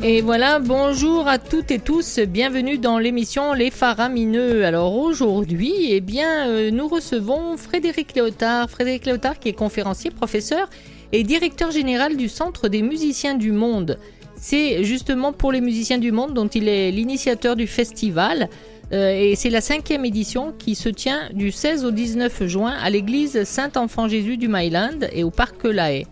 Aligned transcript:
Et 0.00 0.20
voilà, 0.20 0.60
bonjour 0.60 1.26
à 1.26 1.38
toutes 1.38 1.72
et 1.72 1.80
tous, 1.80 2.20
bienvenue 2.20 2.78
dans 2.78 3.00
l'émission 3.00 3.52
Les 3.52 3.72
Faramineux. 3.72 4.64
Alors 4.64 4.96
aujourd'hui, 4.96 5.72
eh 5.90 6.00
bien, 6.00 6.46
euh, 6.46 6.70
nous 6.70 6.86
recevons 6.86 7.56
Frédéric 7.56 8.14
Léotard. 8.14 8.70
Frédéric 8.70 9.06
Léotard 9.06 9.40
qui 9.40 9.48
est 9.48 9.54
conférencier, 9.54 10.12
professeur 10.12 10.70
et 11.10 11.24
directeur 11.24 11.72
général 11.72 12.16
du 12.16 12.28
Centre 12.28 12.68
des 12.68 12.80
musiciens 12.80 13.34
du 13.34 13.50
monde. 13.50 13.98
C'est 14.36 14.84
justement 14.84 15.32
pour 15.32 15.50
les 15.50 15.60
musiciens 15.60 15.98
du 15.98 16.12
monde 16.12 16.32
dont 16.32 16.46
il 16.46 16.68
est 16.68 16.92
l'initiateur 16.92 17.56
du 17.56 17.66
festival. 17.66 18.48
Euh, 18.92 19.10
et 19.10 19.34
c'est 19.34 19.50
la 19.50 19.60
cinquième 19.60 20.04
édition 20.04 20.54
qui 20.56 20.76
se 20.76 20.88
tient 20.88 21.28
du 21.32 21.50
16 21.50 21.84
au 21.84 21.90
19 21.90 22.46
juin 22.46 22.74
à 22.80 22.88
l'église 22.88 23.42
Saint-Enfant-Jésus 23.42 24.36
du 24.36 24.46
Myland 24.46 25.08
et 25.12 25.24
au 25.24 25.30
parc 25.30 25.64
La 25.64 25.92
Haye. 25.92 26.06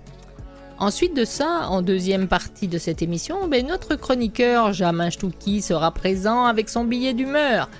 Ensuite 0.78 1.14
de 1.14 1.24
ça, 1.24 1.68
en 1.70 1.80
deuxième 1.80 2.28
partie 2.28 2.68
de 2.68 2.76
cette 2.76 3.00
émission, 3.00 3.48
ben, 3.48 3.66
notre 3.66 3.96
chroniqueur 3.96 4.74
Jamin 4.74 5.10
Stouki 5.10 5.62
sera 5.62 5.90
présent 5.90 6.44
avec 6.44 6.68
son 6.68 6.84
billet 6.84 7.14
d'humeur. 7.14 7.70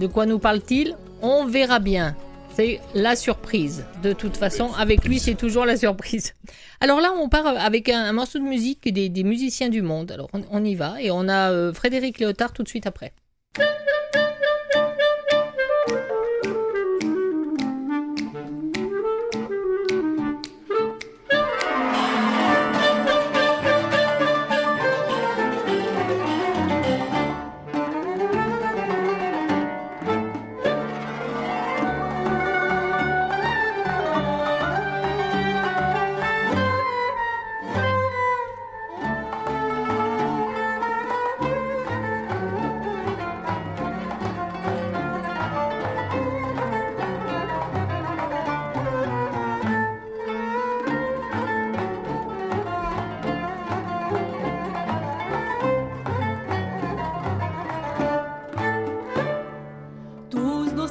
De 0.00 0.08
quoi 0.08 0.26
nous 0.26 0.40
parle-t-il? 0.40 0.96
On 1.22 1.46
verra 1.46 1.78
bien. 1.78 2.16
C'est 2.56 2.80
la 2.92 3.14
surprise. 3.14 3.84
De 4.02 4.12
toute 4.12 4.36
façon, 4.36 4.72
avec 4.76 5.04
lui, 5.04 5.20
c'est 5.20 5.36
toujours 5.36 5.64
la 5.64 5.76
surprise. 5.76 6.34
Alors 6.80 7.00
là, 7.00 7.12
on 7.16 7.28
part 7.28 7.46
avec 7.46 7.88
un, 7.88 8.12
morceau 8.12 8.40
de 8.40 8.44
musique 8.44 8.92
des, 8.92 9.22
musiciens 9.22 9.68
du 9.68 9.80
monde. 9.80 10.10
Alors 10.10 10.28
on, 10.32 10.64
y 10.64 10.74
va 10.74 11.00
et 11.00 11.12
on 11.12 11.28
a 11.28 11.52
euh, 11.52 11.72
Frédéric 11.72 12.18
Léotard 12.18 12.52
tout 12.52 12.64
de 12.64 12.68
suite 12.68 12.88
après. 12.88 13.12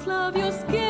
love 0.07 0.37
your 0.37 0.51
skin. 0.53 0.86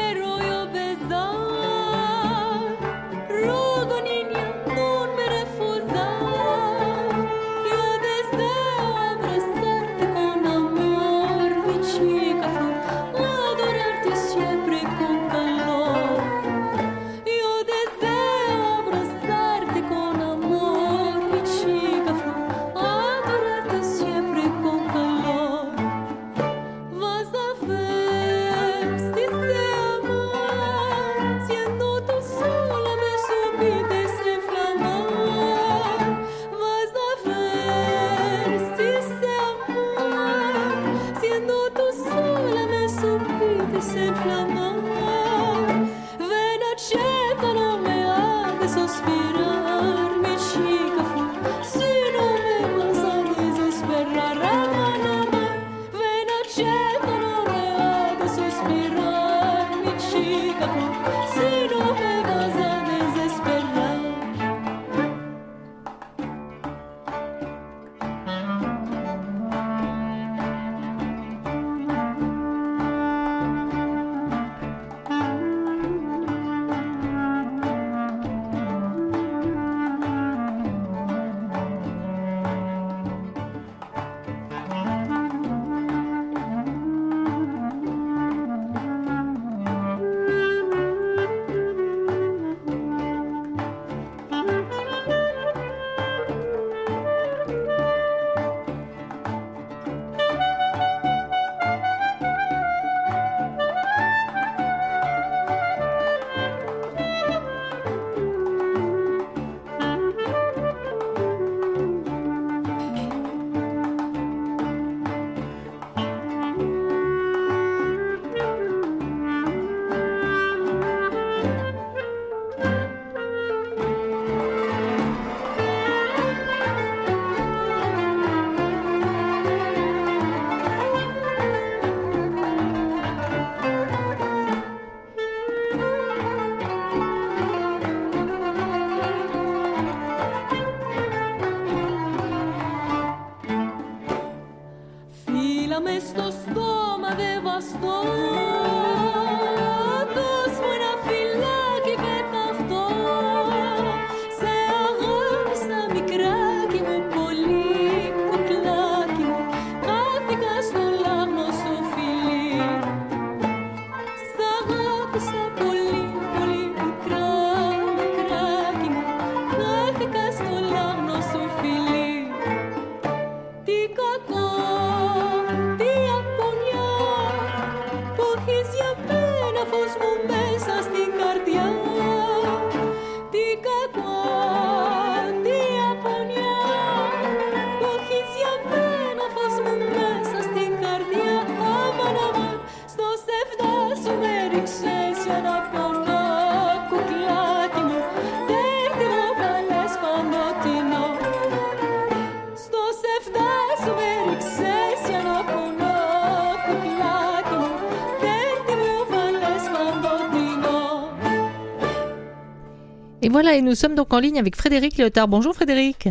Et 213.28 213.30
voilà, 213.30 213.56
et 213.56 213.62
nous 213.62 213.76
sommes 213.76 213.94
donc 213.94 214.14
en 214.14 214.20
ligne 214.20 214.40
avec 214.40 214.56
Frédéric 214.56 214.96
Léotard. 214.96 215.28
Bonjour 215.28 215.54
Frédéric. 215.54 216.08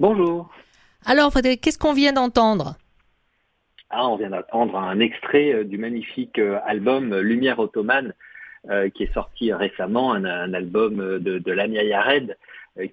Bonjour. 0.00 0.50
Alors 1.04 1.30
Frédéric, 1.30 1.60
qu'est-ce 1.60 1.78
qu'on 1.78 1.92
vient 1.92 2.14
d'entendre? 2.14 2.76
Ah, 3.90 4.08
On 4.08 4.16
vient 4.16 4.30
d'entendre 4.30 4.78
un 4.78 4.98
extrait 4.98 5.52
euh, 5.52 5.64
du 5.64 5.76
magnifique 5.76 6.38
euh, 6.38 6.58
album 6.64 7.14
Lumière 7.18 7.58
ottomane 7.58 8.14
euh, 8.70 8.88
qui 8.88 9.02
est 9.02 9.12
sorti 9.12 9.52
récemment, 9.52 10.14
un, 10.14 10.54
album 10.54 11.18
de, 11.18 11.38
de 11.38 11.52
Lamia 11.52 11.82
Yared 11.82 12.38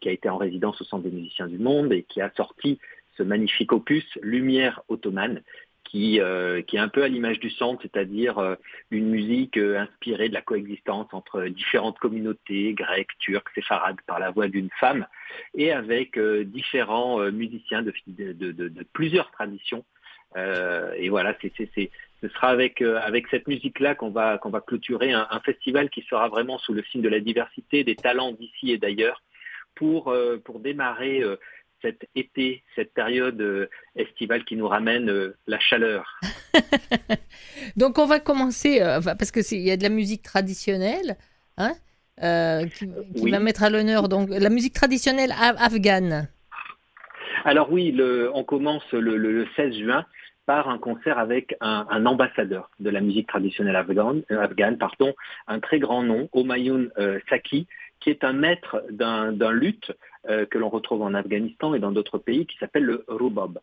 qui 0.02 0.10
a 0.10 0.12
été 0.12 0.28
en 0.28 0.36
résidence 0.36 0.81
au 0.81 0.84
Centre 0.84 1.04
des 1.04 1.16
musiciens 1.16 1.48
du 1.48 1.57
monde 1.57 1.94
et 1.94 2.04
qui 2.04 2.19
a 2.19 2.30
sorti 2.36 2.78
ce 3.16 3.24
magnifique 3.24 3.72
opus 3.72 4.04
Lumière 4.22 4.81
ottomane 4.90 5.42
qui, 5.85 6.19
qui 6.67 6.75
est 6.75 6.79
un 6.79 6.89
peu 6.89 7.03
à 7.03 7.07
l'image 7.07 7.39
du 7.39 7.49
centre, 7.49 7.81
c'est-à-dire 7.81 8.57
une 8.91 9.09
musique 9.09 9.57
inspirée 9.57 10.29
de 10.29 10.33
la 10.33 10.41
coexistence 10.41 11.07
entre 11.13 11.43
différentes 11.45 11.97
communautés 11.99 12.73
grecques, 12.73 13.17
turques, 13.19 13.49
séfarades 13.55 14.01
par 14.05 14.19
la 14.19 14.31
voix 14.31 14.47
d'une 14.47 14.69
femme 14.79 15.07
et 15.53 15.71
avec 15.71 16.19
différents 16.19 17.19
musiciens 17.31 17.81
de, 17.81 17.93
de, 18.07 18.51
de, 18.51 18.85
plusieurs 18.93 19.31
traditions. 19.31 19.85
Euh, 20.37 20.93
et 20.97 21.09
voilà, 21.09 21.35
c'est, 21.41 21.51
ce 22.21 22.27
sera 22.29 22.49
avec, 22.49 22.81
euh, 22.81 22.99
avec 23.01 23.27
cette 23.27 23.47
musique-là 23.47 23.95
qu'on 23.95 24.09
va, 24.09 24.37
qu'on 24.37 24.49
va 24.49 24.61
clôturer 24.61 25.13
un, 25.13 25.39
festival 25.45 25.89
qui 25.89 26.01
sera 26.09 26.27
vraiment 26.27 26.57
sous 26.57 26.73
le 26.73 26.83
signe 26.83 27.01
de 27.01 27.09
la 27.09 27.19
diversité, 27.19 27.83
des 27.83 27.95
talents 27.95 28.31
d'ici 28.31 28.71
et 28.71 28.77
d'ailleurs, 28.77 29.21
pour, 29.75 30.09
euh, 30.09 30.37
pour 30.43 30.59
démarrer 30.59 31.23
cet 31.85 32.07
été, 32.15 32.63
cette 32.75 32.93
période 32.93 33.69
estivale 33.95 34.43
qui 34.43 34.55
nous 34.55 34.67
ramène 34.67 35.33
la 35.45 35.59
chaleur. 35.59 36.19
Donc 37.77 37.99
on 37.99 38.07
va 38.07 38.19
commencer, 38.19 38.79
parce 39.03 39.31
qu'il 39.31 39.61
y 39.61 39.69
a 39.69 39.77
de 39.77 39.83
la 39.83 39.89
musique 39.89 40.23
traditionnelle, 40.23 41.15
hein, 41.57 41.73
qui, 42.75 43.29
va 43.29 43.39
mettre 43.39 43.63
à 43.63 43.69
l'honneur 43.69 44.09
donc 44.09 44.29
la 44.29 44.49
musique 44.49 44.73
traditionnelle 44.73 45.33
afghane. 45.37 46.27
Alors 47.43 47.71
oui, 47.71 47.91
le, 47.91 48.31
on 48.33 48.43
commence 48.43 48.91
le, 48.91 49.17
le, 49.17 49.45
16 49.55 49.75
juin 49.77 50.05
par 50.45 50.69
un 50.69 50.77
concert 50.79 51.19
avec 51.19 51.55
un, 51.61 52.05
ambassadeur 52.05 52.71
de 52.79 52.89
la 52.89 53.01
musique 53.01 53.27
traditionnelle 53.27 53.75
afghane, 53.75 54.23
euh, 54.31 54.41
afghane 54.41 54.77
pardon, 54.77 55.13
un 55.47 55.59
très 55.59 55.79
grand 55.79 56.03
nom, 56.03 56.29
Omayoun 56.33 56.89
euh, 56.97 57.19
Saki, 57.29 57.67
qui 57.99 58.09
est 58.09 58.23
un 58.23 58.33
maître 58.33 58.83
d'un 58.91 59.51
luth 59.51 59.91
euh, 60.30 60.45
que 60.45 60.57
l'on 60.57 60.69
retrouve 60.69 61.01
en 61.01 61.13
Afghanistan 61.13 61.74
et 61.74 61.80
dans 61.80 61.92
d'autres 61.92 62.18
pays, 62.18 62.45
qui 62.45 62.57
s'appelle 62.57 62.83
le 62.83 63.06
rubob. 63.07 63.60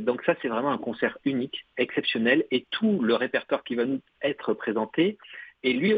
donc 0.00 0.22
ça, 0.24 0.34
c'est 0.40 0.48
vraiment 0.48 0.72
un 0.72 0.78
concert 0.78 1.18
unique, 1.24 1.66
exceptionnel, 1.76 2.44
et 2.50 2.66
tout 2.70 3.00
le 3.00 3.14
répertoire 3.14 3.62
qui 3.62 3.74
va 3.74 3.84
nous 3.84 4.00
être 4.22 4.54
présenté 4.54 5.18
est 5.62 5.72
lui 5.72 5.94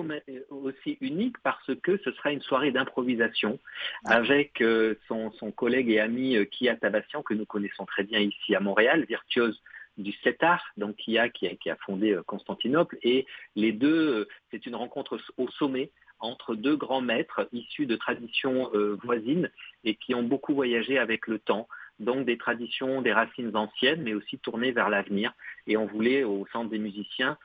aussi 0.51 0.97
unique 1.01 1.37
parce 1.43 1.71
que 1.83 1.97
ce 2.05 2.13
sera 2.13 2.31
une 2.31 2.43
soirée 2.43 2.71
d'improvisation 2.71 3.59
avec 4.05 4.63
son, 5.09 5.51
collègue 5.57 5.91
et 5.91 6.01
ami 6.01 6.37
Kia 6.53 6.77
Tabassian, 6.77 7.23
que 7.23 7.35
nous 7.35 7.47
connaissons 7.47 7.85
très 7.85 8.05
bien 8.05 8.21
ici 8.21 8.55
à 8.55 8.61
Montréal, 8.61 9.05
virtuose 9.09 9.61
du 9.99 10.13
Setar, 10.23 10.63
donc 10.77 10.97
qui 10.97 11.19
a, 11.19 11.29
qui 11.29 11.49
a, 11.49 11.77
fondé 11.77 12.13
euh, 12.13 12.23
Constantinople, 12.23 12.99
et 13.03 13.27
les 13.55 13.73
deux, 13.73 14.21
euh, 14.21 14.29
c'est 14.51 14.67
une 14.67 14.75
rencontre 14.75 15.19
au 15.37 15.49
sommet 15.49 15.91
entre 16.21 16.55
deux 16.55 16.77
grands 16.77 17.01
maîtres 17.01 17.49
issus 17.53 17.87
de 17.87 17.97
traditions 17.97 18.71
euh, 18.75 18.99
voisines 19.03 19.51
et 19.85 19.95
qui 19.95 20.15
ont 20.15 20.23
beaucoup 20.23 20.55
voyagé 20.55 20.99
avec 20.99 21.27
le 21.27 21.39
temps, 21.39 21.69
donc 21.99 22.27
des 22.27 22.39
traditions, 22.39 23.03
des 23.03 23.13
racines 23.13 23.57
anciennes, 23.57 24.03
mais 24.03 24.15
aussi 24.15 24.39
tournées 24.39 24.73
vers 24.73 24.89
l'avenir. 24.89 25.33
Et 25.67 25.77
on 25.77 25.87
voulait, 25.87 26.25
au 26.25 26.47
centre 26.53 26.71
des 26.71 26.79
musiciens, 26.79 27.39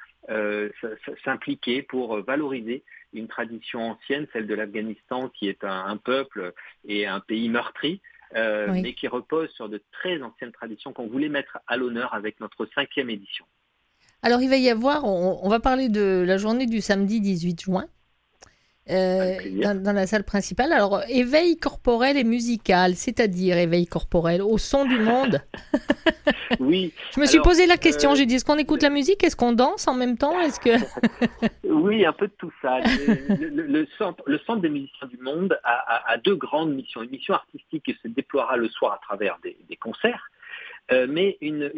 s'impliquer 1.23 1.81
pour 1.81 2.21
valoriser 2.21 2.83
une 3.13 3.27
tradition 3.27 3.91
ancienne, 3.91 4.27
celle 4.33 4.47
de 4.47 4.53
l'Afghanistan, 4.53 5.29
qui 5.29 5.47
est 5.47 5.63
un, 5.63 5.97
peuple 5.97 6.53
et 6.85 7.05
un 7.07 7.19
pays 7.19 7.49
meurtri, 7.49 8.01
euh, 8.35 8.67
mais 8.71 8.93
qui 8.93 9.07
repose 9.07 9.49
sur 9.51 9.67
de 9.67 9.81
très 9.91 10.21
anciennes 10.21 10.51
traditions 10.51 10.93
qu'on 10.93 11.07
voulait 11.07 11.29
mettre 11.29 11.59
à 11.67 11.75
l'honneur 11.75 12.13
avec 12.13 12.39
notre 12.39 12.67
cinquième 12.73 13.09
édition. 13.09 13.45
Alors 14.23 14.41
il 14.41 14.49
va 14.49 14.57
y 14.57 14.69
avoir, 14.69 15.03
on, 15.03 15.49
va 15.49 15.59
parler 15.59 15.89
de 15.89 16.23
la 16.25 16.37
journée 16.37 16.67
du 16.67 16.79
samedi 16.79 17.19
18 17.19 17.61
juin. 17.61 17.85
Euh, 18.91 19.37
dans, 19.75 19.93
la 19.93 20.05
salle 20.05 20.23
principale. 20.23 20.73
Alors, 20.73 21.01
éveil 21.07 21.57
corporel 21.57 22.17
et 22.17 22.23
musical, 22.23 22.95
c'est-à-dire 22.95 23.57
éveil 23.57 23.87
corporel 23.87 24.41
au 24.41 24.57
son 24.57 24.85
du 24.85 24.99
monde. 24.99 25.41
oui. 26.59 26.93
Je 27.15 27.21
me 27.21 27.25
suis 27.25 27.39
posé 27.39 27.65
la 27.67 27.77
question. 27.77 28.11
Euh, 28.11 28.15
j'ai 28.15 28.25
dit 28.25 28.35
est-ce 28.35 28.45
qu'on 28.45 28.57
écoute 28.57 28.83
la 28.83 28.89
musique? 28.89 29.23
Est-ce 29.23 29.35
qu'on 29.35 29.53
danse 29.53 29.87
en 29.87 29.93
même 29.93 30.17
temps? 30.17 30.39
Est-ce 30.41 30.59
que 30.59 30.71
Oui, 31.69 32.05
un 32.05 32.13
peu 32.13 32.27
de 32.27 32.33
tout 32.37 32.51
ça. 32.61 32.79
Le, 33.39 33.87
centre, 33.97 34.23
le 34.27 34.39
centre 34.39 34.61
des 34.61 34.69
musiciens 34.69 35.07
du 35.07 35.17
monde 35.17 35.57
a, 35.63 36.17
deux 36.17 36.35
grandes 36.35 36.73
missions. 36.73 37.01
Une 37.01 37.11
mission 37.11 37.33
artistique 37.33 37.83
qui 37.85 37.97
se 38.03 38.07
déploiera 38.09 38.57
le 38.57 38.67
soir 38.67 38.93
à 38.93 38.99
travers 39.05 39.39
des 39.41 39.75
concerts 39.77 40.29
euh, 40.91 41.07
mais 41.09 41.37
une, 41.41 41.71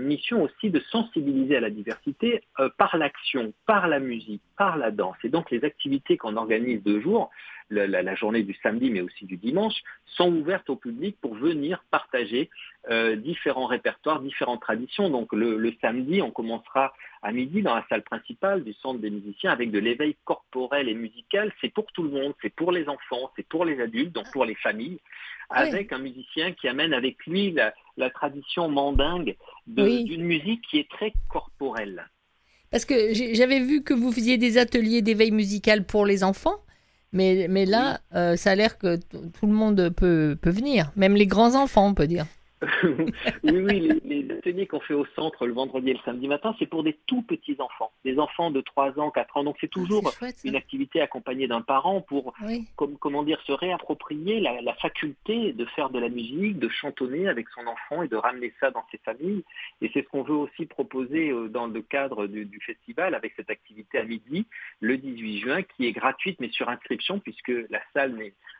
mission 0.00 0.42
aussi 0.42 0.70
de 0.70 0.80
sensibiliser 0.90 1.56
à 1.56 1.60
la 1.60 1.70
diversité 1.70 2.42
euh, 2.58 2.68
par 2.76 2.96
l'action, 2.96 3.52
par 3.66 3.88
la 3.88 4.00
musique, 4.00 4.42
par 4.58 4.76
la 4.76 4.90
danse. 4.90 5.16
Et 5.24 5.28
donc 5.28 5.50
les 5.50 5.64
activités 5.64 6.16
qu'on 6.16 6.36
organise 6.36 6.82
deux 6.82 7.00
jours, 7.00 7.30
la, 7.70 8.14
journée 8.14 8.42
du 8.42 8.54
samedi 8.62 8.90
mais 8.90 9.00
aussi 9.00 9.24
du 9.24 9.36
dimanche, 9.36 9.76
sont 10.04 10.30
ouvertes 10.30 10.68
au 10.68 10.76
public 10.76 11.16
pour 11.20 11.34
venir 11.34 11.82
partager 11.90 12.50
euh, 12.88 13.14
différents 13.14 13.66
répertoires, 13.66 14.22
différentes 14.22 14.62
traditions. 14.62 15.10
Donc 15.10 15.34
le, 15.34 15.70
samedi, 15.82 16.22
on 16.22 16.30
commencera 16.30 16.94
à 17.20 17.30
midi 17.30 17.60
dans 17.60 17.74
la 17.74 17.84
salle 17.90 18.02
principale 18.02 18.64
du 18.64 18.72
centre 18.72 19.00
des 19.00 19.10
musiciens 19.10 19.52
avec 19.52 19.70
de 19.70 19.78
l'éveil 19.78 20.16
corporel 20.24 20.88
et 20.88 20.94
musical. 20.94 21.52
C'est 21.60 21.68
pour 21.68 21.84
tout 21.92 22.02
le 22.02 22.08
monde, 22.08 22.32
c'est 22.40 22.54
pour 22.54 22.72
les 22.72 22.88
enfants, 22.88 23.30
c'est 23.36 23.46
pour 23.46 23.66
les 23.66 23.78
adultes, 23.82 24.12
donc 24.12 24.24
pour 24.32 24.46
les 24.46 24.54
familles, 24.54 24.98
avec 25.50 25.92
un 25.92 25.98
musicien 25.98 26.52
qui 26.52 26.68
amène 26.68 26.94
avec 26.94 27.18
lui 27.26 27.52
la, 27.52 28.10
tradition 28.10 28.70
mandingue 28.70 29.36
d'une 29.66 30.24
musique 30.24 30.62
qui 30.70 30.78
est 30.78 30.90
très 30.90 31.12
corporelle. 31.28 32.08
Parce 32.70 32.86
que 32.86 33.12
j'avais 33.12 33.60
vu 33.60 33.82
que 33.82 33.92
vous 33.92 34.10
faisiez 34.10 34.38
des 34.38 34.56
ateliers 34.56 35.02
d'éveil 35.02 35.32
musical 35.32 35.84
pour 35.84 36.06
les 36.06 36.24
enfants. 36.24 36.56
Mais, 37.12 37.46
mais 37.50 37.66
là, 37.66 38.00
euh, 38.14 38.36
ça 38.36 38.52
a 38.52 38.54
l'air 38.54 38.78
que 38.78 38.96
tout 38.96 39.46
le 39.46 39.52
monde 39.52 39.90
peut, 39.96 40.38
peut 40.40 40.50
venir, 40.50 40.92
même 40.94 41.16
les 41.16 41.26
grands 41.26 41.56
enfants, 41.56 41.88
on 41.88 41.94
peut 41.94 42.06
dire. 42.06 42.24
oui, 43.42 43.58
oui, 43.58 44.00
les, 44.04 44.30
ateliers 44.30 44.66
qu'on 44.66 44.80
fait 44.80 44.92
au 44.92 45.06
centre 45.16 45.46
le 45.46 45.54
vendredi 45.54 45.90
et 45.90 45.94
le 45.94 46.00
samedi 46.04 46.28
matin, 46.28 46.54
c'est 46.58 46.66
pour 46.66 46.82
des 46.82 46.98
tout 47.06 47.22
petits 47.22 47.56
enfants, 47.58 47.90
des 48.04 48.18
enfants 48.18 48.50
de 48.50 48.60
3 48.60 48.98
ans, 49.00 49.10
4 49.10 49.38
ans. 49.38 49.44
Donc 49.44 49.56
c'est 49.60 49.70
ah, 49.72 49.80
toujours 49.80 50.12
une 50.44 50.56
activité 50.56 51.00
accompagnée 51.00 51.48
d'un 51.48 51.62
parent 51.62 52.02
pour, 52.02 52.34
comment 52.76 53.22
dire, 53.22 53.40
se 53.46 53.52
réapproprier 53.52 54.40
la, 54.40 54.74
faculté 54.74 55.52
de 55.52 55.64
faire 55.64 55.90
de 55.90 55.98
la 55.98 56.08
musique, 56.08 56.58
de 56.58 56.68
chantonner 56.68 57.28
avec 57.28 57.48
son 57.48 57.66
enfant 57.66 58.02
et 58.02 58.08
de 58.08 58.16
ramener 58.16 58.52
ça 58.60 58.70
dans 58.70 58.84
ses 58.90 58.98
familles. 58.98 59.42
Et 59.80 59.90
c'est 59.94 60.02
ce 60.02 60.08
qu'on 60.08 60.22
veut 60.22 60.34
aussi 60.34 60.66
proposer 60.66 61.30
euh, 61.30 61.48
dans 61.48 61.66
le 61.66 61.82
cadre 61.82 62.26
du, 62.26 62.60
festival 62.60 63.14
avec 63.14 63.32
cette 63.36 63.50
activité 63.50 63.98
à 63.98 64.04
midi, 64.04 64.46
le 64.80 64.98
18 64.98 65.38
juin, 65.40 65.62
qui 65.62 65.86
est 65.86 65.92
gratuite 65.92 66.38
mais 66.40 66.50
sur 66.50 66.68
inscription 66.68 67.18
puisque 67.18 67.52
la 67.70 67.80
salle 67.94 68.14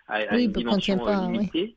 a, 0.08 0.38
une 0.38 0.52
dimension 0.52 1.06
euh, 1.06 1.26
limitée. 1.26 1.76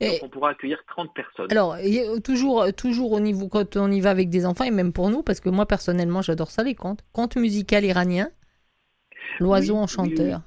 Et 0.00 0.18
on 0.22 0.28
pourra 0.28 0.50
accueillir 0.50 0.78
30 0.88 1.14
personnes. 1.14 1.52
Alors, 1.52 1.76
toujours, 2.24 2.66
toujours 2.74 3.12
au 3.12 3.20
niveau 3.20 3.48
quand 3.48 3.76
on 3.76 3.90
y 3.90 4.00
va 4.00 4.10
avec 4.10 4.28
des 4.28 4.46
enfants, 4.46 4.64
et 4.64 4.70
même 4.70 4.92
pour 4.92 5.10
nous, 5.10 5.22
parce 5.22 5.40
que 5.40 5.48
moi 5.48 5.66
personnellement, 5.66 6.22
j'adore 6.22 6.50
ça, 6.50 6.62
les 6.62 6.74
contes. 6.74 7.00
Contes 7.12 7.36
musical 7.36 7.84
iranien, 7.84 8.28
l'oiseau 9.40 9.76
enchanteur. 9.76 10.40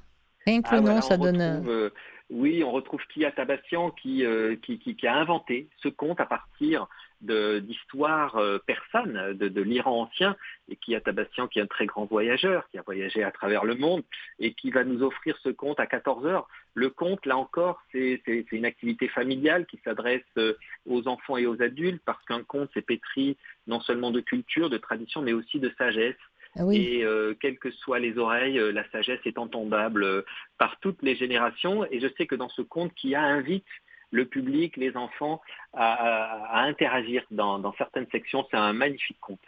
Rien 0.46 0.62
que 0.62 0.72
le 0.72 0.77
ah, 0.77 0.94
nom, 0.94 1.01
ça 1.01 1.18
donne. 1.18 1.42
Euh, 1.42 1.89
oui, 2.30 2.63
on 2.63 2.72
retrouve 2.72 3.01
Kia 3.13 3.32
Tabassian 3.32 3.92
qui, 3.92 4.25
euh, 4.25 4.56
qui, 4.63 4.80
qui, 4.80 4.96
qui, 4.96 5.08
a 5.08 5.16
inventé 5.16 5.70
ce 5.82 5.88
conte 5.88 6.20
à 6.20 6.25
partir 6.25 6.88
d'histoires 7.21 8.38
euh, 8.38 8.59
persanes 8.65 9.33
de, 9.33 9.47
de 9.47 9.62
l'Iran 9.62 10.03
ancien, 10.03 10.36
et 10.69 10.75
qui 10.75 10.95
a 10.95 11.01
Tabassian, 11.01 11.47
qui 11.47 11.59
est 11.59 11.62
un 11.62 11.67
très 11.67 11.86
grand 11.86 12.05
voyageur, 12.05 12.67
qui 12.69 12.77
a 12.77 12.83
voyagé 12.83 13.24
à 13.24 13.31
travers 13.31 13.65
le 13.65 13.75
monde, 13.75 14.03
et 14.39 14.53
qui 14.53 14.69
va 14.69 14.83
nous 14.83 15.01
offrir 15.01 15.38
ce 15.43 15.50
conte 15.50 15.79
à 15.79 15.88
14 15.88 16.25
heures. 16.25 16.47
Le 16.74 16.89
conte, 16.89 17.25
là 17.25 17.38
encore, 17.38 17.81
c'est 17.91 18.21
une 18.51 18.65
activité 18.65 19.07
familiale 19.07 19.65
qui 19.65 19.79
s'adresse 19.83 20.21
euh, 20.38 20.53
aux 20.86 21.07
enfants 21.07 21.38
et 21.38 21.47
aux 21.47 21.62
adultes, 21.62 22.01
parce 22.05 22.24
qu'un 22.25 22.43
conte, 22.43 22.69
c'est 22.74 22.86
pétri 22.86 23.38
non 23.65 23.79
seulement 23.81 24.12
de 24.12 24.19
culture, 24.19 24.69
de 24.69 24.77
tradition, 24.77 25.21
mais 25.21 25.33
aussi 25.33 25.59
de 25.59 25.71
sagesse. 25.77 26.15
Ah 26.55 26.63
et 26.71 27.03
euh, 27.03 27.36
quelles 27.39 27.59
que 27.59 27.69
soient 27.69 28.00
les 28.00 28.17
oreilles, 28.17 28.59
la 28.74 28.89
sagesse 28.89 29.19
est 29.25 29.38
entendable 29.38 30.24
par 30.57 30.79
toutes 30.79 31.01
les 31.03 31.15
générations. 31.15 31.86
Et 31.91 32.00
je 32.00 32.07
sais 32.17 32.25
que 32.25 32.36
dans 32.36 32.50
ce 32.50 32.62
conte 32.62 32.93
qui 32.95 33.13
a 33.13 33.21
invite 33.21 33.65
le 34.11 34.25
public, 34.25 34.77
les 34.77 34.95
enfants 34.95 35.41
à, 35.73 36.61
interagir 36.61 37.23
dans, 37.31 37.73
certaines 37.77 38.07
sections. 38.11 38.45
C'est 38.49 38.57
un 38.57 38.73
magnifique 38.73 39.17
conte. 39.19 39.39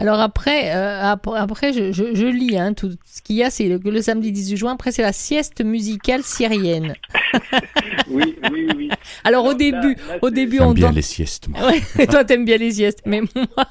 Alors 0.00 0.20
après, 0.20 0.76
euh, 0.76 1.02
après, 1.02 1.72
je, 1.72 2.26
lis 2.26 2.56
hein, 2.56 2.72
tout 2.72 2.92
ce 3.04 3.20
qu'il 3.20 3.34
y 3.34 3.42
a, 3.42 3.50
c'est 3.50 3.68
le, 3.68 3.78
le, 3.78 4.00
samedi 4.00 4.30
18 4.30 4.56
juin. 4.56 4.72
Après, 4.74 4.92
c'est 4.92 5.02
la 5.02 5.12
sieste 5.12 5.60
musicale 5.64 6.22
syrienne. 6.22 6.94
oui, 8.08 8.38
oui, 8.52 8.68
oui. 8.76 8.90
Alors, 9.24 9.44
au 9.44 9.54
début, 9.54 9.96
au 10.22 10.30
début, 10.30 10.60
on 10.60 10.72
bien 10.72 10.92
les 10.92 11.02
siestes. 11.02 11.48
Moi. 11.48 11.58
Ouais, 11.98 12.06
toi, 12.06 12.24
t'aimes 12.24 12.44
bien 12.44 12.58
les 12.58 12.70
siestes, 12.70 13.02
mais 13.06 13.22
moi. 13.34 13.66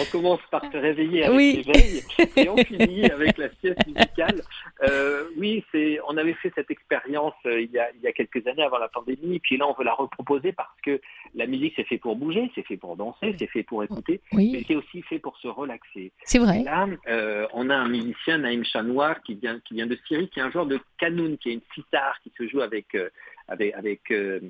On 0.00 0.04
commence 0.10 0.40
par 0.50 0.62
se 0.70 0.76
réveiller 0.76 1.24
avec 1.24 1.38
l'éveil 1.38 2.02
et 2.36 2.48
on 2.48 2.56
finit 2.56 3.04
avec 3.06 3.38
la 3.38 3.48
sieste 3.60 3.86
musicale. 3.86 4.42
Euh, 4.82 5.24
oui, 5.36 5.64
c'est, 5.72 5.98
on 6.08 6.16
avait 6.16 6.34
fait 6.34 6.52
cette 6.54 6.70
expérience 6.70 7.34
euh, 7.46 7.60
il, 7.60 7.70
y 7.70 7.78
a, 7.78 7.90
il 7.94 8.00
y 8.02 8.06
a 8.06 8.12
quelques 8.12 8.46
années 8.46 8.62
avant 8.62 8.78
la 8.78 8.88
pandémie, 8.88 9.38
puis 9.40 9.56
là 9.56 9.66
on 9.68 9.74
veut 9.74 9.84
la 9.84 9.94
reproposer 9.94 10.52
parce 10.52 10.80
que 10.82 11.00
la 11.34 11.46
musique 11.46 11.74
c'est 11.76 11.84
fait 11.84 11.98
pour 11.98 12.16
bouger, 12.16 12.50
c'est 12.54 12.66
fait 12.66 12.76
pour 12.76 12.96
danser, 12.96 13.34
c'est 13.38 13.46
fait 13.48 13.62
pour 13.62 13.82
écouter, 13.82 14.20
mais 14.32 14.64
c'est 14.66 14.76
aussi 14.76 15.02
fait 15.02 15.18
pour 15.18 15.36
se 15.38 15.48
relaxer. 15.48 16.12
C'est 16.24 16.38
vrai. 16.38 16.60
Et 16.60 16.64
là, 16.64 16.86
euh, 17.08 17.46
on 17.52 17.70
a 17.70 17.76
un 17.76 17.88
musicien, 17.88 18.38
Naïm 18.38 18.64
Chanoir, 18.64 19.22
qui 19.22 19.34
vient, 19.34 19.60
qui 19.60 19.74
vient 19.74 19.86
de 19.86 19.98
Syrie, 20.06 20.28
qui 20.28 20.40
est 20.40 20.42
un 20.42 20.50
joueur 20.50 20.66
de 20.66 20.78
kanoun, 20.98 21.38
qui 21.38 21.50
est 21.50 21.54
une 21.54 21.60
sitar 21.74 22.18
qui 22.22 22.32
se 22.36 22.48
joue 22.48 22.60
avec, 22.60 22.94
euh, 22.94 23.08
avec, 23.48 23.74
avec, 23.74 24.10
euh, 24.10 24.40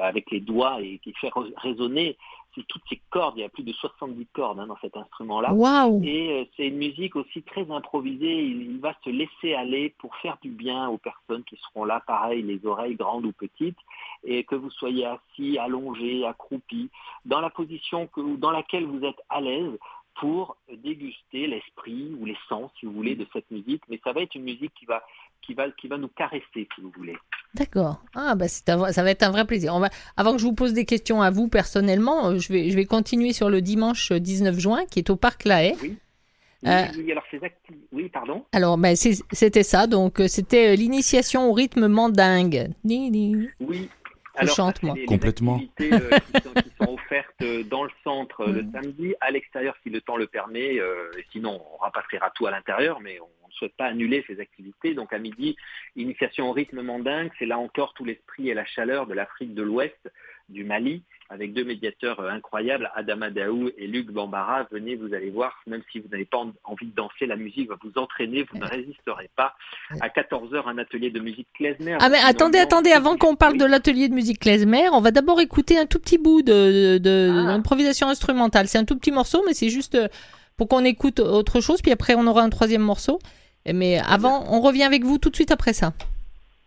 avec 0.00 0.30
les 0.30 0.40
doigts 0.40 0.80
et 0.80 0.98
qui 0.98 1.12
fait 1.14 1.30
résonner 1.56 2.16
toutes 2.68 2.82
ces 2.88 3.00
cordes, 3.10 3.38
il 3.38 3.40
y 3.40 3.44
a 3.44 3.48
plus 3.48 3.62
de 3.62 3.72
70 3.72 4.26
cordes 4.34 4.60
hein, 4.60 4.66
dans 4.66 4.76
cet 4.80 4.96
instrument-là. 4.96 5.52
Et 6.04 6.32
euh, 6.32 6.44
c'est 6.56 6.66
une 6.68 6.76
musique 6.76 7.16
aussi 7.16 7.42
très 7.42 7.70
improvisée, 7.70 8.44
il, 8.44 8.78
va 8.78 8.94
se 9.04 9.10
laisser 9.10 9.54
aller 9.54 9.94
pour 9.98 10.14
faire 10.16 10.36
du 10.42 10.50
bien 10.50 10.88
aux 10.88 10.98
personnes 10.98 11.44
qui 11.44 11.56
seront 11.56 11.84
là, 11.84 12.02
pareil, 12.06 12.42
les 12.42 12.64
oreilles 12.66 12.96
grandes 12.96 13.24
ou 13.24 13.32
petites, 13.32 13.78
et 14.24 14.44
que 14.44 14.54
vous 14.54 14.70
soyez 14.70 15.06
assis, 15.06 15.58
allongé, 15.58 16.26
accroupi, 16.26 16.90
dans 17.24 17.40
la 17.40 17.50
position 17.50 18.06
que, 18.08 18.36
dans 18.36 18.50
laquelle 18.50 18.84
vous 18.84 19.04
êtes 19.04 19.20
à 19.30 19.40
l'aise 19.40 19.78
pour 20.16 20.56
déguster 20.68 21.46
l'esprit 21.46 22.14
ou 22.20 22.26
les 22.26 22.36
sens, 22.48 22.70
si 22.78 22.86
vous 22.86 22.92
voulez, 22.92 23.14
de 23.14 23.26
cette 23.32 23.50
musique. 23.50 23.82
Mais 23.88 23.98
ça 24.04 24.12
va 24.12 24.20
être 24.20 24.34
une 24.34 24.44
musique 24.44 24.74
qui 24.74 24.84
va 24.84 25.02
qui 25.44 25.54
va, 25.54 25.70
qui 25.70 25.88
va 25.88 25.98
nous 25.98 26.08
caresser, 26.08 26.44
si 26.54 26.80
vous 26.80 26.92
voulez. 26.96 27.16
D'accord. 27.54 28.02
Ah, 28.14 28.34
bah 28.34 28.48
ça 28.48 28.76
va 28.76 29.10
être 29.10 29.22
un 29.22 29.30
vrai 29.30 29.46
plaisir. 29.46 29.74
On 29.74 29.80
va, 29.80 29.90
avant 30.16 30.32
que 30.32 30.38
je 30.38 30.44
vous 30.44 30.54
pose 30.54 30.72
des 30.72 30.84
questions 30.84 31.20
à 31.20 31.30
vous 31.30 31.48
personnellement, 31.48 32.28
euh, 32.28 32.38
je 32.38 32.52
vais, 32.52 32.70
je 32.70 32.76
vais 32.76 32.86
continuer 32.86 33.32
sur 33.32 33.50
le 33.50 33.60
dimanche 33.60 34.12
19 34.12 34.58
juin, 34.58 34.84
qui 34.90 35.00
est 35.00 35.10
au 35.10 35.16
Parc 35.16 35.44
La 35.44 35.64
Haye. 35.64 35.76
Oui. 35.82 35.96
Euh, 36.64 36.84
oui, 36.96 37.10
alors 37.10 37.24
c'est 37.30 37.40
Oui, 37.92 38.08
pardon. 38.08 38.44
Alors, 38.52 38.78
ben, 38.78 38.94
c'était 38.94 39.64
ça. 39.64 39.86
Donc, 39.88 40.20
euh, 40.20 40.28
c'était 40.28 40.76
l'initiation 40.76 41.50
au 41.50 41.52
rythme 41.52 41.88
mandingue. 41.88 42.70
Oui. 42.84 43.88
Chante, 44.46 44.82
moi. 44.82 44.94
Complètement. 45.06 45.60
Les 45.78 45.92
activités 45.92 46.62
qui, 46.62 46.76
sont, 46.76 46.92
offertes 46.92 47.44
dans 47.68 47.84
le 47.84 47.90
centre 48.02 48.46
le 48.46 48.62
mm. 48.62 48.72
samedi, 48.72 49.14
à 49.20 49.30
l'extérieur 49.30 49.74
si 49.82 49.90
le 49.90 50.00
temps 50.00 50.16
le 50.16 50.26
permet. 50.26 50.78
sinon, 51.30 51.62
on 51.74 51.76
rapatriera 51.78 52.30
tout 52.30 52.46
à 52.46 52.50
l'intérieur, 52.50 53.00
mais 53.00 53.18
on 53.20 53.48
ne 53.48 53.52
souhaite 53.52 53.76
pas 53.76 53.86
annuler 53.86 54.24
ces 54.26 54.40
activités. 54.40 54.94
Donc 54.94 55.12
à 55.12 55.18
midi, 55.18 55.56
initiation 55.96 56.48
au 56.50 56.52
rythme 56.52 56.82
mandingue, 56.82 57.30
c'est 57.38 57.46
là 57.46 57.58
encore 57.58 57.94
tout 57.94 58.04
l'esprit 58.04 58.48
et 58.48 58.54
la 58.54 58.64
chaleur 58.64 59.06
de 59.06 59.14
l'Afrique 59.14 59.54
de 59.54 59.62
l'Ouest, 59.62 60.10
du 60.48 60.64
Mali, 60.64 61.02
avec 61.32 61.54
deux 61.54 61.64
médiateurs 61.64 62.20
euh, 62.20 62.30
incroyables, 62.30 62.90
Adama 62.94 63.30
Daou 63.30 63.70
et 63.78 63.86
Luc 63.86 64.10
Bambara. 64.10 64.66
Venez, 64.70 64.96
vous 64.96 65.14
allez 65.14 65.30
voir, 65.30 65.62
même 65.66 65.82
si 65.90 65.98
vous 65.98 66.08
n'avez 66.08 66.26
pas 66.26 66.38
envie 66.64 66.86
de 66.86 66.94
danser, 66.94 67.26
la 67.26 67.36
musique 67.36 67.68
va 67.70 67.76
vous 67.82 67.92
entraîner, 67.96 68.44
vous 68.52 68.58
ne 68.58 68.66
résisterez 68.66 69.30
pas. 69.34 69.54
À 70.00 70.08
14h, 70.08 70.68
un 70.68 70.78
atelier 70.78 71.10
de 71.10 71.20
musique 71.20 71.48
klezmer. 71.54 71.96
Ah 72.00 72.10
mais 72.10 72.18
attendez, 72.18 72.58
attendez, 72.58 72.92
avant 72.92 73.16
qu'on 73.16 73.34
parle 73.34 73.56
de 73.56 73.64
l'atelier 73.64 74.08
de 74.08 74.14
musique 74.14 74.40
klezmer, 74.40 74.88
on 74.92 75.00
va 75.00 75.10
d'abord 75.10 75.40
écouter 75.40 75.78
un 75.78 75.86
tout 75.86 75.98
petit 75.98 76.18
bout 76.18 76.42
de, 76.42 76.98
d'improvisation 76.98 78.08
ah. 78.08 78.10
instrumentale. 78.10 78.68
C'est 78.68 78.78
un 78.78 78.84
tout 78.84 78.98
petit 78.98 79.12
morceau, 79.12 79.42
mais 79.46 79.54
c'est 79.54 79.70
juste 79.70 79.94
euh, 79.94 80.08
pour 80.56 80.68
qu'on 80.68 80.84
écoute 80.84 81.18
autre 81.18 81.60
chose, 81.60 81.80
puis 81.80 81.92
après 81.92 82.14
on 82.14 82.26
aura 82.26 82.42
un 82.42 82.50
troisième 82.50 82.82
morceau. 82.82 83.18
Mais 83.72 83.98
avant, 83.98 84.44
on 84.50 84.60
revient 84.60 84.82
avec 84.82 85.04
vous 85.04 85.18
tout 85.18 85.30
de 85.30 85.36
suite 85.36 85.52
après 85.52 85.72
ça. 85.72 85.92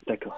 D'accord. 0.07 0.34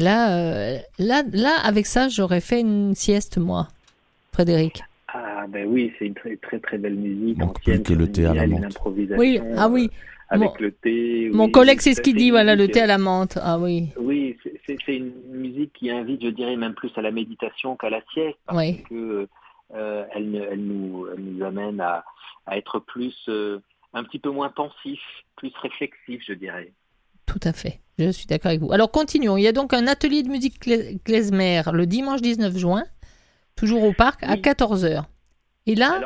Là, 0.00 0.36
euh, 0.36 0.78
là, 0.98 1.22
là, 1.32 1.56
avec 1.62 1.86
ça, 1.86 2.08
j'aurais 2.08 2.40
fait 2.40 2.60
une 2.60 2.94
sieste, 2.94 3.38
moi, 3.38 3.68
Frédéric. 4.32 4.82
Ah, 5.08 5.46
ben 5.48 5.66
oui, 5.66 5.92
c'est 5.98 6.06
une 6.06 6.14
très, 6.14 6.36
très, 6.36 6.58
très 6.58 6.78
belle 6.78 6.96
musique. 6.96 7.38
Plus 7.64 7.82
que 7.82 7.92
le 7.92 8.10
thé 8.10 8.26
à 8.26 8.34
la 8.34 8.46
menthe. 8.46 8.78
Oui, 8.86 9.40
ah 9.56 9.68
oui. 9.68 9.90
Euh, 9.92 10.34
avec 10.36 10.60
le 10.60 10.70
thé. 10.70 11.30
Mon 11.32 11.50
collègue, 11.50 11.80
c'est 11.80 11.94
ce 11.94 12.00
qu'il 12.00 12.16
dit, 12.16 12.30
voilà, 12.30 12.54
le 12.54 12.68
thé 12.68 12.80
à 12.80 12.86
la 12.86 12.98
menthe. 12.98 13.38
Ah 13.42 13.58
oui. 13.58 13.88
Oui, 13.96 14.36
c'est 14.66 14.96
une 14.96 15.12
musique 15.28 15.72
qui 15.72 15.90
invite, 15.90 16.22
je 16.22 16.28
dirais, 16.28 16.56
même 16.56 16.74
plus 16.74 16.90
à 16.96 17.02
la 17.02 17.10
méditation 17.10 17.76
qu'à 17.76 17.90
la 17.90 18.00
sieste. 18.12 18.38
Parce 18.46 18.58
oui. 18.58 18.82
que 18.88 19.28
euh, 19.74 20.04
elle, 20.14 20.48
elle, 20.50 20.64
nous, 20.64 21.06
elle, 21.12 21.22
nous, 21.22 21.44
amène 21.44 21.80
à, 21.80 22.04
à 22.46 22.56
être 22.56 22.78
plus, 22.78 23.28
un 23.92 24.04
petit 24.04 24.20
peu 24.20 24.30
moins 24.30 24.50
pensif, 24.50 25.00
plus 25.36 25.52
réflexif, 25.60 26.22
je 26.26 26.34
dirais. 26.34 26.72
Tout 27.30 27.40
à 27.44 27.52
fait. 27.52 27.78
Je 27.96 28.10
suis 28.10 28.26
d'accord 28.26 28.48
avec 28.48 28.60
vous. 28.60 28.72
Alors 28.72 28.90
continuons. 28.90 29.36
Il 29.36 29.42
y 29.42 29.46
a 29.46 29.52
donc 29.52 29.72
un 29.72 29.86
atelier 29.86 30.24
de 30.24 30.28
musique 30.28 30.58
klezmer 31.04 31.62
le 31.72 31.86
dimanche 31.86 32.20
19 32.22 32.56
juin, 32.56 32.82
toujours 33.56 33.84
au 33.84 33.92
parc, 33.92 34.24
à 34.24 34.34
14h. 34.34 35.04
Et 35.66 35.76
là, 35.76 36.00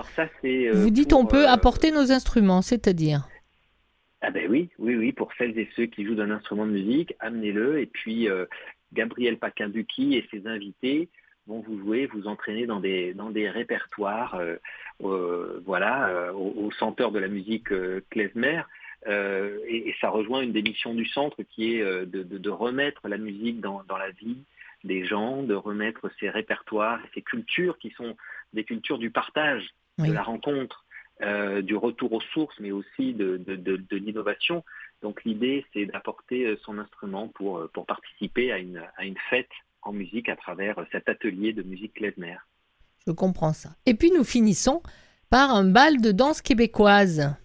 euh, 0.45 0.73
vous 0.75 0.91
dites 0.91 1.15
on 1.15 1.25
peut 1.25 1.47
euh, 1.47 1.51
apporter 1.51 1.93
nos 1.93 2.13
instruments, 2.13 2.61
c'est-à-dire? 2.61 3.27
Ah 4.21 4.31
ben 4.31 4.51
oui, 4.51 4.69
oui, 4.79 4.97
oui, 4.97 5.13
pour 5.13 5.33
celles 5.39 5.59
et 5.59 5.69
ceux 5.77 5.87
qui 5.87 6.05
jouent 6.05 6.17
d'un 6.17 6.31
instrument 6.31 6.67
de 6.67 6.73
musique, 6.73 7.15
amenez-le. 7.21 7.81
Et 7.81 7.87
puis 7.87 8.29
euh, 8.29 8.45
Gabriel 8.93 9.39
Paquinduki 9.39 10.17
et 10.17 10.29
ses 10.31 10.47
invités 10.47 11.09
vont 11.47 11.61
vous 11.61 11.79
jouer, 11.79 12.07
vous 12.07 12.27
entraîner 12.27 12.67
dans 12.67 12.81
des, 12.81 13.15
dans 13.15 13.31
des 13.31 13.49
répertoires, 13.49 14.39
voilà, 14.99 16.33
au, 16.35 16.71
centre 16.73 17.11
de 17.11 17.19
la 17.19 17.29
musique 17.29 17.69
klezmer. 18.11 18.63
Euh, 19.07 19.59
et, 19.69 19.95
ça 20.01 20.09
rejoint 20.09 20.41
une 20.41 20.53
des 20.53 20.63
missions 20.63 20.95
du 20.95 21.07
centre 21.07 21.43
qui 21.43 21.75
est 21.75 21.83
euh, 21.83 22.07
de, 22.07 22.51
remettre 22.51 23.07
la 23.09 23.19
musique 23.19 23.61
dans, 23.61 23.85
la 23.89 24.11
vie 24.11 24.39
des 24.83 25.05
gens, 25.05 25.43
de 25.43 25.55
remettre 25.55 26.11
ces 26.21 26.31
répertoires, 26.31 27.01
ces 27.15 27.23
cultures 27.23 27.79
qui 27.79 27.91
sont 27.91 28.17
des 28.53 28.65
cultures 28.65 28.99
du 28.99 29.11
partage, 29.11 29.63
de 29.99 30.13
la 30.13 30.23
rencontre, 30.23 30.85
euh, 31.23 31.63
du 31.63 31.77
retour 31.77 32.13
aux 32.13 32.21
sources, 32.21 32.59
mais 32.61 32.73
aussi 32.73 33.15
de, 33.15 33.41
l'innovation. 33.93 34.65
Donc 35.03 35.25
l'idée, 35.25 35.65
c'est 35.73 35.87
d'apporter 35.87 36.57
son 36.65 36.79
instrument 36.79 37.29
pour, 37.29 37.69
pour 37.73 37.87
participer 37.87 38.53
à 38.53 38.59
une, 38.59 38.83
à 38.97 39.05
une 39.05 39.19
fête 39.31 39.51
en 39.83 39.93
musique 39.93 40.29
à 40.29 40.37
travers 40.37 40.77
cet 40.93 41.09
atelier 41.09 41.53
de 41.53 41.63
musique 41.63 41.95
klezmer. 41.95 42.37
Je 43.07 43.13
comprends 43.13 43.53
ça. 43.53 43.71
Et 43.85 43.95
puis 43.95 44.11
nous 44.11 44.25
finissons 44.25 44.83
par 45.31 45.51
un 45.51 45.65
bal 45.65 46.01
de 46.01 46.11
danse 46.11 46.41
québécoise. 46.41 47.37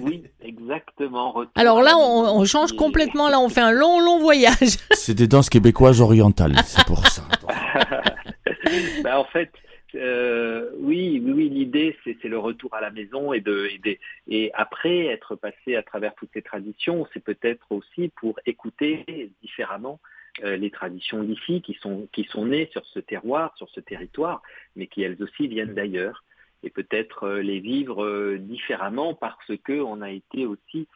Oui, 0.00 0.24
exactement. 0.42 1.44
Alors 1.54 1.82
là, 1.82 1.96
on, 1.98 2.44
change 2.44 2.72
complètement. 2.72 3.28
Là, 3.28 3.40
on 3.40 3.48
fait 3.48 3.60
un 3.60 3.72
long, 3.72 4.00
long 4.00 4.18
voyage. 4.18 4.78
C'est 4.92 5.14
des 5.14 5.26
danses 5.26 5.50
québécoises 5.50 6.00
orientales, 6.00 6.54
c'est 6.64 6.84
pour 6.86 7.06
ça. 7.06 7.22
bah, 9.02 9.18
en 9.18 9.24
fait, 9.24 9.50
euh, 9.94 10.70
oui, 10.78 11.20
oui, 11.24 11.32
oui 11.32 11.48
l'idée, 11.48 11.96
c'est 12.04 12.28
le 12.28 12.38
retour 12.38 12.74
à 12.74 12.80
la 12.80 12.90
maison 12.90 13.32
et, 13.32 13.40
de, 13.40 13.68
et, 13.84 14.00
et 14.28 14.50
après 14.54 15.06
être 15.06 15.34
passé 15.36 15.76
à 15.76 15.82
travers 15.82 16.14
toutes 16.14 16.30
ces 16.32 16.42
traditions, 16.42 17.06
c'est 17.12 17.22
peut-être 17.22 17.66
aussi 17.70 18.10
pour 18.16 18.38
écouter 18.46 19.30
différemment 19.42 20.00
euh, 20.44 20.56
les 20.56 20.70
traditions 20.70 21.22
d'ici 21.22 21.60
qui 21.60 21.74
sont, 21.74 22.08
qui 22.12 22.24
sont 22.24 22.46
nées 22.46 22.68
sur 22.72 22.84
ce 22.86 23.00
terroir, 23.00 23.52
sur 23.56 23.68
ce 23.68 23.80
territoire, 23.80 24.40
mais 24.76 24.86
qui 24.86 25.02
elles 25.02 25.22
aussi 25.22 25.46
viennent 25.46 25.74
d'ailleurs 25.74 26.24
et 26.62 26.70
peut-être 26.70 27.24
euh, 27.24 27.42
les 27.42 27.60
vivre 27.60 28.36
différemment 28.36 29.14
parce 29.14 29.52
qu'on 29.64 30.00
a 30.02 30.10
été 30.10 30.46
aussi 30.46 30.88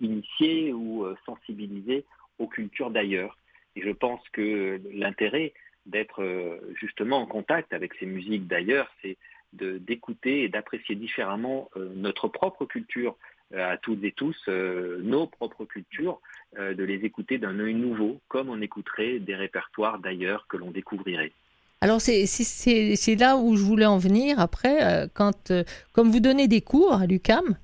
initié 0.00 0.72
ou 0.72 1.06
sensibilisé 1.24 2.04
aux 2.40 2.48
cultures 2.48 2.90
d'ailleurs. 2.90 3.38
Et 3.76 3.82
je 3.82 3.90
pense 3.90 4.20
que 4.32 4.80
l'intérêt, 4.92 5.52
d'être 5.86 6.22
euh, 6.22 6.58
justement 6.74 7.18
en 7.18 7.26
contact 7.26 7.72
avec 7.72 7.94
ces 7.94 8.06
musiques 8.06 8.46
d'ailleurs, 8.46 8.90
c'est 9.00 9.16
d'écouter 9.52 10.42
et 10.42 10.48
d'apprécier 10.48 10.96
différemment 10.96 11.70
euh, 11.76 11.90
notre 11.94 12.28
propre 12.28 12.66
culture 12.66 13.16
euh, 13.54 13.72
à 13.72 13.78
toutes 13.78 14.04
et 14.04 14.12
tous, 14.12 14.36
nos 14.48 15.26
propres 15.26 15.64
cultures, 15.64 16.20
de 16.58 16.84
les 16.84 17.04
écouter 17.04 17.38
d'un 17.38 17.58
œil 17.60 17.74
nouveau, 17.74 18.20
comme 18.28 18.48
on 18.48 18.60
écouterait 18.60 19.18
des 19.18 19.34
répertoires 19.34 19.98
d'ailleurs 19.98 20.46
que 20.48 20.56
l'on 20.56 20.70
découvrirait. 20.70 21.32
Alors 21.80 22.00
c'est 22.00 23.16
là 23.18 23.36
où 23.36 23.56
je 23.56 23.62
voulais 23.62 23.86
en 23.86 23.98
venir 23.98 24.40
après, 24.40 25.08
quand, 25.14 25.52
comme 25.92 26.10
vous 26.10 26.20
donnez 26.20 26.48
des 26.48 26.62
cours 26.62 26.94
à 26.94 27.06
l'UCAM, 27.06 27.56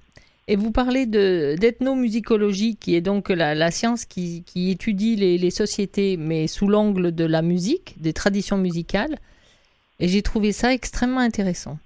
et 0.49 0.57
vous 0.57 0.73
parlez 0.73 1.07
d'ethnomusicologie, 1.07 2.76
qui 2.76 2.97
est 2.97 3.00
donc 3.00 3.28
la, 3.28 3.71
science 3.71 4.04
qui, 4.04 4.45
étudie 4.54 5.16
les, 5.16 5.50
sociétés, 5.50 6.16
mais 6.16 6.47
sous 6.47 6.69
l'angle 6.69 7.14
de 7.14 7.25
la 7.25 7.42
musique, 7.42 7.95
des 8.00 8.12
traditions 8.12 8.59
musicales. 8.59 9.16
Et 10.00 10.09
j'ai 10.09 10.23
trouvé 10.23 10.52
ça 10.52 10.73
extrêmement 10.73 11.21
intéressant. 11.21 11.78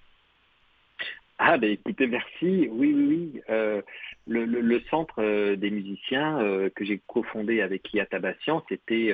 Ah 1.39 1.59
ben 1.59 1.71
écoutez, 1.71 2.07
merci. 2.07 2.67
Oui, 2.71 2.95
oui, 2.95 3.31
oui. 3.35 3.43
Euh, 3.51 3.83
le, 4.27 4.81
centre 4.89 5.23
euh, 5.23 5.55
des 5.55 5.71
musiciens 5.71 6.41
euh, 6.41 6.71
que 6.75 6.83
j'ai 6.85 6.99
cofondé 7.07 7.61
avec 7.61 7.93
Ia 7.93 8.07
Tabassian, 8.07 8.65
c'était 8.71 9.13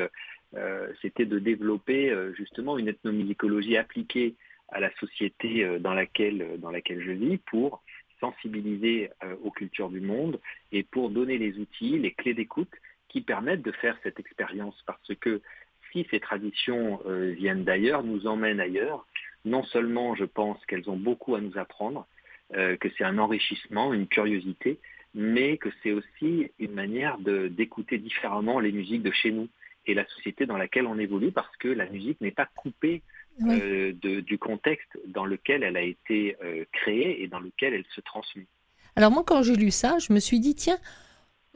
c'était 1.00 1.25
de 1.25 1.38
développer 1.38 2.14
justement 2.35 2.76
une 2.76 2.88
ethnomusicologie 2.88 3.76
appliquée 3.76 4.35
à 4.68 4.80
la 4.80 4.94
société 4.97 5.78
dans 5.80 5.94
laquelle, 5.94 6.59
dans 6.61 6.71
laquelle 6.71 7.02
je 7.02 7.12
vis 7.12 7.38
pour 7.38 7.82
sensibiliser 8.23 9.11
euh, 9.25 9.35
aux 9.42 9.50
cultures 9.50 9.90
du 9.90 10.00
monde 10.00 10.40
et 10.71 10.85
pour 10.85 11.11
donner 11.11 11.37
les 11.37 11.59
outils, 11.59 11.99
les 11.99 12.12
clés 12.12 12.35
d'écoute 12.35 12.73
qui 13.09 13.21
permettent 13.21 13.62
de 13.62 13.73
faire 13.73 13.99
cette 14.02 14.18
expérience. 14.21 14.80
Parce 14.87 15.14
que 15.21 15.42
si 15.90 16.06
ces 16.11 16.21
traditions 16.21 17.00
euh, 17.04 17.32
viennent 17.32 17.64
d'ailleurs, 17.64 18.04
nous 18.04 18.26
emmènent 18.26 18.61
ailleurs, 18.61 19.06
non 19.44 19.64
seulement 19.64 20.14
je 20.14 20.25
pense 20.25 20.64
qu'elles 20.66 20.88
ont 20.88 20.97
beaucoup 20.97 21.35
à 21.35 21.40
nous 21.40 21.59
apprendre, 21.59 22.06
euh, 22.54 22.76
que 22.76 22.88
c'est 22.97 23.04
un 23.04 23.18
enrichissement, 23.18 23.92
une 23.92 24.06
curiosité, 24.06 24.78
mais 25.14 25.59
que 25.59 25.68
c'est 25.82 25.92
aussi 25.92 26.50
une 26.59 26.73
manière 26.73 27.18
d'écouter 27.18 27.99
différemment 27.99 28.60
les 28.60 28.73
musiques 28.73 29.02
de 29.02 29.10
chez 29.10 29.30
nous 29.30 29.49
et 29.86 29.95
la 29.95 30.06
société 30.08 30.47
dans 30.47 30.56
laquelle 30.56 30.86
on 30.86 30.99
évolue, 30.99 31.32
parce 31.32 31.56
que 31.58 31.68
la 31.68 31.86
musique 31.86 32.21
n'est 32.21 32.30
pas 32.30 32.49
coupée 32.56 33.02
euh, 33.42 33.92
du 33.92 34.38
contexte 34.38 34.99
dans 35.06 35.25
lequel 35.25 35.62
elle 35.62 35.76
a 35.76 35.82
été 35.82 36.36
euh, 36.45 36.64
créée 36.73 37.23
et 37.23 37.28
dans 37.28 37.40
lequel 37.40 37.75
elle 37.75 37.84
se 37.95 38.00
transmet. 38.00 38.47
Alors 38.95 39.10
moi, 39.10 39.25
quand 39.26 39.42
j'ai 39.42 39.56
lu 39.56 39.71
ça, 39.71 39.99
je 39.99 40.12
me 40.12 40.21
suis 40.21 40.38
dit, 40.38 40.54
tiens, 40.54 40.78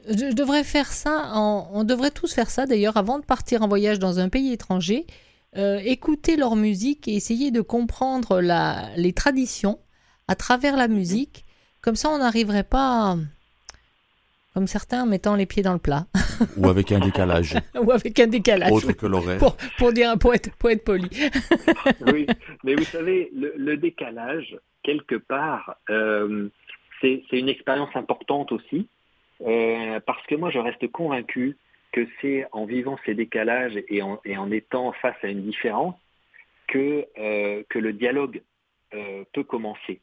je 0.07 0.33
devrais 0.33 0.63
faire 0.63 0.87
ça, 0.87 1.31
on 1.35 1.83
devrait 1.83 2.11
tous 2.11 2.33
faire 2.33 2.49
ça 2.49 2.65
d'ailleurs 2.65 2.97
avant 2.97 3.19
de 3.19 3.25
partir 3.25 3.61
en 3.61 3.67
voyage 3.67 3.99
dans 3.99 4.19
un 4.19 4.29
pays 4.29 4.51
étranger, 4.53 5.05
euh, 5.55 5.79
écouter 5.79 6.35
leur 6.35 6.55
musique 6.55 7.07
et 7.07 7.15
essayer 7.15 7.51
de 7.51 7.61
comprendre 7.61 8.41
la, 8.41 8.89
les 8.95 9.13
traditions 9.13 9.79
à 10.27 10.35
travers 10.35 10.77
la 10.77 10.87
musique. 10.87 11.45
Comme 11.81 11.95
ça, 11.95 12.09
on 12.09 12.17
n'arriverait 12.17 12.63
pas 12.63 13.17
comme 14.53 14.67
certains 14.67 15.03
en 15.03 15.05
mettant 15.05 15.35
les 15.35 15.45
pieds 15.45 15.63
dans 15.63 15.73
le 15.73 15.79
plat. 15.79 16.07
Ou 16.57 16.67
avec 16.67 16.91
un 16.91 16.99
décalage. 16.99 17.55
Ou 17.81 17.91
avec 17.91 18.19
un 18.19 18.27
décalage. 18.27 18.71
Autre 18.71 18.93
que 18.93 19.05
l'horaire. 19.05 19.39
Pour, 19.77 19.93
dire, 19.93 20.17
pour, 20.19 20.33
être, 20.33 20.55
pour 20.57 20.69
être 20.69 20.83
poli. 20.83 21.09
oui, 22.13 22.27
mais 22.63 22.75
vous 22.75 22.83
savez, 22.83 23.31
le, 23.33 23.75
décalage, 23.77 24.57
quelque 24.83 25.15
part, 25.15 25.77
euh, 25.89 26.49
c'est 27.01 27.23
une 27.31 27.49
expérience 27.49 27.95
importante 27.95 28.51
aussi, 28.51 28.87
euh, 29.45 29.99
parce 30.05 30.25
que 30.27 30.35
moi, 30.35 30.49
je 30.49 30.59
reste 30.59 30.87
convaincu 30.91 31.57
que 31.91 32.07
c'est 32.21 32.45
en 32.51 32.65
vivant 32.65 32.97
ces 33.05 33.13
décalages 33.15 33.81
et 33.87 34.01
en, 34.01 34.19
et 34.25 34.37
en, 34.37 34.51
étant 34.51 34.91
face 34.93 35.15
à 35.23 35.27
une 35.27 35.43
différence 35.43 35.95
que, 36.67 37.05
euh, 37.17 37.63
que 37.69 37.79
le 37.79 37.93
dialogue 37.93 38.41
peut 39.33 39.43
commencer. 39.43 39.99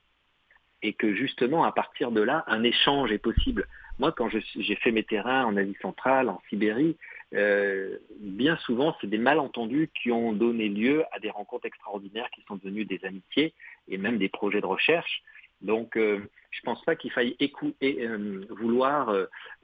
Et 0.82 0.92
que 0.92 1.14
justement, 1.14 1.64
à 1.64 1.72
partir 1.72 2.10
de 2.10 2.20
là, 2.20 2.44
un 2.46 2.62
échange 2.62 3.10
est 3.10 3.18
possible. 3.18 3.66
Moi, 3.98 4.12
quand 4.12 4.28
j'ai 4.28 4.74
fait 4.76 4.90
mes 4.90 5.04
terrains 5.04 5.44
en 5.44 5.56
Asie 5.56 5.76
centrale, 5.80 6.28
en 6.28 6.42
Sibérie, 6.48 6.96
euh, 7.34 7.98
bien 8.20 8.56
souvent, 8.58 8.96
c'est 9.00 9.06
des 9.06 9.18
malentendus 9.18 9.90
qui 9.94 10.10
ont 10.10 10.32
donné 10.32 10.68
lieu 10.68 11.04
à 11.12 11.20
des 11.20 11.30
rencontres 11.30 11.66
extraordinaires 11.66 12.28
qui 12.34 12.42
sont 12.46 12.56
devenues 12.56 12.84
des 12.84 13.04
amitiés 13.04 13.54
et 13.88 13.98
même 13.98 14.18
des 14.18 14.28
projets 14.28 14.60
de 14.60 14.66
recherche. 14.66 15.22
Donc, 15.60 15.96
euh, 15.96 16.18
je 16.50 16.60
ne 16.60 16.64
pense 16.64 16.84
pas 16.84 16.96
qu'il 16.96 17.10
faille 17.12 17.36
euh, 17.82 18.44
vouloir 18.50 19.14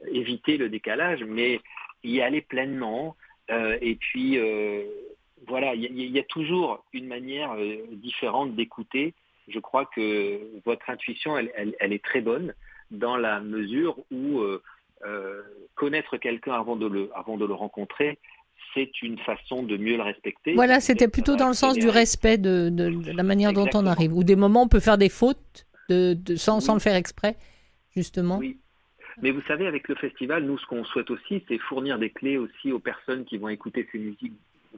éviter 0.07 0.57
le 0.57 0.69
décalage, 0.69 1.23
mais 1.23 1.59
y 2.03 2.21
aller 2.21 2.41
pleinement. 2.41 3.15
et 3.49 3.95
puis, 3.95 4.39
voilà, 5.47 5.75
il 5.75 5.99
y, 5.99 6.19
a 6.19 6.23
toujours 6.23 6.85
une 6.93 7.07
manière 7.07 7.55
différente 7.91 8.55
d'écouter. 8.55 9.13
Je 9.47 9.59
crois 9.59 9.85
que 9.85 10.39
votre 10.65 10.89
intuition, 10.89 11.37
elle 11.37 11.93
est 11.93 12.03
très 12.03 12.21
bonne 12.21 12.53
dans 12.91 13.17
la 13.17 13.39
mesure 13.39 13.97
où 14.11 14.39
euh, 14.39 14.61
euh, 15.05 15.41
connaître 15.75 16.17
quelqu'un 16.17 16.53
avant, 16.53 16.75
de 16.75 16.87
le, 16.87 17.09
avant 17.15 17.37
de 17.37 17.45
le 17.45 17.53
rencontrer, 17.53 18.19
c'est 18.73 19.01
une 19.01 19.17
façon 19.19 19.63
de 19.63 19.77
mieux 19.77 19.97
le 19.97 20.03
respecter. 20.03 20.53
Voilà, 20.53 20.79
c'était 20.79 21.07
plutôt 21.07 21.35
dans 21.35 21.47
le 21.47 21.53
sens 21.53 21.77
du 21.77 21.89
respect 21.89 22.37
de, 22.37 22.69
de, 22.69 23.11
la 23.11 23.23
manière 23.23 23.53
dont 23.53 23.67
on 23.73 23.85
arrive. 23.85 24.15
Ou 24.15 24.23
des 24.23 24.35
moments, 24.35 24.63
on 24.63 24.67
peut 24.67 24.79
faire 24.79 24.97
des 24.97 25.09
fautes 25.09 25.65
de, 25.89 26.15
sans, 26.35 26.59
sans, 26.59 26.73
le 26.73 26.79
faire 26.79 26.95
exprès, 26.95 27.35
justement. 27.95 28.37
Oui. 28.37 28.57
Mais 29.21 29.31
vous 29.31 29.41
savez, 29.41 29.67
avec 29.67 29.87
le 29.89 29.95
festival, 29.95 30.43
nous, 30.45 30.57
ce 30.57 30.65
qu'on 30.67 30.85
souhaite 30.85 31.11
aussi, 31.11 31.43
c'est 31.47 31.57
fournir 31.57 31.99
des 31.99 32.11
clés 32.11 32.37
aussi 32.37 32.71
aux 32.71 32.79
personnes 32.79 33.25
qui 33.25 33.37
vont 33.37 33.49
écouter 33.49 33.87
ces 33.91 33.99
musiques 33.99 34.33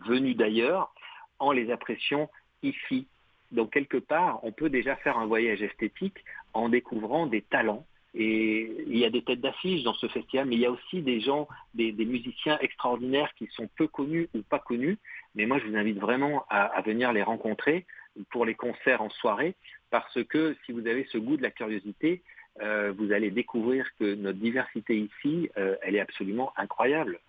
venues 0.07 0.33
d'ailleurs, 0.33 0.93
en 1.39 1.51
les 1.51 1.71
appréciant 1.71 2.31
ici. 2.63 3.07
Donc, 3.51 3.71
quelque 3.71 3.97
part, 3.97 4.39
on 4.43 4.51
peut 4.51 4.69
déjà 4.69 4.95
faire 4.95 5.17
un 5.19 5.27
voyage 5.27 5.61
esthétique 5.61 6.17
en 6.53 6.69
découvrant 6.69 7.27
des 7.27 7.41
talents 7.41 7.85
et 8.15 8.71
il 8.87 8.97
y 8.97 9.05
a 9.05 9.09
des 9.09 9.23
têtes 9.23 9.41
d'affiche 9.41 9.83
dans 9.83 9.93
ce 9.93 10.07
festival, 10.07 10.47
mais 10.47 10.55
il 10.55 10.61
y 10.61 10.65
a 10.65 10.71
aussi 10.71 11.01
des 11.01 11.19
gens, 11.19 11.47
des, 11.73 11.91
musiciens 11.93 12.59
extraordinaires 12.59 13.31
qui 13.37 13.47
sont 13.47 13.67
peu 13.75 13.87
connus 13.87 14.29
ou 14.35 14.41
pas 14.43 14.59
connus. 14.59 14.99
Mais 15.35 15.45
moi, 15.45 15.59
je 15.59 15.67
vous 15.67 15.75
invite 15.75 15.97
vraiment 15.97 16.45
à, 16.49 16.79
venir 16.81 17.11
les 17.11 17.23
rencontrer 17.23 17.85
pour 18.29 18.45
les 18.45 18.53
concerts 18.53 19.01
en 19.01 19.09
soirée, 19.09 19.55
parce 19.89 20.23
que 20.25 20.55
si 20.65 20.71
vous 20.71 20.85
avez 20.85 21.07
ce 21.11 21.17
goût 21.17 21.37
de 21.37 21.41
la 21.41 21.49
curiosité, 21.49 22.21
euh, 22.61 22.93
vous 22.95 23.11
allez 23.11 23.31
découvrir 23.31 23.87
que 23.99 24.13
notre 24.13 24.37
diversité 24.37 24.95
ici, 24.95 25.49
euh, 25.57 25.75
elle 25.81 25.95
est 25.95 25.99
absolument 25.99 26.53
incroyable. 26.55 27.19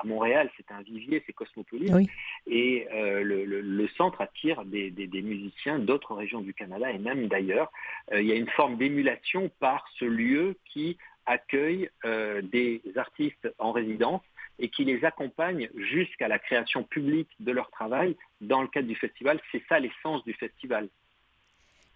Euh, 0.00 0.04
à 0.04 0.06
Montréal, 0.06 0.50
c'est 0.56 0.70
un 0.72 0.82
vivier, 0.82 1.22
c'est 1.26 1.32
cosmopolite. 1.32 1.92
Et 2.46 2.86
le, 2.92 3.88
centre 3.96 4.20
attire 4.20 4.64
des, 4.64 5.22
musiciens 5.22 5.78
d'autres 5.78 6.14
régions 6.14 6.40
du 6.40 6.54
Canada 6.54 6.90
et 6.90 6.98
même 6.98 7.28
d'ailleurs. 7.28 7.70
il 8.12 8.24
y 8.24 8.32
a 8.32 8.36
une 8.36 8.48
forme 8.48 8.76
d'émulation 8.76 9.50
par 9.60 9.86
ce 9.98 10.04
lieu 10.04 10.56
qui 10.64 10.96
accueille 11.26 11.90
des 12.04 12.82
artistes 12.96 13.48
en 13.58 13.72
résidence 13.72 14.22
et 14.58 14.68
qui 14.68 14.84
les 14.84 15.04
accompagne 15.04 15.68
jusqu'à 15.74 16.28
la 16.28 16.38
création 16.38 16.84
publique 16.84 17.30
de 17.40 17.50
leur 17.50 17.70
travail 17.70 18.16
dans 18.40 18.62
le 18.62 18.68
cadre 18.68 18.88
du 18.88 18.96
festival. 18.96 19.40
C'est 19.50 19.62
ça 19.68 19.78
l'essence 19.78 20.24
du 20.24 20.34
festival. 20.34 20.88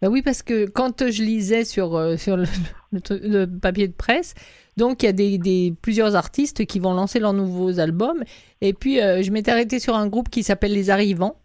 Ben 0.03 0.09
oui, 0.09 0.23
parce 0.23 0.43
que 0.43 0.67
quand 0.67 1.11
je 1.11 1.23
lisais 1.23 1.65
sur, 1.65 1.97
euh, 1.97 2.17
sur 2.17 2.37
le, 2.37 3.47
papier 3.61 3.89
de 3.89 3.93
presse, 3.93 4.35
donc 4.77 5.03
il 5.03 5.07
y 5.07 5.09
a 5.09 5.13
des, 5.13 5.75
plusieurs 5.81 6.17
artistes 6.17 6.67
qui 6.67 6.79
vont 6.79 6.95
lancer 6.95 7.21
leurs 7.21 7.33
nouveaux 7.33 7.79
albums. 7.79 8.23
Et 8.61 8.75
puis 8.75 9.01
euh, 9.01 9.23
je 9.23 9.31
m'étais 9.31 9.51
arrêtée 9.51 9.79
sur 9.79 9.95
un 9.97 10.07
groupe 10.07 10.29
qui 10.29 10.43
s'appelle 10.43 10.73
Les 10.73 10.91
Arrivants. 10.91 11.37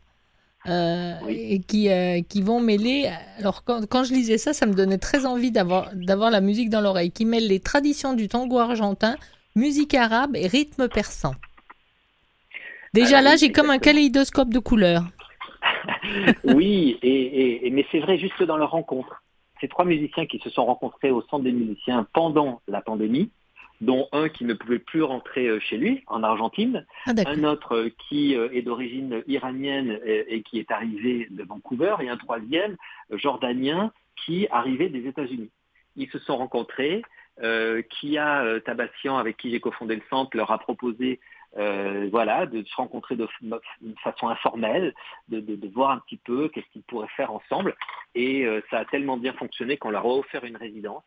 Euh, 0.67 1.13
et 1.29 1.61
qui, 1.61 1.87
qui 2.27 2.41
vont 2.41 2.59
mêler. 2.59 3.09
Alors, 3.37 3.63
quand, 3.63 3.85
quand, 3.87 4.03
je 4.03 4.11
lisais 4.11 4.37
ça, 4.37 4.51
ça 4.51 4.65
me 4.65 4.73
donnait 4.73 4.97
très 4.97 5.25
envie 5.25 5.51
d'avoir, 5.51 5.89
d'avoir 5.95 6.31
la 6.31 6.41
musique 6.41 6.69
dans 6.69 6.81
l'oreille, 6.81 7.11
qui 7.11 7.23
mêle 7.23 7.47
les 7.47 7.61
traditions 7.61 8.13
du 8.13 8.27
tango 8.27 8.59
argentin, 8.59 9.15
musique 9.55 9.93
arabe 9.93 10.35
et 10.35 10.47
rythme 10.47 10.89
persan. 10.89 11.33
Déjà 12.93 13.21
là, 13.21 13.35
j'ai 13.35 13.51
comme 13.51 13.69
un 13.69 13.79
kaléidoscope 13.79 14.53
de 14.53 14.59
couleurs. 14.59 15.05
oui, 16.43 16.97
et, 17.01 17.69
mais 17.71 17.85
c'est 17.91 17.99
vrai 17.99 18.17
juste 18.17 18.41
dans 18.43 18.57
leur 18.57 18.71
rencontre. 18.71 19.23
ces 19.61 19.67
trois 19.67 19.85
musiciens 19.85 20.25
qui 20.25 20.39
se 20.39 20.49
sont 20.49 20.65
rencontrés 20.65 21.11
au 21.11 21.21
centre 21.23 21.43
des 21.43 21.51
musiciens 21.51 22.07
pendant 22.13 22.61
la 22.67 22.81
pandémie, 22.81 23.31
dont 23.81 24.07
un 24.11 24.27
qui 24.27 24.43
ne 24.43 24.53
pouvait 24.53 24.79
plus 24.79 25.03
rentrer 25.03 25.47
euh, 25.47 25.59
chez 25.59 25.77
lui 25.77 26.03
en 26.07 26.21
Argentine, 26.23 26.85
Ah, 27.05 27.13
un 27.25 27.43
autre 27.45 27.75
euh, 27.75 27.89
qui 28.09 28.35
euh, 28.35 28.49
est 28.51 28.61
d'origine 28.61 29.23
iranienne 29.27 29.99
et, 30.05 30.35
et 30.35 30.41
qui 30.43 30.59
est 30.59 30.69
arrivé 30.71 31.27
de 31.29 31.43
Vancouver, 31.43 31.95
et 32.01 32.09
un 32.09 32.17
troisième 32.17 32.75
jordanien 33.11 33.93
qui 34.25 34.47
arrivait 34.51 34.89
des 34.89 35.07
États-Unis. 35.07 35.49
Ils 35.95 36.09
se 36.09 36.19
sont 36.19 36.37
rencontrés. 36.37 37.03
Euh, 37.41 37.81
Kia 37.83 38.43
euh, 38.43 38.59
Tabassian, 38.59 39.17
avec 39.17 39.37
qui 39.37 39.51
j'ai 39.51 39.59
cofondé 39.59 39.95
le 39.95 40.01
centre, 40.09 40.35
leur 40.35 40.51
a 40.51 40.59
proposé 40.59 41.19
euh, 41.57 42.07
voilà, 42.11 42.45
de 42.45 42.63
se 42.63 42.75
rencontrer 42.75 43.15
de, 43.15 43.27
façon 44.03 44.27
informelle, 44.29 44.93
de, 45.29 45.39
de- 45.39 45.55
de 45.55 45.67
voir 45.69 45.91
un 45.91 45.99
petit 45.99 46.17
peu 46.17 46.49
qu'est-ce 46.49 46.67
qu'ils 46.71 46.83
pourraient 46.83 47.07
faire 47.17 47.31
ensemble. 47.31 47.75
Et 48.15 48.45
euh, 48.45 48.61
ça 48.69 48.79
a 48.79 48.85
tellement 48.85 49.17
bien 49.17 49.33
fonctionné 49.33 49.77
qu'on 49.77 49.89
leur 49.91 50.05
a 50.05 50.09
offert 50.09 50.43
une 50.45 50.57
résidence. 50.57 51.03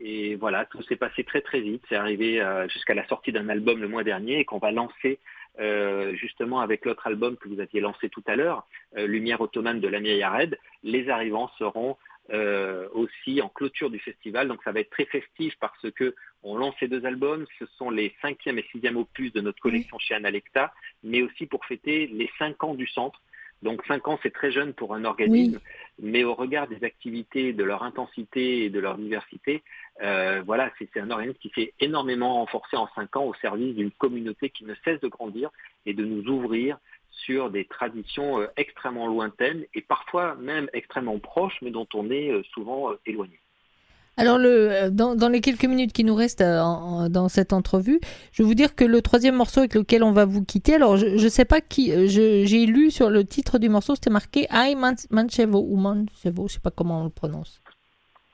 Et 0.00 0.34
voilà, 0.34 0.64
tout 0.64 0.82
s'est 0.82 0.96
passé 0.96 1.22
très 1.22 1.40
très 1.40 1.60
vite. 1.60 1.84
C'est 1.88 1.94
arrivé 1.94 2.40
euh, 2.40 2.68
jusqu'à 2.68 2.94
la 2.94 3.06
sortie 3.06 3.30
d'un 3.30 3.48
album 3.48 3.80
le 3.80 3.86
mois 3.88 4.02
dernier 4.02 4.40
et 4.40 4.44
qu'on 4.44 4.58
va 4.58 4.72
lancer 4.72 5.20
euh, 5.60 6.12
justement 6.16 6.58
avec 6.60 6.84
l'autre 6.84 7.06
album 7.06 7.36
que 7.36 7.48
vous 7.48 7.60
aviez 7.60 7.80
lancé 7.80 8.08
tout 8.08 8.24
à 8.26 8.34
l'heure, 8.34 8.66
euh, 8.96 9.06
Lumière 9.06 9.40
ottomane 9.40 9.78
de 9.80 9.86
Lamia 9.86 10.14
Yared. 10.14 10.58
Les 10.82 11.08
arrivants 11.10 11.48
seront 11.58 11.96
euh, 12.30 12.88
aussi 12.92 13.42
en 13.42 13.48
clôture 13.48 13.90
du 13.90 13.98
festival. 13.98 14.48
Donc 14.48 14.62
ça 14.64 14.72
va 14.72 14.80
être 14.80 14.90
très 14.90 15.04
festif 15.04 15.54
parce 15.60 15.90
que 15.92 16.14
on 16.42 16.56
lance 16.56 16.74
ces 16.80 16.88
deux 16.88 17.04
albums. 17.04 17.46
Ce 17.58 17.66
sont 17.78 17.90
les 17.90 18.14
cinquième 18.22 18.58
et 18.58 18.66
sixième 18.72 18.96
opus 18.96 19.32
de 19.32 19.40
notre 19.40 19.60
collection 19.60 19.98
chez 19.98 20.14
Analecta, 20.14 20.72
mais 21.02 21.22
aussi 21.22 21.46
pour 21.46 21.64
fêter 21.66 22.06
les 22.06 22.30
cinq 22.38 22.64
ans 22.64 22.74
du 22.74 22.86
centre. 22.86 23.20
Donc 23.62 23.82
cinq 23.86 24.08
ans, 24.08 24.18
c'est 24.22 24.32
très 24.32 24.52
jeune 24.52 24.74
pour 24.74 24.94
un 24.94 25.04
organisme, 25.04 25.58
mais 25.98 26.22
au 26.22 26.34
regard 26.34 26.68
des 26.68 26.84
activités, 26.84 27.54
de 27.54 27.64
leur 27.64 27.82
intensité 27.82 28.64
et 28.64 28.70
de 28.70 28.78
leur 28.78 28.98
diversité, 28.98 29.62
euh, 30.02 30.42
voilà, 30.44 30.70
c'est 30.78 30.88
c'est 30.92 31.00
un 31.00 31.10
organisme 31.10 31.38
qui 31.40 31.50
s'est 31.54 31.72
énormément 31.80 32.34
renforcé 32.34 32.76
en 32.76 32.88
cinq 32.94 33.16
ans 33.16 33.24
au 33.24 33.34
service 33.34 33.74
d'une 33.74 33.90
communauté 33.90 34.50
qui 34.50 34.64
ne 34.64 34.74
cesse 34.84 35.00
de 35.00 35.08
grandir 35.08 35.50
et 35.86 35.94
de 35.94 36.04
nous 36.04 36.26
ouvrir 36.30 36.78
sur 37.24 37.50
des 37.50 37.64
traditions 37.64 38.40
euh, 38.40 38.46
extrêmement 38.56 39.06
lointaines 39.06 39.64
et 39.74 39.80
parfois 39.80 40.34
même 40.36 40.68
extrêmement 40.72 41.18
proches, 41.18 41.56
mais 41.62 41.70
dont 41.70 41.86
on 41.94 42.10
est 42.10 42.30
euh, 42.30 42.42
souvent 42.52 42.90
euh, 42.90 42.98
éloigné. 43.06 43.38
Alors, 44.16 44.38
le, 44.38 44.90
dans, 44.90 45.16
dans 45.16 45.28
les 45.28 45.40
quelques 45.40 45.64
minutes 45.64 45.92
qui 45.92 46.04
nous 46.04 46.14
restent 46.14 46.40
en- 46.40 47.02
en- 47.02 47.08
dans 47.08 47.28
cette 47.28 47.52
entrevue, 47.52 47.98
je 48.30 48.42
vais 48.42 48.46
vous 48.46 48.54
dire 48.54 48.76
que 48.76 48.84
le 48.84 49.02
troisième 49.02 49.34
morceau 49.34 49.58
avec 49.60 49.74
lequel 49.74 50.04
on 50.04 50.12
va 50.12 50.24
vous 50.24 50.44
quitter, 50.44 50.74
alors 50.76 50.96
je 50.96 51.06
ne 51.08 51.28
sais 51.28 51.44
pas 51.44 51.60
qui, 51.60 51.90
j'ai 52.08 52.66
lu 52.66 52.92
sur 52.92 53.10
le 53.10 53.24
titre 53.24 53.58
du 53.58 53.68
morceau, 53.68 53.96
c'était 53.96 54.10
marqué 54.10 54.46
I 54.52 54.76
Man- 54.76 54.94
Manchevo 55.10 55.66
ou 55.68 55.76
Manchevo, 55.76 56.46
je 56.46 56.54
sais 56.54 56.60
pas 56.60 56.70
comment 56.70 57.00
on 57.00 57.04
le 57.04 57.10
prononce. 57.10 57.60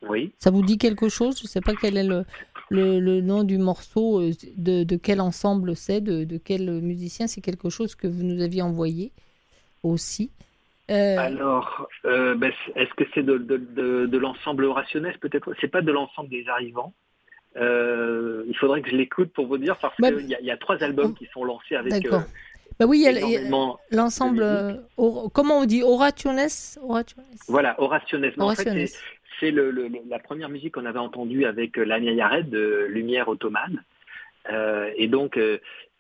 Oui. 0.07 0.33
Ça 0.39 0.51
vous 0.51 0.63
dit 0.63 0.77
quelque 0.79 1.09
chose? 1.09 1.39
Je 1.39 1.45
ne 1.45 1.49
sais 1.49 1.61
pas 1.63 1.75
quel 1.75 1.97
est 1.97 2.05
le, 2.05 2.25
le, 2.71 3.01
le 3.01 3.21
nom 3.21 3.43
du 3.43 3.59
morceau, 3.59 4.21
euh, 4.21 4.31
de, 4.57 4.85
de 4.85 4.97
quel 4.97 5.21
ensemble 5.21 5.77
c'est, 5.77 6.01
de, 6.01 6.25
de 6.25 6.39
quel 6.39 6.71
musicien. 6.81 7.27
C'est 7.27 7.41
quelque 7.41 7.69
chose 7.69 7.95
que 7.95 8.07
vous 8.07 8.23
nous 8.23 8.41
aviez 8.43 8.63
envoyé 8.63 9.13
aussi. 9.83 10.31
Euh, 10.91 11.19
Alors, 11.19 11.89
euh, 12.05 12.35
ben, 12.35 12.53
est-ce 12.75 12.93
que 12.95 13.05
c'est 13.15 13.23
de, 13.23 14.17
l'ensemble 14.17 14.67
rationnel 14.67 15.19
peut-être? 15.21 15.53
C'est 15.61 15.69
pas 15.69 15.83
de 15.83 15.93
l'ensemble 15.93 16.29
des 16.31 16.47
arrivants. 16.49 16.93
Euh, 17.57 18.45
il 18.49 18.57
faudrait 18.57 18.81
que 18.83 18.91
je 18.91 18.97
l'écoute 18.97 19.33
pour 19.33 19.47
vous 19.47 19.59
dire 19.59 19.77
parce 19.79 19.95
Bah, 19.99 20.11
qu'il 20.13 20.29
y, 20.29 20.35
a- 20.35 20.41
il 20.41 20.47
y 20.47 20.51
a 20.53 20.57
trois 20.57 20.81
albums 20.83 21.15
qui 21.15 21.27
sont 21.33 21.45
lancés 21.45 21.75
avec 21.75 21.93
D'accord. 21.93 22.23
bah 22.79 22.87
oui, 22.87 23.05
l'ensemble. 23.91 24.43
euh, 24.43 24.75
comment 25.33 25.59
on 25.59 25.65
dit? 25.65 25.83
Orationes? 25.83 26.49
Orationes? 26.83 27.25
Voilà, 27.49 27.81
Orationes. 27.81 28.21
Mais 28.21 28.29
En 28.43 28.55
fait, 28.55 28.69
Orationes. 28.69 28.89
C'est- 29.41 29.51
le, 29.51 29.71
le- 29.71 29.91
la 30.09 30.19
première 30.21 30.49
musique 30.49 30.75
qu'on 30.75 30.85
avait 30.87 30.99
entendue 30.99 31.45
avec 31.47 31.79
euh, 31.79 31.85
Lamia 31.85 32.13
Yared 32.13 32.49
de 32.51 32.87
Lumière 32.89 33.29
ottomane. 33.29 33.83
Euh, 34.51 34.91
et 34.97 35.09
donc, 35.09 35.37
euh, 35.37 35.59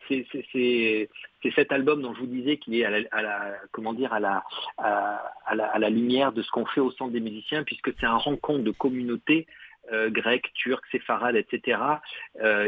c'est 0.08 0.26
c'est- 0.32 0.44
c'est- 0.52 1.08
c'est 1.42 1.52
cet 1.54 1.72
album 1.72 2.02
dont 2.02 2.14
je 2.14 2.20
vous 2.20 2.26
disais 2.26 2.56
qu'il 2.58 2.74
est 2.76 2.84
à 2.84 2.90
la, 2.90 2.98
à 3.12 3.22
la- 3.22 3.54
comment 3.72 3.92
dire, 3.94 4.12
à 4.12 4.20
la, 4.20 4.44
à, 4.78 5.32
à 5.46 5.54
la, 5.54 5.66
à 5.66 5.78
la 5.78 5.90
lumière 5.90 6.32
de 6.32 6.42
ce 6.42 6.50
qu'on 6.50 6.66
fait 6.66 6.80
au 6.80 6.90
centre 6.92 7.12
des 7.12 7.20
musiciens, 7.20 7.64
puisque 7.64 7.92
c'est 7.98 8.06
un 8.06 8.16
rencontre 8.16 8.62
de 8.64 8.70
communautés 8.70 9.46
euh, 9.92 10.08
grecques, 10.10 10.52
turques, 10.54 10.86
séfarades, 10.92 11.34
etc. 11.36 11.78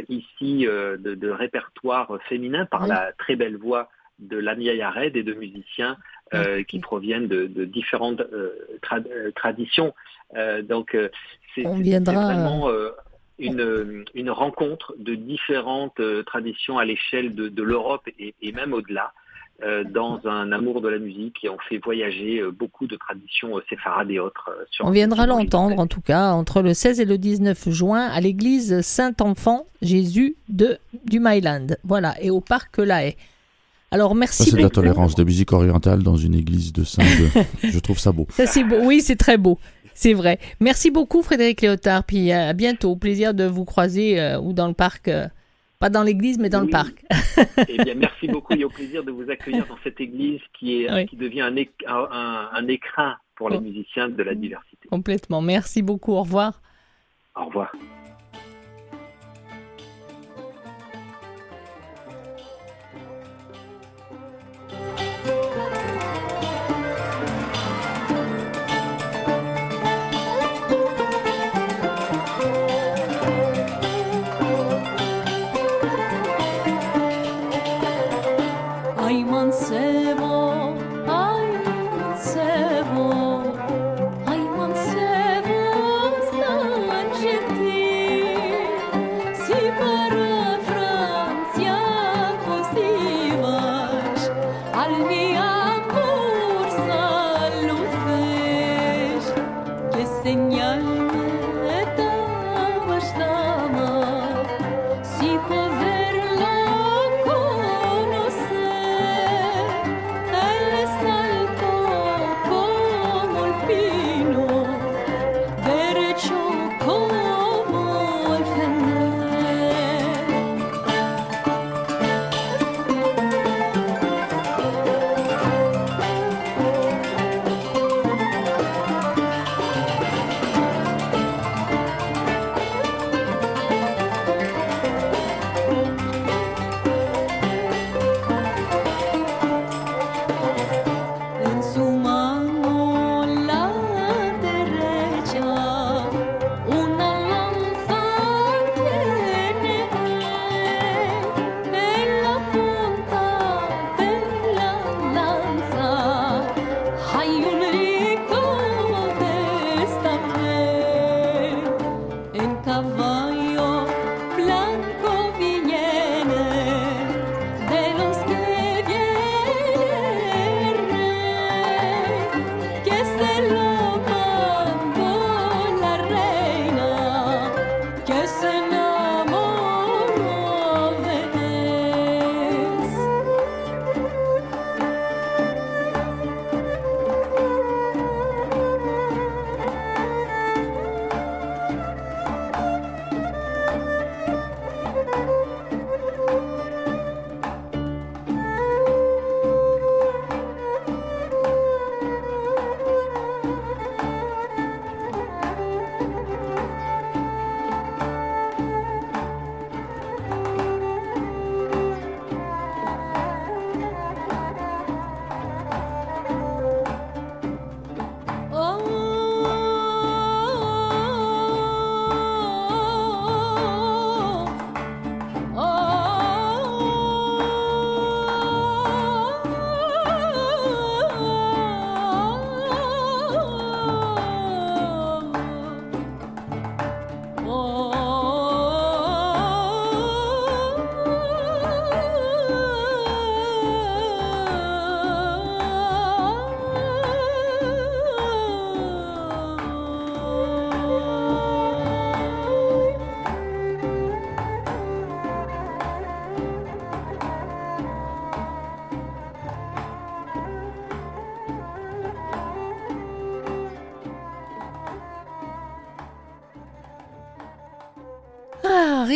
ici, 0.09 0.65
de, 0.67 1.15
de 1.15 1.29
répertoire 1.31 2.19
féminin 2.29 2.67
par 2.67 2.83
Oui. 2.83 2.89
la 2.89 3.13
très 3.13 3.37
belle 3.37 3.57
voix 3.57 3.89
de 4.23 4.37
Lamia 4.39 4.75
Yared 4.75 5.17
et 5.17 5.23
de 5.23 5.35
musiciens 5.35 5.97
euh, 6.35 6.61
Ok. 6.61 6.67
qui 6.67 6.79
proviennent 6.79 7.29
de, 7.29 7.47
de 7.47 7.65
différentes 7.65 8.21
euh, 8.21 8.51
tra- 8.83 9.05
euh, 9.11 9.31
traditions. 9.33 9.93
Euh, 10.37 10.63
donc, 10.63 10.95
euh, 10.95 11.09
c'est 11.55 11.63
vraiment 11.63 12.69
euh, 12.71 12.91
une, 13.39 14.05
une 14.15 14.31
rencontre 14.31 14.95
de 14.99 15.15
différentes 15.15 16.01
euh, 16.01 16.23
traditions 16.23 16.79
à 16.79 16.85
l'échelle 16.85 17.35
de, 17.35 17.49
de 17.49 17.63
l'Europe 17.63 18.09
et, 18.19 18.35
et 18.41 18.53
même 18.53 18.73
au-delà, 18.73 19.13
euh, 19.63 19.85
dans 19.85 20.21
un 20.27 20.51
amour 20.51 20.81
de 20.81 20.89
la 20.89 20.99
musique 20.99 21.45
et 21.45 21.49
on 21.51 21.59
fait 21.69 21.79
voyager 21.79 22.41
euh, 22.41 22.51
beaucoup 22.51 22.87
de 22.87 22.97
traditions 22.97 23.59
euh, 23.59 23.63
séfarades 23.69 24.11
et 24.11 24.19
autres. 24.19 24.49
euh, 24.51 24.65
sur 24.71 24.87
On 24.87 24.91
viendra 24.91 25.27
l'entendre, 25.27 25.79
en 25.79 25.87
tout 25.87 26.01
cas, 26.01 26.31
entre 26.31 26.63
le 26.63 26.73
16 26.73 27.01
et 27.01 27.05
le 27.05 27.19
19 27.19 27.69
juin, 27.69 28.07
à 28.07 28.21
l'église 28.21 28.81
Saint-Enfant 28.81 29.67
Jésus 29.83 30.35
de, 30.49 30.79
du 31.05 31.21
Myland. 31.21 31.67
Voilà, 31.85 32.15
et 32.23 32.31
au 32.31 32.41
parc 32.41 32.79
La 32.79 33.05
Haye. 33.05 33.17
Alors, 33.93 34.11
Ça, 34.11 34.15
merci 34.17 34.45
c'est 34.51 34.57
de 34.57 34.63
la 34.63 34.71
tolérance 34.71 35.15
de 35.15 35.23
musique 35.25 35.53
orientale 35.53 36.03
dans 36.03 36.17
une 36.17 36.35
église 36.35 36.73
de 36.73 36.83
Saint-Denis. 36.85 37.47
Je 37.63 37.79
trouve 37.79 37.99
ça 37.99 38.11
beau. 38.11 38.27
Ça, 38.31 38.47
c'est 38.47 38.65
beau. 38.65 38.77
Oui, 38.83 39.01
c'est 39.01 39.17
très 39.17 39.37
beau. 39.39 39.59
C'est 39.95 40.15
vrai. 40.15 40.39
Merci 40.61 40.91
beaucoup, 40.91 41.23
Frédéric 41.23 41.61
Léotard. 41.61 42.03
Puis 42.05 42.33
à 42.33 42.53
bientôt. 42.55 42.97
Plaisir 42.97 43.35
de 43.35 43.45
vous 43.45 43.65
croiser 43.67 44.19
euh, 44.21 44.41
ou 44.41 44.53
dans 44.55 44.67
le 44.67 44.75
parc. 44.75 45.09
euh, 45.09 45.27
pas 45.79 45.91
dans 45.91 46.03
l'église, 46.05 46.39
mais 46.39 46.49
dans 46.49 46.61
le 46.61 46.69
parc. 46.69 47.05
Eh 47.69 47.77
bien, 47.83 47.95
merci 47.97 48.29
beaucoup 48.29 48.55
et 48.55 48.63
au 48.65 48.69
plaisir 48.71 49.03
de 49.05 49.11
vous 49.11 49.29
accueillir 49.31 49.67
dans 49.67 49.77
cette 49.83 50.01
église 50.01 50.41
qui, 50.59 50.85
est, 50.85 50.93
Oui. 50.93 51.07
qui 51.07 51.17
devient 51.17 51.41
un, 51.41 51.55
éc- 51.57 51.71
un, 51.89 52.07
un- 52.13 52.49
un 52.55 52.69
écrin 52.69 53.17
pour 53.35 53.51
les 53.51 53.57
Oh. 53.57 53.61
musiciens 53.61 54.09
de 54.09 54.23
la 54.23 54.35
diversité. 54.37 54.89
Complètement. 54.89 55.43
Merci 55.43 55.83
beaucoup. 55.83 56.13
Au 56.13 56.23
revoir. 56.23 56.63
Au 57.35 57.47
revoir. 57.47 57.73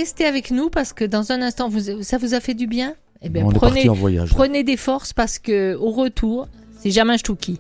Restez 0.07 0.25
avec 0.25 0.53
nous 0.53 0.71
parce 0.71 0.93
que 0.93 1.05
dans 1.05 1.33
un 1.33 1.43
instant, 1.43 1.69
vous, 1.69 1.81
ça 2.03 2.17
vous 2.17 2.33
a 2.35 2.39
fait 2.41 2.55
du 2.55 2.69
bien? 2.69 2.95
Eh 3.23 3.29
bien, 3.29 3.45
On 3.45 3.51
est 3.51 3.55
prenez, 3.55 3.73
parti 3.73 3.89
en 3.89 3.95
voyage. 3.95 4.31
prenez 4.31 4.63
des 4.63 4.77
forces 4.77 5.13
parce 5.13 5.41
que 5.41 5.75
au 5.75 5.91
retour, 5.91 6.47
c'est 6.79 6.93
Jamin 6.93 7.19
Stouki. 7.19 7.59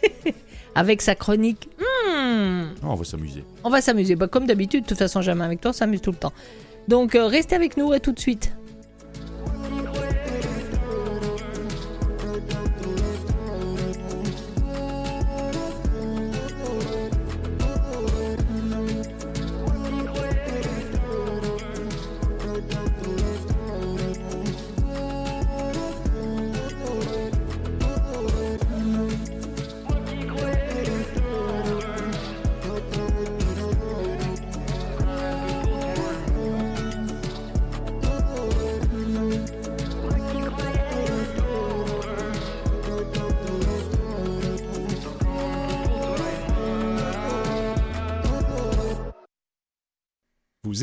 avec 0.74 1.02
sa 1.02 1.14
chronique. 1.14 1.68
Hmm, 1.78 2.68
on 2.82 2.94
va 2.94 3.04
s'amuser. 3.04 3.44
on 3.62 3.68
va 3.68 3.82
s'amuser. 3.82 4.16
Bah, 4.16 4.26
comme 4.26 4.46
d'habitude, 4.46 4.84
de 4.84 4.88
toute 4.88 4.96
façon, 4.96 5.20
Jamin, 5.20 5.44
avec 5.44 5.60
toi, 5.60 5.72
on 5.72 5.74
s'amuse 5.74 6.00
tout 6.00 6.12
le 6.12 6.16
temps. 6.16 6.32
Donc, 6.88 7.14
euh, 7.14 7.26
restez 7.26 7.54
avec 7.56 7.76
nous 7.76 7.92
et 7.92 8.00
tout 8.00 8.12
de 8.12 8.18
suite. 8.20 8.52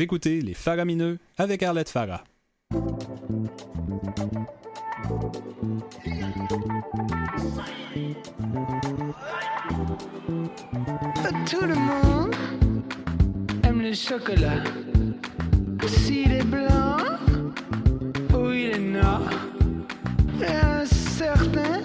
Écoutez 0.00 0.40
Les 0.40 0.54
Faramineux 0.54 1.18
avec 1.36 1.60
Arlette 1.62 1.88
Farah. 1.88 2.22
Tout 11.50 11.66
le 11.66 11.74
monde 11.74 12.34
aime 13.64 13.82
le 13.82 13.92
chocolat. 13.92 14.62
S'il 15.86 16.32
est 16.32 16.44
blanc 16.44 16.98
ou 18.34 18.50
il 18.50 18.70
est 18.70 18.78
noir. 18.78 19.22
Et 20.40 20.46
un 20.46 20.84
certain, 20.86 21.80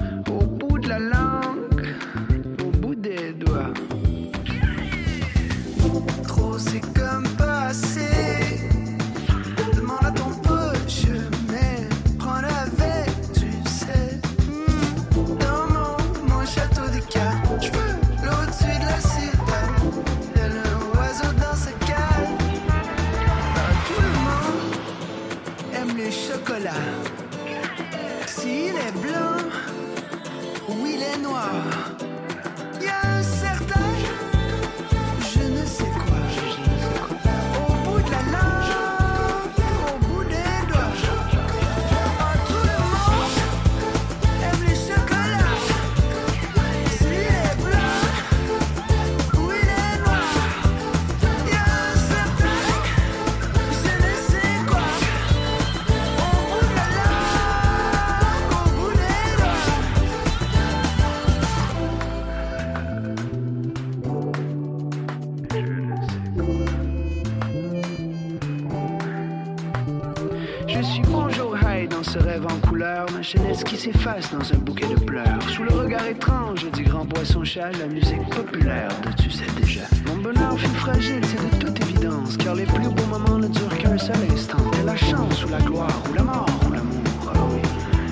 s'efface 73.80 74.30
dans 74.30 74.52
un 74.52 74.58
bouquet 74.58 74.86
de 74.88 75.00
pleurs. 75.00 75.42
Sous 75.48 75.62
le 75.62 75.72
regard 75.72 76.06
étrange 76.06 76.70
du 76.72 76.82
grand 76.84 77.06
poisson 77.06 77.42
chat, 77.44 77.70
la 77.78 77.86
musique 77.86 78.28
populaire 78.28 78.90
de 79.06 79.22
tu 79.22 79.30
sais 79.30 79.46
déjà. 79.58 79.84
Mon 80.06 80.16
bonheur 80.16 80.58
fut 80.58 80.76
fragile, 80.76 81.22
c'est 81.24 81.58
de 81.58 81.64
toute 81.64 81.80
évidence, 81.80 82.36
car 82.36 82.54
les 82.54 82.66
plus 82.66 82.90
beaux 82.90 83.06
moments 83.06 83.38
ne 83.38 83.48
durent 83.48 83.78
qu'un 83.78 83.96
seul 83.96 84.16
instant. 84.30 84.58
Et 84.78 84.84
la 84.84 84.96
chance 84.96 85.46
ou 85.46 85.48
la 85.48 85.60
gloire 85.60 86.02
ou 86.10 86.12
la 86.12 86.22
mort 86.22 86.60
ou 86.68 86.72
l'amour, 86.72 87.32
ah 87.34 87.38
oui, 87.54 87.62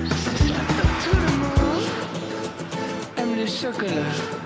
c'est 0.09 0.43
cela. 0.43 0.59
Tout 1.03 1.17
le 1.17 1.31
monde 1.37 1.85
aime 3.17 3.39
le 3.39 3.45
chocolat. 3.45 4.38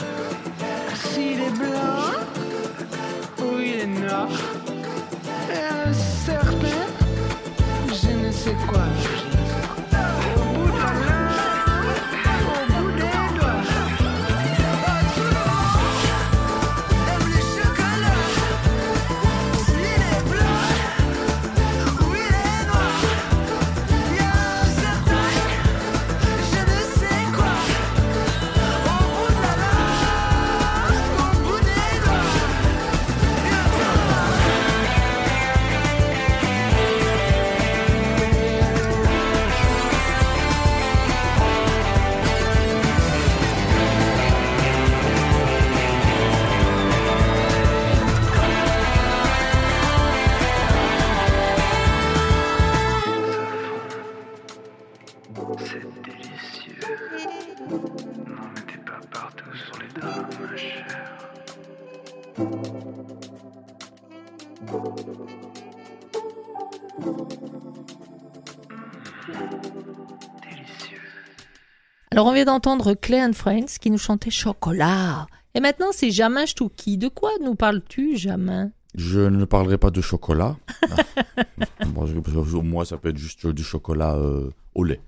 Alors, 72.13 72.27
on 72.27 72.33
vient 72.33 72.45
d'entendre 72.45 72.93
Clay 72.93 73.23
and 73.23 73.33
Friends 73.33 73.79
qui 73.81 73.89
nous 73.89 73.97
chantait 73.97 74.29
Chocolat. 74.29 75.25
Et 75.55 75.59
maintenant, 75.59 75.87
c'est 75.91 76.11
Jamin 76.11 76.45
Stouki. 76.45 76.99
De 76.99 77.07
quoi 77.07 77.31
nous 77.43 77.55
parles-tu, 77.55 78.17
Jamin? 78.17 78.69
Je 78.93 79.19
ne 79.19 79.45
parlerai 79.45 79.79
pas 79.79 79.89
de 79.89 79.99
chocolat. 79.99 80.55
Ah. 80.91 81.85
Moi, 82.61 82.85
ça 82.85 82.97
peut 82.97 83.09
être 83.09 83.17
juste 83.17 83.47
du 83.47 83.63
chocolat 83.63 84.13
euh, 84.13 84.51
au 84.75 84.83
lait. 84.83 85.01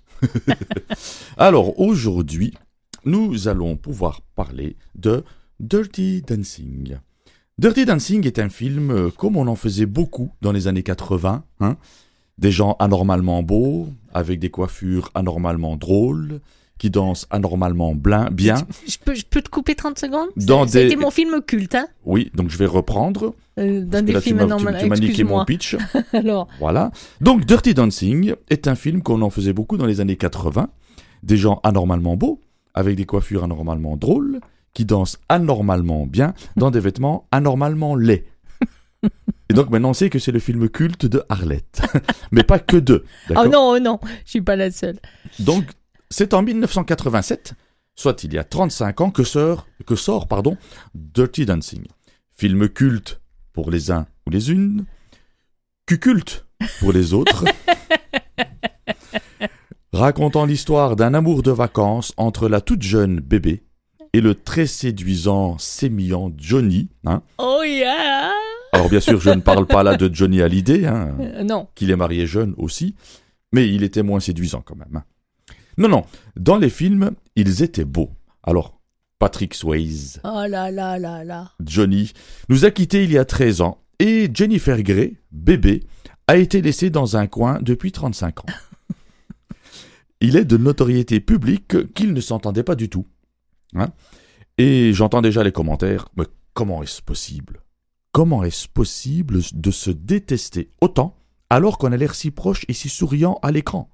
Alors, 1.37 1.79
aujourd'hui, 1.79 2.55
nous 3.05 3.47
allons 3.47 3.77
pouvoir 3.77 4.21
parler 4.33 4.75
de 4.95 5.23
Dirty 5.59 6.23
Dancing. 6.23 6.97
Dirty 7.59 7.85
Dancing 7.85 8.25
est 8.25 8.39
un 8.39 8.49
film 8.49 8.89
euh, 8.89 9.11
comme 9.11 9.37
on 9.37 9.45
en 9.45 9.55
faisait 9.55 9.85
beaucoup 9.85 10.31
dans 10.41 10.51
les 10.51 10.67
années 10.67 10.81
80. 10.81 11.43
hein. 11.59 11.77
Des 12.39 12.51
gens 12.51 12.75
anormalement 12.79 13.43
beaux, 13.43 13.89
avec 14.11 14.39
des 14.39 14.49
coiffures 14.49 15.11
anormalement 15.13 15.75
drôles, 15.75 16.41
qui 16.77 16.89
dansent 16.89 17.25
anormalement 17.29 17.95
blin- 17.95 18.29
bien. 18.31 18.55
je 18.87 18.97
peux, 19.03 19.13
je 19.15 19.23
peux 19.25 19.41
te 19.41 19.49
couper 19.49 19.75
30 19.75 19.97
secondes? 19.97 20.27
Dans 20.35 20.67
C'était 20.67 20.89
des- 20.89 20.95
mon 20.97 21.09
film 21.11 21.41
culte, 21.41 21.75
hein 21.75 21.87
Oui, 22.05 22.31
donc 22.35 22.49
je 22.49 22.57
vais 22.57 22.65
reprendre. 22.65 23.33
Euh, 23.57 23.81
Dans 23.85 24.03
des 24.05 24.11
là, 24.13 24.19
films 24.21 24.45
m'as- 24.45 24.57
tu- 24.57 24.89
m'as 24.89 24.97
niqué 24.97 25.23
mon 25.23 25.45
pitch. 25.45 25.77
Alors, 26.13 26.47
Voilà. 26.59 26.91
Donc 27.21 27.45
Dirty 27.45 27.73
Dancing 27.73 28.35
est 28.49 28.67
un 28.67 28.75
film 28.75 29.01
qu'on 29.01 29.21
en 29.21 29.29
faisait 29.29 29.53
beaucoup 29.53 29.77
dans 29.77 29.85
les 29.85 30.01
années 30.01 30.17
80. 30.17 30.69
Des 31.23 31.37
gens 31.37 31.61
anormalement 31.63 32.17
beaux, 32.17 32.41
avec 32.73 32.97
des 32.97 33.05
coiffures 33.05 33.45
anormalement 33.45 33.95
drôles, 33.95 34.41
qui 34.73 34.83
dansent 34.83 35.17
anormalement 35.29 36.05
bien, 36.05 36.33
dans 36.57 36.69
des 36.71 36.81
vêtements 36.81 37.25
anormalement 37.31 37.95
laids. 37.95 38.25
Et 39.49 39.53
donc 39.53 39.69
maintenant 39.69 39.91
on 39.91 39.93
sait 39.93 40.09
que 40.09 40.19
c'est 40.19 40.31
le 40.33 40.39
film 40.39 40.67
culte 40.67 41.05
de 41.05 41.23
Arlette. 41.29 41.81
Mais 42.31 42.43
pas 42.43 42.59
que 42.59 42.75
de. 42.75 43.05
oh 43.29 43.47
non, 43.47 43.71
oh 43.75 43.79
non, 43.79 43.99
je 44.25 44.31
suis 44.31 44.41
pas 44.41 44.57
la 44.57 44.71
seule. 44.71 44.97
Donc 45.39 45.63
c'est 46.09 46.33
en 46.33 46.43
1987, 46.43 47.53
soit 47.95 48.23
il 48.23 48.33
y 48.33 48.37
a 48.37 48.43
35 48.43 49.01
ans, 49.01 49.11
que 49.11 49.23
sort, 49.23 49.67
que 49.85 49.95
sort 49.95 50.27
pardon, 50.27 50.57
Dirty 50.93 51.45
Dancing. 51.45 51.85
Film 52.31 52.67
culte 52.69 53.21
pour 53.53 53.71
les 53.71 53.91
uns 53.91 54.05
ou 54.27 54.29
les 54.29 54.51
unes, 54.51 54.85
cuculte 55.85 56.45
pour 56.79 56.91
les 56.91 57.13
autres, 57.13 57.45
racontant 59.93 60.45
l'histoire 60.45 60.95
d'un 60.95 61.13
amour 61.13 61.41
de 61.43 61.51
vacances 61.51 62.13
entre 62.17 62.49
la 62.49 62.61
toute 62.61 62.81
jeune 62.81 63.19
bébé 63.19 63.63
et 64.13 64.21
le 64.21 64.35
très 64.35 64.67
séduisant, 64.67 65.57
sémillant 65.57 66.31
Johnny. 66.37 66.89
hein. 67.05 67.21
Oh 67.37 67.61
yeah 67.65 68.31
Alors 68.73 68.89
bien 68.89 68.99
sûr, 68.99 69.19
je 69.19 69.29
ne 69.29 69.41
parle 69.41 69.65
pas 69.65 69.83
là 69.83 69.95
de 69.95 70.13
Johnny 70.13 70.41
Hallyday, 70.41 70.85
hein, 70.85 71.15
Euh, 71.19 71.43
Non, 71.43 71.67
qu'il 71.75 71.91
est 71.91 71.95
marié 71.97 72.25
jeune 72.25 72.53
aussi, 72.57 72.95
mais 73.51 73.67
il 73.69 73.83
était 73.83 74.03
moins 74.03 74.19
séduisant 74.19 74.61
quand 74.65 74.75
même. 74.75 74.95
hein. 74.95 75.03
Non, 75.77 75.89
non, 75.89 76.05
dans 76.37 76.57
les 76.57 76.69
films, 76.69 77.11
ils 77.35 77.63
étaient 77.63 77.85
beaux. 77.85 78.11
Alors, 78.43 78.79
Patrick 79.19 79.53
Swayze, 79.53 80.21
oh 80.23 80.45
là 80.47 80.71
là 80.71 80.97
là 80.99 81.23
là. 81.23 81.51
Johnny, 81.63 82.11
nous 82.49 82.65
a 82.65 82.71
quittés 82.71 83.03
il 83.03 83.11
y 83.11 83.17
a 83.17 83.25
13 83.25 83.61
ans, 83.61 83.81
et 83.99 84.29
Jennifer 84.33 84.81
Grey, 84.83 85.15
bébé, 85.31 85.83
a 86.27 86.37
été 86.37 86.61
laissée 86.61 86.89
dans 86.89 87.17
un 87.17 87.27
coin 87.27 87.59
depuis 87.61 87.91
35 87.91 88.41
ans. 88.41 88.53
Il 90.21 90.37
est 90.37 90.45
de 90.45 90.57
notoriété 90.57 91.19
publique 91.19 91.93
qu'il 91.93 92.13
ne 92.13 92.21
s'entendait 92.21 92.63
pas 92.63 92.75
du 92.75 92.89
tout. 92.89 93.05
Hein 93.75 93.91
et 94.57 94.93
j'entends 94.93 95.21
déjà 95.21 95.43
les 95.43 95.51
commentaires, 95.51 96.07
mais 96.15 96.25
comment 96.53 96.81
est-ce 96.81 97.01
possible? 97.01 97.61
Comment 98.11 98.43
est-ce 98.43 98.69
possible 98.69 99.39
de 99.53 99.71
se 99.71 99.91
détester 99.91 100.71
autant 100.79 101.17
alors 101.49 101.77
qu'on 101.77 101.91
a 101.91 101.97
l'air 101.97 102.15
si 102.15 102.31
proche 102.31 102.65
et 102.69 102.73
si 102.73 102.87
souriant 102.87 103.39
à 103.43 103.51
l'écran? 103.51 103.89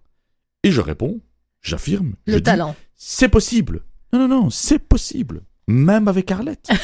Et 0.63 0.71
je 0.71 0.81
réponds, 0.81 1.19
j'affirme, 1.61 2.13
Le 2.25 2.41
talent. 2.41 2.75
c'est 2.95 3.29
possible. 3.29 3.81
Non, 4.13 4.19
non, 4.19 4.27
non, 4.43 4.49
c'est 4.49 4.79
possible. 4.79 5.41
Même 5.67 6.07
avec 6.07 6.31
Arlette. 6.31 6.69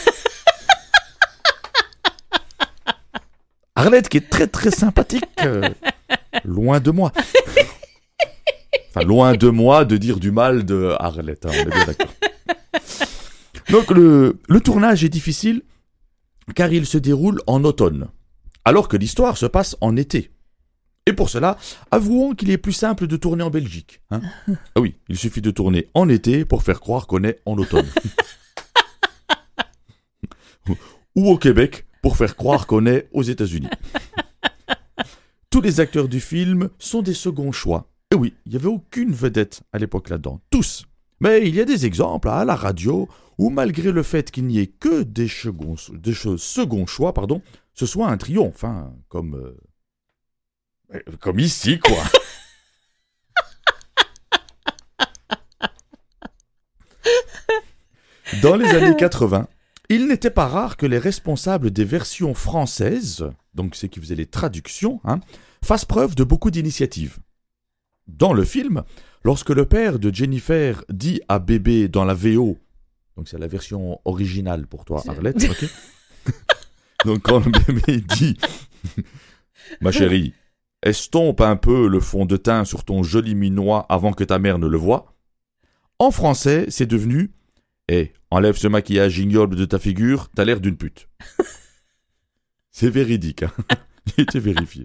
Arlette 3.75 4.09
qui 4.09 4.17
est 4.17 4.29
très 4.29 4.47
très 4.47 4.71
sympathique. 4.71 5.23
euh, 5.43 5.69
loin 6.43 6.79
de 6.79 6.91
moi. 6.91 7.11
Enfin, 8.89 9.05
loin 9.05 9.33
de 9.35 9.49
moi 9.49 9.85
de 9.85 9.97
dire 9.97 10.19
du 10.19 10.31
mal 10.31 10.65
de 10.65 10.95
Arlette. 10.99 11.45
hein, 11.45 11.49
on 11.53 11.59
est 11.59 11.65
bien 11.65 11.85
d'accord. 11.85 12.13
Donc 13.69 13.91
le, 13.91 14.39
le 14.47 14.61
tournage 14.61 15.03
est 15.03 15.09
difficile 15.09 15.61
car 16.55 16.71
il 16.71 16.85
se 16.85 16.97
déroule 16.97 17.41
en 17.45 17.63
automne, 17.65 18.07
alors 18.63 18.87
que 18.87 18.95
l'histoire 18.97 19.37
se 19.37 19.45
passe 19.45 19.75
en 19.81 19.95
été. 19.97 20.31
Et 21.07 21.13
pour 21.13 21.29
cela, 21.29 21.57
avouons 21.89 22.35
qu'il 22.35 22.51
est 22.51 22.57
plus 22.57 22.73
simple 22.73 23.07
de 23.07 23.15
tourner 23.17 23.41
en 23.43 23.49
Belgique. 23.49 24.01
hein. 24.11 24.21
Ah 24.75 24.81
oui, 24.81 24.95
il 25.07 25.17
suffit 25.17 25.41
de 25.41 25.51
tourner 25.51 25.87
en 25.93 26.09
été 26.09 26.43
pour 26.45 26.61
faire 26.63 26.79
croire 26.81 27.07
qu'on 27.07 27.23
est 27.23 27.39
en 27.45 27.57
automne. 27.57 27.87
Ou 31.15 31.29
au 31.29 31.37
Québec 31.37 31.85
pour 32.01 32.17
faire 32.17 32.35
croire 32.35 32.67
qu'on 32.67 32.85
est 32.85 33.07
aux 33.13 33.23
États-Unis. 33.23 33.69
Tous 35.49 35.61
les 35.61 35.79
acteurs 35.79 36.07
du 36.09 36.19
film 36.19 36.69
sont 36.77 37.01
des 37.01 37.13
seconds 37.13 37.51
choix. 37.51 37.89
Et 38.11 38.15
oui, 38.15 38.33
il 38.45 38.51
n'y 38.51 38.57
avait 38.57 38.67
aucune 38.67 39.11
vedette 39.13 39.61
à 39.73 39.79
l'époque 39.79 40.09
là-dedans. 40.09 40.41
Tous. 40.49 40.85
Mais 41.19 41.47
il 41.47 41.55
y 41.55 41.61
a 41.61 41.65
des 41.65 41.85
exemples 41.85 42.27
à 42.29 42.45
la 42.45 42.55
radio 42.55 43.07
où, 43.37 43.49
malgré 43.49 43.91
le 43.91 44.03
fait 44.03 44.29
qu'il 44.29 44.45
n'y 44.45 44.59
ait 44.59 44.67
que 44.67 45.03
des, 45.03 45.27
seconds, 45.27 45.75
des 45.93 46.11
che- 46.13 46.37
seconds 46.37 46.85
choix, 46.85 47.13
pardon, 47.13 47.41
ce 47.73 47.85
soit 47.85 48.09
un 48.09 48.17
triomphe, 48.17 48.63
hein, 48.65 48.93
comme, 49.09 49.35
euh, 49.35 49.57
comme 51.19 51.39
ici, 51.39 51.79
quoi. 51.79 51.97
Dans 58.41 58.55
les 58.55 58.67
années 58.67 58.95
80, 58.95 59.47
il 59.89 60.07
n'était 60.07 60.31
pas 60.31 60.47
rare 60.47 60.77
que 60.77 60.85
les 60.85 60.97
responsables 60.97 61.71
des 61.71 61.85
versions 61.85 62.33
françaises, 62.33 63.29
donc 63.53 63.75
ceux 63.75 63.87
qui 63.87 63.99
faisaient 63.99 64.15
les 64.15 64.25
traductions, 64.25 64.99
hein, 65.05 65.19
fassent 65.63 65.85
preuve 65.85 66.15
de 66.15 66.23
beaucoup 66.23 66.51
d'initiative. 66.51 67.19
Dans 68.07 68.33
le 68.33 68.43
film, 68.43 68.83
lorsque 69.23 69.49
le 69.49 69.65
père 69.65 69.99
de 69.99 70.13
Jennifer 70.13 70.83
dit 70.89 71.21
à 71.29 71.39
bébé 71.39 71.87
dans 71.87 72.05
la 72.05 72.13
VO, 72.13 72.57
donc 73.15 73.27
c'est 73.27 73.39
la 73.39 73.47
version 73.47 73.99
originale 74.05 74.67
pour 74.67 74.85
toi, 74.85 75.03
Arlette, 75.07 75.47
ok 75.49 76.33
Donc 77.05 77.21
quand 77.21 77.45
le 77.45 77.51
bébé 77.51 78.01
dit, 78.01 78.37
ma 79.81 79.91
chérie, 79.91 80.33
estompe 80.87 81.41
un 81.41 81.55
peu 81.55 81.87
le 81.87 81.99
fond 81.99 82.25
de 82.25 82.37
teint 82.37 82.65
sur 82.65 82.83
ton 82.83 83.03
joli 83.03 83.35
minois 83.35 83.85
avant 83.89 84.13
que 84.13 84.23
ta 84.23 84.39
mère 84.39 84.59
ne 84.59 84.67
le 84.67 84.77
voie, 84.77 85.13
en 85.99 86.11
français, 86.11 86.65
c'est 86.69 86.85
devenu 86.85 87.31
Eh, 87.89 88.11
enlève 88.31 88.57
ce 88.57 88.67
maquillage 88.67 89.17
ignoble 89.19 89.55
de 89.55 89.65
ta 89.65 89.79
figure, 89.79 90.29
t'as 90.35 90.45
l'air 90.45 90.59
d'une 90.59 90.77
pute. 90.77 91.07
c'est 92.71 92.89
véridique, 92.89 93.43
hein 93.43 93.51
J'ai 94.15 94.23
été 94.23 94.39
vérifié. 94.39 94.83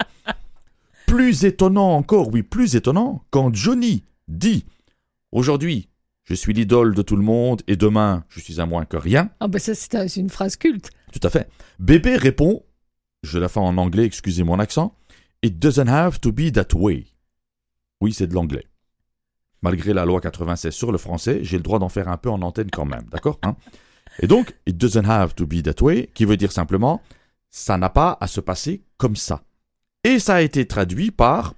Plus 1.06 1.44
étonnant 1.44 1.92
encore, 1.96 2.28
oui, 2.32 2.42
plus 2.42 2.74
étonnant, 2.76 3.24
quand 3.30 3.54
Johnny 3.54 4.04
dit 4.28 4.64
Aujourd'hui, 5.30 5.88
je 6.24 6.34
suis 6.34 6.52
l'idole 6.52 6.94
de 6.94 7.02
tout 7.02 7.16
le 7.16 7.22
monde 7.22 7.62
et 7.66 7.76
demain, 7.76 8.24
je 8.28 8.40
suis 8.40 8.60
à 8.60 8.66
moins 8.66 8.84
que 8.84 8.96
rien. 8.96 9.30
Ah 9.40 9.48
bah 9.48 9.58
ça 9.58 9.74
c'est 9.74 9.94
un- 9.94 10.08
c'est 10.08 10.20
une 10.20 10.30
phrase 10.30 10.56
culte. 10.56 10.90
Tout 11.12 11.20
à 11.26 11.30
fait. 11.30 11.48
Bébé 11.78 12.16
répond, 12.16 12.64
je 13.22 13.38
la 13.38 13.48
fais 13.48 13.60
en 13.60 13.76
anglais, 13.78 14.04
excusez 14.04 14.42
mon 14.44 14.58
accent, 14.58 14.94
It 15.42 15.58
doesn't 15.58 15.88
have 15.88 16.20
to 16.20 16.32
be 16.32 16.52
that 16.52 16.74
way. 16.74 17.06
Oui, 18.00 18.12
c'est 18.12 18.26
de 18.26 18.34
l'anglais. 18.34 18.66
Malgré 19.60 19.92
la 19.92 20.04
loi 20.04 20.20
96 20.20 20.72
sur 20.72 20.92
le 20.92 20.98
français, 20.98 21.40
j'ai 21.42 21.56
le 21.56 21.62
droit 21.62 21.78
d'en 21.78 21.88
faire 21.88 22.08
un 22.08 22.16
peu 22.16 22.30
en 22.30 22.42
antenne 22.42 22.70
quand 22.70 22.84
même, 22.84 23.04
d'accord 23.10 23.38
hein? 23.42 23.56
Et 24.20 24.26
donc, 24.26 24.54
It 24.66 24.76
doesn't 24.76 25.08
have 25.08 25.34
to 25.34 25.46
be 25.46 25.62
that 25.62 25.82
way, 25.82 26.10
qui 26.14 26.24
veut 26.24 26.36
dire 26.36 26.52
simplement, 26.52 27.00
ça 27.50 27.76
n'a 27.76 27.90
pas 27.90 28.18
à 28.20 28.26
se 28.26 28.40
passer 28.40 28.82
comme 28.96 29.16
ça. 29.16 29.42
Et 30.04 30.18
ça 30.18 30.34
a 30.36 30.40
été 30.42 30.66
traduit 30.66 31.10
par, 31.10 31.54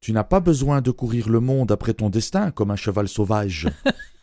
tu 0.00 0.12
n'as 0.12 0.24
pas 0.24 0.40
besoin 0.40 0.80
de 0.80 0.90
courir 0.90 1.28
le 1.28 1.40
monde 1.40 1.72
après 1.72 1.94
ton 1.94 2.08
destin 2.08 2.50
comme 2.50 2.70
un 2.70 2.76
cheval 2.76 3.08
sauvage. 3.08 3.68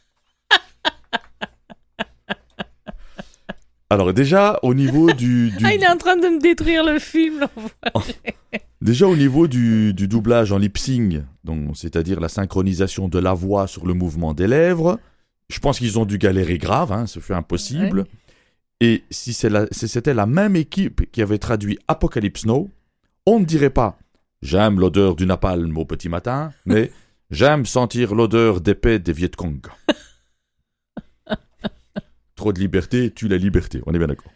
Alors 3.89 4.13
déjà, 4.13 4.59
au 4.63 4.73
niveau 4.73 5.11
du... 5.13 5.51
du- 5.51 5.65
Ah, 5.65 5.73
il 5.73 5.81
est 5.83 5.87
en 5.87 5.97
train 5.97 6.17
de 6.17 6.27
me 6.27 6.39
détruire 6.41 6.83
le 6.83 6.99
film. 6.99 7.47
Déjà 8.81 9.07
au 9.07 9.15
niveau 9.15 9.47
du, 9.47 9.93
du 9.93 10.07
doublage 10.07 10.51
en 10.51 10.59
lip 10.59 10.77
sync, 10.77 11.15
donc 11.43 11.75
c'est-à-dire 11.75 12.19
la 12.19 12.29
synchronisation 12.29 13.07
de 13.07 13.17
la 13.17 13.33
voix 13.33 13.65
sur 13.65 13.87
le 13.87 13.93
mouvement 13.95 14.33
des 14.35 14.45
lèvres, 14.47 14.99
je 15.49 15.57
pense 15.59 15.79
qu'ils 15.79 15.97
ont 15.97 16.05
dû 16.05 16.19
galérer 16.19 16.59
grave, 16.59 16.91
hein, 16.91 17.07
ce 17.07 17.19
fut 17.19 17.33
impossible. 17.33 18.05
Et 18.79 19.03
si 19.09 19.33
c'est 19.33 19.49
la- 19.49 19.65
c'était 19.71 20.13
la 20.13 20.27
même 20.27 20.55
équipe 20.55 21.11
qui 21.11 21.23
avait 21.23 21.39
traduit 21.39 21.79
Apocalypse 21.87 22.45
Now, 22.45 22.69
on 23.25 23.39
ne 23.39 23.45
dirait 23.45 23.71
pas 23.71 23.97
j'aime 24.43 24.79
l'odeur 24.79 25.15
du 25.15 25.25
napalm 25.25 25.75
au 25.77 25.85
petit 25.85 26.07
matin, 26.09 26.51
mais 26.67 26.91
j'aime 27.31 27.65
sentir 27.65 28.13
l'odeur 28.13 28.61
d'épée 28.61 28.99
des 28.99 29.11
Viet 29.11 29.31
Cong. 29.35 29.59
Trop 32.37 32.53
de 32.53 32.59
liberté 32.59 33.11
tue 33.11 33.27
la 33.27 33.35
liberté, 33.37 33.81
on 33.85 33.93
est 33.93 33.97
bien 33.97 34.07
d'accord. 34.07 34.31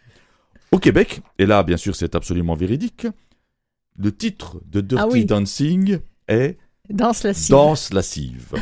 Au 0.74 0.80
Québec, 0.80 1.22
et 1.40 1.46
là 1.46 1.64
bien 1.64 1.78
sûr 1.78 1.96
c'est 1.96 2.16
absolument 2.16 2.56
véridique, 2.56 3.08
le 3.98 4.14
titre 4.16 4.60
de 4.66 4.82
Dirty 4.82 5.02
Ah 5.04 5.08
oui. 5.10 5.26
Dancing 5.26 6.00
est 6.28 6.58
Danse 6.90 7.24
la 7.24 7.34
cible. 7.34 7.52
Danse 7.58 7.94
lascive. 7.94 8.54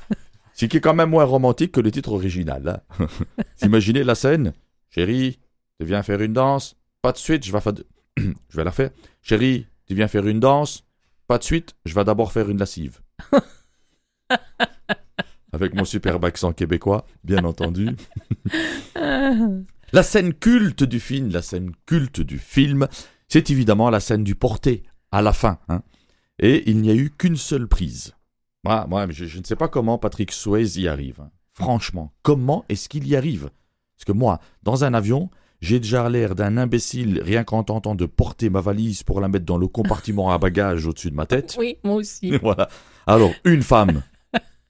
Ce 0.54 0.64
qui 0.66 0.78
est 0.78 0.80
quand 0.80 0.94
même 0.94 1.10
moins 1.10 1.24
romantique 1.24 1.70
que 1.70 1.80
le 1.80 1.92
titre 1.92 2.10
original. 2.12 2.82
hein. 2.98 3.06
Imaginez 3.62 4.02
la 4.02 4.16
scène. 4.16 4.52
Chérie, 4.90 5.38
tu 5.78 5.86
viens 5.86 6.02
faire 6.02 6.20
une 6.20 6.32
danse 6.32 6.74
Pas 7.02 7.12
de 7.12 7.18
suite, 7.18 7.44
je 7.46 7.52
vais, 7.52 7.60
fa- 7.60 7.72
je 8.16 8.56
vais 8.56 8.64
la 8.64 8.72
faire. 8.72 8.90
Chérie, 9.22 9.66
tu 9.86 9.94
viens 9.94 10.08
faire 10.08 10.26
une 10.26 10.40
danse 10.40 10.84
Pas 11.28 11.38
de 11.38 11.44
suite, 11.44 11.76
je 11.84 11.94
vais 11.94 12.02
d'abord 12.04 12.32
faire 12.32 12.48
une 12.50 12.58
lascive. 12.58 12.98
Avec 15.52 15.74
mon 15.74 15.84
superbe 15.84 16.24
accent 16.26 16.52
québécois, 16.52 17.06
bien 17.24 17.44
entendu. 17.44 17.88
La 19.92 20.02
scène 20.02 20.34
culte 20.34 20.84
du 20.84 21.00
film, 21.00 21.30
la 21.30 21.40
scène 21.40 21.70
culte 21.86 22.20
du 22.20 22.38
film, 22.38 22.88
c'est 23.26 23.48
évidemment 23.50 23.88
la 23.88 24.00
scène 24.00 24.22
du 24.22 24.34
porté, 24.34 24.82
à 25.12 25.22
la 25.22 25.32
fin. 25.32 25.58
hein. 25.68 25.82
Et 26.38 26.68
il 26.70 26.82
n'y 26.82 26.90
a 26.90 26.94
eu 26.94 27.08
qu'une 27.10 27.36
seule 27.36 27.66
prise. 27.66 28.12
Moi, 28.64 28.86
moi 28.86 29.06
je, 29.08 29.24
je 29.24 29.38
ne 29.38 29.44
sais 29.44 29.56
pas 29.56 29.68
comment 29.68 29.96
Patrick 29.96 30.30
Swayze 30.32 30.76
y 30.76 30.88
arrive. 30.88 31.20
hein. 31.22 31.30
Franchement, 31.54 32.12
comment 32.22 32.64
est-ce 32.68 32.88
qu'il 32.90 33.08
y 33.08 33.16
arrive? 33.16 33.50
Parce 33.96 34.04
que 34.04 34.12
moi, 34.12 34.40
dans 34.62 34.84
un 34.84 34.92
avion, 34.92 35.30
j'ai 35.62 35.80
déjà 35.80 36.08
l'air 36.10 36.34
d'un 36.34 36.58
imbécile 36.58 37.22
rien 37.24 37.42
qu'en 37.42 37.64
tentant 37.64 37.94
de 37.94 38.04
porter 38.06 38.50
ma 38.50 38.60
valise 38.60 39.02
pour 39.02 39.20
la 39.22 39.28
mettre 39.28 39.46
dans 39.46 39.56
le 39.58 39.68
compartiment 39.68 40.30
à 40.30 40.36
bagages 40.38 40.86
au-dessus 40.86 41.10
de 41.10 41.16
ma 41.16 41.24
tête. 41.26 41.56
Oui, 41.58 41.78
moi 41.82 41.94
aussi. 41.94 42.36
voilà. 42.42 42.68
Alors, 43.06 43.32
une 43.44 43.62
femme 43.62 44.02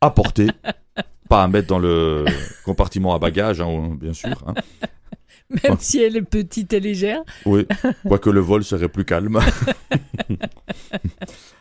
à 0.00 0.10
porter, 0.10 0.48
pas 1.28 1.44
à 1.44 1.48
mettre 1.48 1.68
dans 1.68 1.78
le 1.78 2.24
compartiment 2.64 3.14
à 3.14 3.18
bagages, 3.18 3.60
hein, 3.60 3.96
bien 4.00 4.12
sûr. 4.12 4.44
hein. 4.46 4.54
Même 5.64 5.78
si 5.80 6.02
elle 6.02 6.16
est 6.16 6.22
petite 6.22 6.74
et 6.74 6.80
légère. 6.80 7.22
Oui, 7.46 7.66
quoique 8.06 8.28
le 8.28 8.40
vol 8.40 8.62
serait 8.64 8.90
plus 8.90 9.06
calme. 9.06 9.38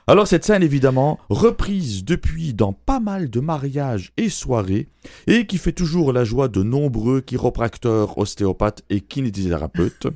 Alors 0.07 0.27
cette 0.27 0.45
scène, 0.45 0.63
évidemment, 0.63 1.19
reprise 1.29 2.03
depuis 2.03 2.53
dans 2.53 2.73
pas 2.73 2.99
mal 2.99 3.29
de 3.29 3.39
mariages 3.39 4.11
et 4.17 4.29
soirées, 4.29 4.87
et 5.25 5.45
qui 5.45 5.57
fait 5.57 5.71
toujours 5.71 6.11
la 6.11 6.25
joie 6.25 6.47
de 6.49 6.63
nombreux 6.63 7.21
chiropracteurs, 7.21 8.17
ostéopathes 8.17 8.83
et 8.89 8.99
kinésithérapeutes. 9.01 10.07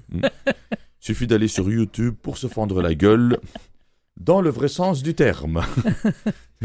Suffit 0.99 1.27
d'aller 1.27 1.47
sur 1.47 1.69
YouTube 1.69 2.15
pour 2.21 2.37
se 2.37 2.47
fendre 2.47 2.81
la 2.81 2.93
gueule, 2.93 3.39
dans 4.23 4.41
le 4.41 4.49
vrai 4.49 4.67
sens 4.67 5.03
du 5.03 5.13
terme. 5.13 5.61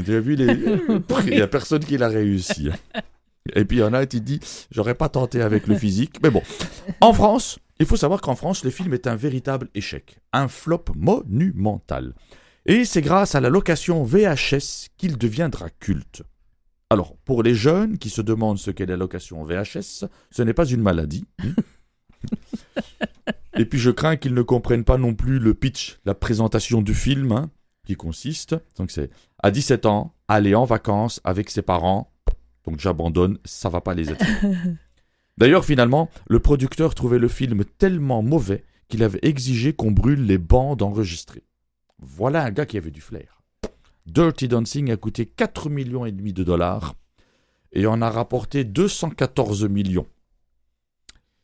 Tu 0.04 0.14
as 0.14 0.20
vu 0.20 0.34
les... 0.34 0.52
Il 1.26 1.30
n'y 1.30 1.40
a 1.40 1.46
personne 1.46 1.82
qui 1.82 1.96
l'a 1.96 2.08
réussi. 2.08 2.68
Et 3.54 3.64
puis 3.64 3.78
il 3.78 3.80
y 3.80 3.82
en 3.82 3.94
a 3.94 4.04
qui 4.04 4.20
dit, 4.20 4.40
j'aurais 4.70 4.94
pas 4.94 5.08
tenté 5.08 5.40
avec 5.40 5.66
le 5.66 5.74
physique, 5.74 6.16
mais 6.22 6.28
bon. 6.28 6.42
En 7.00 7.14
France, 7.14 7.58
il 7.80 7.86
faut 7.86 7.96
savoir 7.96 8.20
qu'en 8.20 8.34
France, 8.34 8.62
le 8.62 8.70
film 8.70 8.92
est 8.92 9.06
un 9.06 9.16
véritable 9.16 9.68
échec, 9.74 10.18
un 10.34 10.48
flop 10.48 10.84
monumental. 10.94 12.12
Et 12.66 12.84
c'est 12.84 13.00
grâce 13.00 13.34
à 13.34 13.40
la 13.40 13.48
location 13.48 14.04
VHS 14.04 14.88
qu'il 14.98 15.16
deviendra 15.16 15.70
culte. 15.70 16.24
Alors, 16.90 17.16
pour 17.24 17.42
les 17.42 17.54
jeunes 17.54 17.96
qui 17.96 18.10
se 18.10 18.20
demandent 18.20 18.58
ce 18.58 18.70
qu'est 18.70 18.86
la 18.86 18.96
location 18.96 19.44
VHS, 19.44 20.04
ce 20.30 20.42
n'est 20.42 20.52
pas 20.52 20.66
une 20.66 20.82
maladie. 20.82 21.24
Et 23.58 23.64
puis 23.64 23.78
je 23.78 23.90
crains 23.90 24.16
qu'ils 24.16 24.34
ne 24.34 24.42
comprennent 24.42 24.84
pas 24.84 24.98
non 24.98 25.14
plus 25.14 25.38
le 25.38 25.54
pitch, 25.54 25.98
la 26.04 26.14
présentation 26.14 26.82
du 26.82 26.94
film, 26.94 27.32
hein, 27.32 27.50
qui 27.86 27.94
consiste, 27.94 28.56
donc 28.76 28.90
c'est 28.90 29.10
à 29.42 29.50
17 29.50 29.86
ans, 29.86 30.14
aller 30.28 30.54
en 30.54 30.64
vacances 30.64 31.20
avec 31.24 31.50
ses 31.50 31.62
parents, 31.62 32.12
donc 32.64 32.80
j'abandonne, 32.80 33.38
ça 33.44 33.68
va 33.68 33.80
pas 33.80 33.94
les 33.94 34.10
être. 34.10 34.24
D'ailleurs, 35.38 35.64
finalement, 35.64 36.10
le 36.28 36.40
producteur 36.40 36.94
trouvait 36.94 37.18
le 37.18 37.28
film 37.28 37.64
tellement 37.78 38.22
mauvais 38.22 38.64
qu'il 38.88 39.02
avait 39.02 39.20
exigé 39.22 39.72
qu'on 39.72 39.90
brûle 39.90 40.26
les 40.26 40.38
bandes 40.38 40.82
enregistrées. 40.82 41.44
Voilà 41.98 42.44
un 42.44 42.50
gars 42.50 42.66
qui 42.66 42.76
avait 42.76 42.90
du 42.90 43.00
flair. 43.00 43.42
Dirty 44.06 44.48
Dancing 44.48 44.90
a 44.90 44.96
coûté 44.96 45.26
4 45.26 45.68
millions 45.68 46.06
et 46.06 46.12
demi 46.12 46.32
de 46.32 46.44
dollars 46.44 46.94
et 47.72 47.86
en 47.86 48.00
a 48.00 48.10
rapporté 48.10 48.64
214 48.64 49.68
millions. 49.68 50.06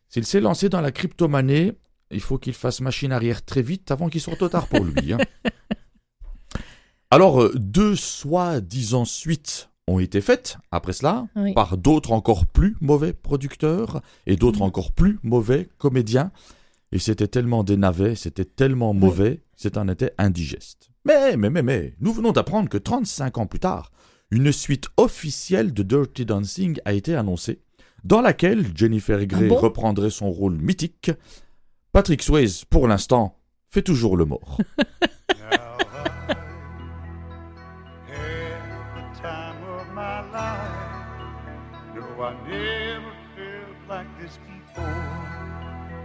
S'il 0.09 0.27
s'est 0.27 0.41
lancé 0.41 0.69
dans 0.69 0.81
la 0.81 0.93
crypto-monnaie, 0.93 1.75
il 2.13 2.21
faut 2.21 2.39
qu'il 2.39 2.55
fasse 2.55 2.81
machine 2.81 3.13
arrière 3.13 3.45
très 3.45 3.63
vite 3.63 3.91
avant 3.91 4.09
qu'il 4.09 4.21
soit 4.21 4.37
trop 4.37 4.49
tard 4.49 4.69
pour 4.69 4.85
lui. 4.85 5.13
hein. 5.13 5.19
Alors, 7.11 7.43
euh, 7.43 7.53
deux 7.55 7.95
soi-disant 7.97 9.05
suites 9.05 9.69
ont 9.87 9.99
été 9.99 10.21
faites 10.21 10.59
après 10.71 10.93
cela 10.93 11.27
Oui. 11.37 11.53
par 11.53 11.77
d'autres 11.77 12.13
encore 12.13 12.47
plus 12.47 12.77
mauvais 12.81 13.13
producteurs 13.13 14.01
et 14.27 14.37
d'autres 14.37 14.61
Mhm. 14.61 14.67
encore 14.67 14.93
plus 14.93 15.19
mauvais 15.23 15.69
comédiens. 15.79 16.31
Et 16.93 16.99
c'était 16.99 17.27
tellement 17.29 17.65
des 17.65 17.77
navets, 17.77 18.15
c'était 18.15 18.45
tellement 18.45 18.95
mauvais, 18.95 19.43
c'est 19.57 19.77
en 19.77 19.89
était 19.89 20.13
indigeste. 20.19 20.91
Mais, 21.05 21.37
mais, 21.37 21.51
mais, 21.51 21.63
mais, 21.63 21.95
nous 22.01 22.13
venons 22.13 22.33
d'apprendre 22.33 22.69
que 22.69 22.79
35 22.79 23.39
ans 23.39 23.47
plus 23.47 23.61
tard, 23.61 23.91
une 24.31 24.53
suite 24.53 24.87
officielle 24.97 25.75
de 25.75 25.83
Dirty 25.83 26.25
Dancing 26.25 26.79
a 26.85 26.93
été 26.93 27.15
annoncée, 27.15 27.61
dans 28.05 28.21
laquelle 28.21 28.67
Jennifer 28.77 29.25
Grey 29.27 29.49
bon? 29.49 29.57
reprendrait 29.57 30.11
son 30.11 30.31
rôle 30.31 30.57
mythique. 30.59 31.11
Patrick 31.93 32.23
Swayze, 32.23 32.65
pour 32.65 32.89
l'instant, 32.89 33.39
fait 33.69 33.83
toujours 33.83 34.17
le 34.17 34.25
mort. 34.25 34.59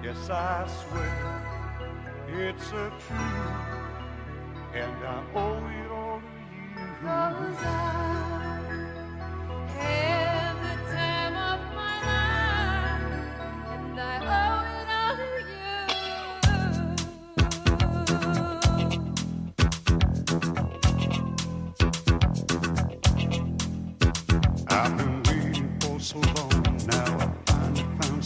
Yes, 0.04 0.30
I 0.30 0.66
swear 0.68 1.38
it's 2.30 2.70
a 2.72 2.90
truth, 3.08 3.20
and 4.74 5.04
I 5.04 5.24
owe 5.36 5.68
it 5.68 5.92
all 5.92 6.22
to 6.22 6.36
you. 10.12 10.17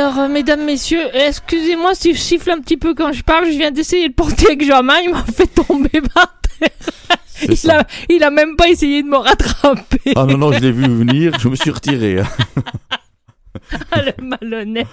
Alors, 0.00 0.18
euh, 0.18 0.28
mesdames, 0.28 0.64
messieurs, 0.64 1.02
excusez-moi 1.12 1.94
si 1.94 2.14
je 2.14 2.18
siffle 2.18 2.50
un 2.50 2.60
petit 2.60 2.78
peu 2.78 2.94
quand 2.94 3.12
je 3.12 3.22
parle. 3.22 3.44
Je 3.44 3.58
viens 3.58 3.70
d'essayer 3.70 4.08
de 4.08 4.14
porter 4.14 4.46
avec 4.46 4.64
Germain. 4.64 4.94
Il 5.04 5.10
m'a 5.10 5.22
fait 5.24 5.46
tomber 5.46 6.00
par 6.14 6.40
terre. 6.40 6.70
Il 7.42 7.54
ça. 7.54 7.80
a, 7.80 7.86
il 8.08 8.24
a 8.24 8.30
même 8.30 8.56
pas 8.56 8.70
essayé 8.70 9.02
de 9.02 9.08
me 9.08 9.18
rattraper. 9.18 10.14
Ah 10.16 10.24
non, 10.24 10.38
non, 10.38 10.52
je 10.52 10.60
l'ai 10.60 10.72
vu 10.72 10.84
venir, 10.84 11.38
je 11.38 11.48
me 11.48 11.54
suis 11.54 11.70
retiré. 11.70 12.22
Ah, 13.92 14.02
le 14.02 14.12
malhonnête. 14.24 14.86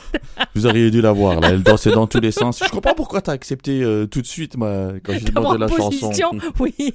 Vous 0.56 0.66
auriez 0.66 0.92
dû 0.92 1.02
la 1.02 1.12
voir, 1.12 1.40
là. 1.40 1.50
Elle 1.50 1.64
dansait 1.64 1.92
dans 1.92 2.08
tous 2.08 2.20
les 2.20 2.32
sens. 2.32 2.62
Je 2.64 2.70
comprends 2.70 2.94
pourquoi 2.94 3.22
t'as 3.22 3.32
accepté 3.32 3.82
euh, 3.84 4.06
tout 4.08 4.22
de 4.22 4.28
suite, 4.28 4.58
moi, 4.58 4.94
quand 5.04 5.14
j'ai 5.14 5.20
demandé 5.26 5.58
la 5.58 5.68
chanson. 5.68 5.90
proposition, 5.90 6.32
oui. 6.60 6.94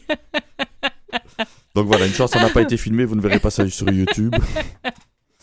Donc 1.74 1.86
voilà, 1.86 2.06
une 2.06 2.12
chance, 2.12 2.32
ça 2.32 2.40
n'a 2.40 2.50
pas 2.50 2.62
été 2.62 2.76
filmé, 2.76 3.04
vous 3.04 3.14
ne 3.14 3.20
verrez 3.20 3.38
pas 3.38 3.50
ça 3.50 3.68
sur 3.68 3.90
YouTube. 3.90 4.34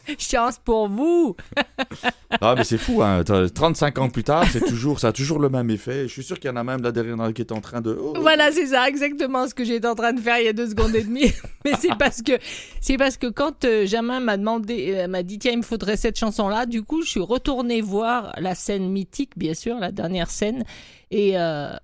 Chance 0.20 0.60
pour 0.64 0.88
vous. 0.88 1.36
Ah, 2.42 2.54
mais 2.56 2.64
c'est 2.64 2.78
fou, 2.78 3.02
hein. 3.02 3.24
t'as- 3.24 3.50
35 3.50 3.98
ans 3.98 4.08
plus 4.10 4.24
tard, 4.24 4.46
c'est 4.52 4.60
toujours, 4.62 5.00
ça 5.00 5.08
a 5.08 5.12
toujours 5.12 5.40
le 5.40 5.50
même 5.50 5.70
effet. 5.72 6.04
Je 6.08 6.14
suis 6.14 6.24
sûr 6.24 6.40
qu'il 6.40 6.48
y 6.50 6.54
en 6.54 6.56
a 6.58 6.64
même 6.64 6.82
là 6.84 6.92
derrière 6.92 7.34
qui 7.34 7.42
est 7.42 7.52
en 7.52 7.60
train 7.60 7.82
de. 7.82 7.98
oh, 8.00 8.14
Voilà, 8.22 8.52
c'est 8.52 8.68
ça, 8.68 8.88
exactement 8.88 9.48
ce 9.48 9.56
que 9.56 9.64
j'étais 9.66 9.88
en 9.88 9.96
train 9.96 10.14
de 10.14 10.22
faire 10.22 10.38
il 10.40 10.46
y 10.46 10.48
a 10.48 10.54
deux 10.54 10.70
secondes 10.70 10.96
et 10.96 11.04
demie. 11.04 11.34
Mais 11.66 11.74
c'est 11.80 11.96
parce 11.98 12.22
que, 12.22 12.34
c'est 12.82 12.98
parce 12.98 13.18
que 13.18 13.26
quand 13.28 13.66
euh, 13.66 13.88
Jamin 13.88 14.20
m'a 14.20 14.38
demandé, 14.38 14.94
euh, 14.96 15.08
m'a 15.08 15.24
dit 15.24 15.40
tiens, 15.40 15.54
il 15.54 15.58
me 15.58 15.64
faudrait 15.64 15.98
cette 15.98 16.20
chanson-là. 16.20 16.68
Du 16.68 16.84
coup, 16.84 17.02
je 17.02 17.10
suis 17.10 17.20
retournée 17.20 17.82
voir 17.82 18.34
la 18.38 18.54
scène 18.54 18.90
mythique, 18.90 19.32
bien 19.36 19.56
sûr, 19.56 19.78
la 19.80 19.92
dernière 19.92 20.30
scène. 20.30 20.64
Et, 21.10 21.32
euh, 21.38 21.76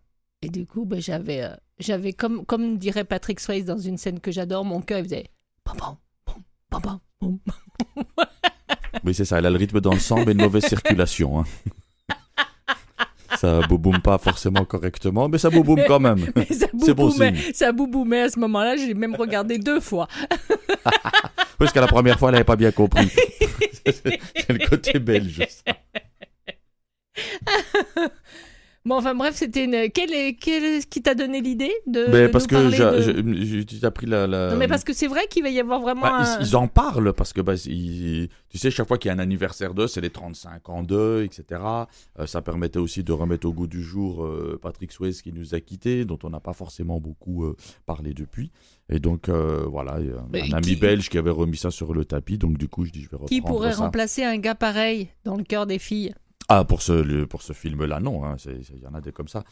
et 0.43 0.49
du 0.49 0.67
coup, 0.67 0.85
ben, 0.85 1.01
j'avais, 1.01 1.41
euh, 1.41 1.49
j'avais 1.79 2.13
comme, 2.13 2.45
comme 2.45 2.77
dirait 2.77 3.03
Patrick 3.03 3.39
Swayze 3.39 3.65
dans 3.65 3.79
une 3.79 3.97
scène 3.97 4.19
que 4.19 4.31
j'adore, 4.31 4.63
mon 4.63 4.81
cœur 4.81 4.99
il 4.99 5.05
faisait 5.05 5.25
pam 5.63 5.75
pam 5.75 5.95
pam 6.23 6.35
pam 6.69 6.81
pam 6.81 6.81
pam. 6.81 6.99
Oui, 9.03 9.13
c'est 9.13 9.25
ça, 9.25 9.37
elle 9.39 9.45
a 9.45 9.49
le 9.49 9.57
rythme 9.57 9.79
le 9.93 9.99
sang, 9.99 10.23
mais 10.25 10.31
une 10.31 10.41
mauvaise 10.41 10.65
circulation. 10.65 11.39
hein. 11.41 11.45
Ça 13.37 13.59
bouboum 13.67 13.99
pas 13.99 14.17
forcément 14.17 14.63
correctement, 14.65 15.27
mais 15.27 15.37
ça 15.37 15.49
bouboum 15.49 15.81
quand 15.87 15.99
même. 15.99 16.31
Mais 16.35 16.45
ça 16.45 16.67
C'est 16.79 16.93
bon 16.93 17.07
bouboumait, 17.09 17.35
signe. 17.35 17.53
ça 17.53 17.71
bouboumait 17.73 18.21
à 18.21 18.29
ce 18.29 18.39
moment-là. 18.39 18.77
J'ai 18.77 18.93
même 18.93 19.13
regardé 19.15 19.57
deux 19.57 19.81
fois. 19.81 20.07
Parce 21.57 21.73
qu'à 21.73 21.81
la 21.81 21.87
première 21.87 22.17
fois, 22.17 22.29
elle 22.29 22.35
n'avait 22.35 22.43
pas 22.45 22.55
bien 22.55 22.71
compris. 22.71 23.09
c'est 23.85 24.49
le 24.49 24.65
côté 24.67 24.99
belge. 24.99 25.45
ça. 25.49 25.73
Bon, 28.85 28.97
enfin 28.97 29.15
bref, 29.15 29.33
c'était 29.35 29.65
une. 29.65 29.89
Quelle 29.91 30.13
est, 30.13 30.35
quelle 30.35 30.85
qui 30.85 31.01
t'a 31.01 31.15
donné 31.15 31.41
l'idée 31.41 31.71
de. 31.87 32.05
Mais 32.11 32.23
de 32.23 32.27
parce 32.27 32.43
nous 32.43 32.49
que 32.69 33.15
de- 33.57 33.63
tu 33.63 33.83
as 33.85 33.89
pris 33.91 34.05
la. 34.05 34.27
la- 34.27 34.51
Non, 34.51 34.57
mais 34.57 34.67
parce 34.67 34.83
que 34.83 34.93
c'est 34.93 35.07
vrai 35.07 35.25
qu'il 35.27 35.41
va 35.41 35.49
y 35.49 35.59
avoir 35.59 35.81
vraiment. 35.81 36.01
Bah, 36.03 36.17
un- 36.17 36.39
ils, 36.39 36.47
ils 36.49 36.55
en 36.55 36.67
parlent 36.67 37.11
parce 37.13 37.33
que 37.33 37.41
bah, 37.41 37.55
ils- 37.65 38.29
tu 38.49 38.59
sais 38.59 38.69
chaque 38.69 38.87
fois 38.87 38.99
qu'il 38.99 39.09
y 39.09 39.11
a 39.11 39.15
un 39.15 39.19
anniversaire 39.19 39.73
d'eux, 39.73 39.87
c'est 39.87 40.01
les 40.01 40.11
35 40.11 40.69
ans 40.69 40.83
d'eux, 40.83 41.23
etc. 41.23 41.61
Euh, 42.19 42.27
ça 42.27 42.43
permettait 42.43 42.77
aussi 42.77 43.03
de 43.03 43.11
remettre 43.11 43.47
au 43.47 43.53
goût 43.53 43.65
du 43.67 43.81
jour 43.81 44.23
euh, 44.23 44.59
Patrick 44.61 44.91
Swayze 44.91 45.23
qui 45.23 45.33
nous 45.33 45.55
a 45.55 45.59
quittés, 45.59 46.05
dont 46.05 46.19
on 46.23 46.29
n'a 46.29 46.39
pas 46.39 46.53
forcément 46.53 46.99
beaucoup 46.99 47.43
euh, 47.45 47.55
parlé 47.87 48.13
depuis. 48.13 48.51
Et 48.89 48.99
donc 48.99 49.29
voilà, 49.29 49.97
il 49.99 50.07
y 50.07 50.11
a 50.43 50.45
un, 50.45 50.51
un 50.53 50.57
ami 50.57 50.67
qui- 50.67 50.75
belge 50.75 51.09
qui 51.09 51.17
avait 51.17 51.31
remis 51.31 51.57
ça 51.57 51.71
sur 51.71 51.91
le 51.93 52.05
tapis, 52.05 52.37
donc 52.37 52.59
du 52.59 52.67
coup 52.67 52.85
je 52.85 52.91
dis 52.91 52.99
je 53.01 53.09
vais 53.09 53.15
reprendre 53.15 53.29
Qui 53.29 53.41
pourrait 53.41 53.71
ça. 53.71 53.79
remplacer 53.79 54.23
un 54.23 54.37
gars 54.37 54.53
pareil 54.53 55.09
dans 55.23 55.35
le 55.37 55.43
cœur 55.43 55.65
des 55.65 55.79
filles? 55.79 56.13
Ah 56.47 56.63
pour 56.63 56.81
ce 56.83 57.23
pour 57.25 57.41
ce 57.41 57.53
film-là 57.53 57.99
non, 57.99 58.23
hein, 58.23 58.35
il 58.45 58.79
y 58.83 58.85
en 58.87 58.93
a 58.93 59.01
des 59.01 59.11
comme 59.11 59.27
ça. 59.27 59.43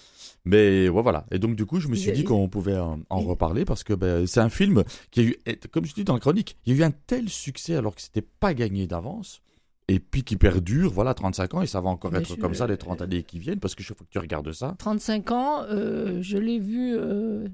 Mais 0.45 0.89
ouais, 0.89 1.01
voilà. 1.01 1.25
Et 1.31 1.39
donc 1.39 1.55
du 1.55 1.65
coup 1.65 1.79
je 1.79 1.87
me 1.87 1.95
suis 1.95 2.11
dit 2.11 2.23
qu'on 2.23 2.47
pouvait 2.49 2.77
en, 2.77 2.99
en 3.09 3.19
reparler 3.21 3.65
parce 3.65 3.83
que 3.83 3.93
ben, 3.93 4.27
c'est 4.27 4.41
un 4.41 4.49
film 4.49 4.83
qui 5.09 5.19
a 5.21 5.23
eu, 5.23 5.35
comme 5.71 5.85
je 5.85 5.93
dis 5.95 6.03
dans 6.03 6.13
la 6.13 6.19
chronique, 6.19 6.55
il 6.65 6.73
y 6.73 6.77
a 6.77 6.79
eu 6.79 6.87
un 6.87 6.91
tel 6.91 7.29
succès 7.29 7.75
alors 7.75 7.95
que 7.95 8.01
c'était 8.01 8.21
pas 8.21 8.53
gagné 8.53 8.85
d'avance. 8.87 9.41
Et 9.89 9.99
puis 9.99 10.23
qui 10.23 10.37
perdure, 10.37 10.89
voilà, 10.93 11.13
35 11.13 11.55
ans, 11.55 11.61
et 11.61 11.67
ça 11.67 11.81
va 11.81 11.89
encore 11.89 12.15
être 12.15 12.35
comme 12.37 12.53
ça 12.53 12.67
les 12.67 12.77
30 12.77 13.01
années 13.01 13.23
qui 13.23 13.37
viennent, 13.37 13.59
parce 13.59 13.75
que 13.75 13.83
chaque 13.83 13.97
fois 13.97 14.05
que 14.07 14.11
tu 14.13 14.17
regardes 14.17 14.53
ça, 14.53 14.75
35 14.79 15.31
ans, 15.31 15.63
euh, 15.63 16.19
je 16.21 16.37
l'ai 16.37 16.57
vu. 16.57 16.95
euh, 16.97 17.47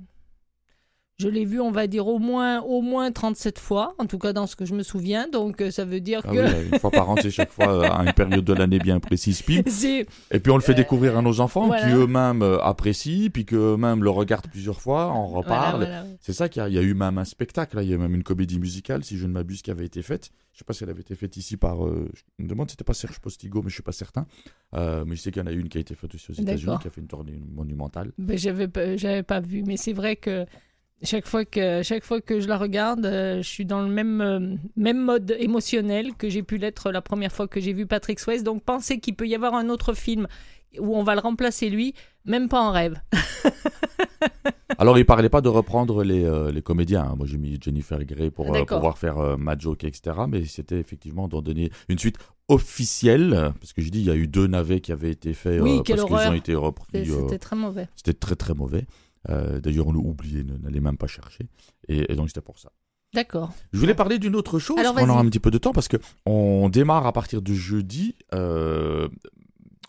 Je 1.19 1.27
l'ai 1.27 1.43
vu, 1.43 1.59
on 1.59 1.69
va 1.69 1.85
dire, 1.87 2.07
au 2.07 2.17
moins, 2.17 2.61
au 2.61 2.81
moins 2.81 3.11
37 3.11 3.59
fois, 3.59 3.93
en 3.97 4.05
tout 4.05 4.17
cas 4.17 4.31
dans 4.31 4.47
ce 4.47 4.55
que 4.55 4.63
je 4.63 4.73
me 4.73 4.83
souviens. 4.83 5.27
Donc, 5.27 5.61
euh, 5.61 5.69
ça 5.69 5.83
veut 5.83 5.99
dire 5.99 6.21
ah 6.23 6.31
que 6.31 6.37
oui, 6.37 6.69
une 6.71 6.79
fois 6.79 6.91
par 6.91 7.09
an, 7.09 7.15
c'est 7.21 7.29
chaque 7.29 7.51
fois 7.51 7.67
euh, 7.67 7.81
à 7.91 8.03
une 8.05 8.13
période 8.13 8.45
de 8.45 8.53
l'année 8.53 8.79
bien 8.79 9.01
précise. 9.01 9.43
Et 9.49 10.39
puis 10.39 10.51
on 10.51 10.55
le 10.55 10.61
fait 10.61 10.73
découvrir 10.73 11.17
à 11.17 11.21
nos 11.21 11.41
enfants, 11.41 11.67
voilà. 11.67 11.85
qui 11.85 11.93
eux-mêmes 11.93 12.41
euh, 12.41 12.61
apprécient, 12.63 13.29
puis 13.33 13.43
qu'eux-mêmes 13.43 14.01
le 14.01 14.09
regardent 14.09 14.47
plusieurs 14.47 14.79
fois, 14.79 15.07
Voilà, 15.07 15.19
reparlent. 15.37 15.77
voilà. 15.77 16.05
C'est 16.21 16.31
ça 16.33 16.47
qu'il 16.47 16.65
y 16.67 16.73
y 16.73 16.77
a 16.77 16.81
eu 16.81 16.93
même 16.93 17.17
un 17.17 17.25
spectacle, 17.25 17.75
là. 17.75 17.83
il 17.83 17.89
y 17.89 17.93
a 17.93 17.97
même 17.97 18.15
une 18.15 18.23
comédie 18.23 18.59
musicale, 18.59 19.03
si 19.03 19.17
je 19.17 19.27
ne 19.27 19.33
m'abuse, 19.33 19.61
qui 19.61 19.71
avait 19.71 19.85
été 19.85 20.01
faite. 20.01 20.29
Je 20.53 20.59
sais 20.59 20.65
pas 20.65 20.73
si 20.73 20.83
elle 20.83 20.89
avait 20.89 21.01
été 21.01 21.15
faite 21.15 21.35
ici 21.37 21.57
par. 21.57 21.85
euh, 21.85 22.09
je 22.13 22.43
me 22.43 22.49
demande 22.49 22.69
si 22.69 22.73
c'était 22.73 22.83
pas 22.85 22.93
Serge 22.93 23.19
Postigo, 23.19 23.61
mais 23.61 23.69
je 23.69 23.73
suis 23.75 23.83
pas 23.83 23.91
certain. 23.91 24.25
Euh, 24.75 25.03
mais 25.05 25.15
je 25.15 25.21
sais 25.21 25.31
qu'il 25.31 25.41
y 25.41 25.43
en 25.43 25.47
a 25.47 25.51
une 25.51 25.67
qui 25.69 25.77
a 25.77 25.81
été 25.81 25.95
faite 25.95 26.15
aussi 26.15 26.31
aux 26.31 26.33
États-Unis, 26.33 26.77
qui 26.81 26.87
a 26.87 26.91
fait 26.91 27.01
une 27.01 27.07
tournée 27.07 27.41
monumentale. 27.53 28.11
Ben, 28.17 28.37
j'avais 28.37 28.67
pas, 28.67 28.81
pas 29.25 29.39
vu, 29.41 29.63
mais 29.65 29.77
c'est 29.77 29.93
vrai 29.93 30.15
que 30.15 30.45
chaque 31.03 31.27
fois 31.27 31.45
que 31.45 31.81
chaque 31.83 32.03
fois 32.03 32.21
que 32.21 32.39
je 32.39 32.47
la 32.47 32.57
regarde, 32.57 33.05
euh, 33.05 33.37
je 33.41 33.47
suis 33.47 33.65
dans 33.65 33.81
le 33.81 33.87
même 33.89 34.21
euh, 34.21 34.55
même 34.75 34.99
mode 34.99 35.35
émotionnel 35.39 36.13
que 36.15 36.29
j'ai 36.29 36.43
pu 36.43 36.57
l'être 36.57 36.91
la 36.91 37.01
première 37.01 37.31
fois 37.31 37.47
que 37.47 37.59
j'ai 37.59 37.73
vu 37.73 37.85
Patrick 37.85 38.19
Swayze. 38.19 38.43
Donc 38.43 38.63
penser 38.63 38.99
qu'il 38.99 39.15
peut 39.15 39.27
y 39.27 39.35
avoir 39.35 39.53
un 39.55 39.69
autre 39.69 39.93
film 39.93 40.27
où 40.79 40.95
on 40.95 41.03
va 41.03 41.15
le 41.15 41.21
remplacer 41.21 41.69
lui, 41.69 41.93
même 42.25 42.47
pas 42.49 42.61
en 42.61 42.71
rêve. 42.71 43.01
Alors, 44.77 44.97
il 44.97 45.05
parlait 45.05 45.29
pas 45.29 45.41
de 45.41 45.49
reprendre 45.49 46.03
les, 46.03 46.23
euh, 46.23 46.51
les 46.51 46.61
comédiens. 46.61 47.03
hein. 47.03 47.15
Moi, 47.17 47.27
j'ai 47.27 47.37
mis 47.37 47.57
Jennifer 47.61 48.01
Grey 48.05 48.31
pour 48.31 48.55
euh, 48.55 48.63
pouvoir 48.63 48.97
faire 48.97 49.17
euh, 49.17 49.35
Mad 49.35 49.59
Joke, 49.59 49.83
etc. 49.83 50.15
Mais 50.29 50.45
c'était 50.45 50.79
effectivement 50.79 51.27
d'en 51.27 51.41
donner 51.41 51.69
une 51.89 51.99
suite 51.99 52.17
officielle. 52.47 53.51
Parce 53.59 53.73
que 53.73 53.81
je 53.81 53.89
dis, 53.89 53.99
il 53.99 54.05
y 54.05 54.11
a 54.11 54.15
eu 54.15 54.27
deux 54.27 54.47
navets 54.47 54.79
qui 54.79 54.91
avaient 54.91 55.11
été 55.11 55.33
faits 55.33 55.59
Oui, 55.61 55.81
parce 55.85 56.05
qu'ils 56.05 56.15
ont 56.29 56.33
été 56.33 56.55
repris. 56.55 57.05
C'était 57.05 57.39
très 57.39 57.55
mauvais. 57.55 57.89
C'était 57.95 58.13
très 58.13 58.35
très 58.35 58.53
mauvais. 58.53 58.85
Euh, 59.29 59.59
D'ailleurs, 59.59 59.87
on 59.87 59.91
l'a 59.91 59.99
oublié, 59.99 60.43
n'allez 60.43 60.79
même 60.79 60.97
pas 60.97 61.07
chercher. 61.07 61.47
Et, 61.87 62.11
et 62.11 62.15
donc, 62.15 62.29
c'était 62.29 62.41
pour 62.41 62.57
ça. 62.59 62.71
D'accord. 63.13 63.51
Je 63.73 63.79
voulais 63.79 63.95
parler 63.95 64.19
d'une 64.19 64.35
autre 64.35 64.59
chose, 64.59 64.77
Alors, 64.79 64.93
vas-y. 64.93 65.09
un 65.09 65.25
petit 65.25 65.39
peu 65.39 65.49
de 65.51 65.57
temps, 65.57 65.73
parce 65.73 65.87
que 65.87 65.97
on 66.25 66.69
démarre 66.69 67.05
à 67.07 67.11
partir 67.11 67.41
de 67.41 67.53
jeudi, 67.53 68.15
euh, 68.35 69.09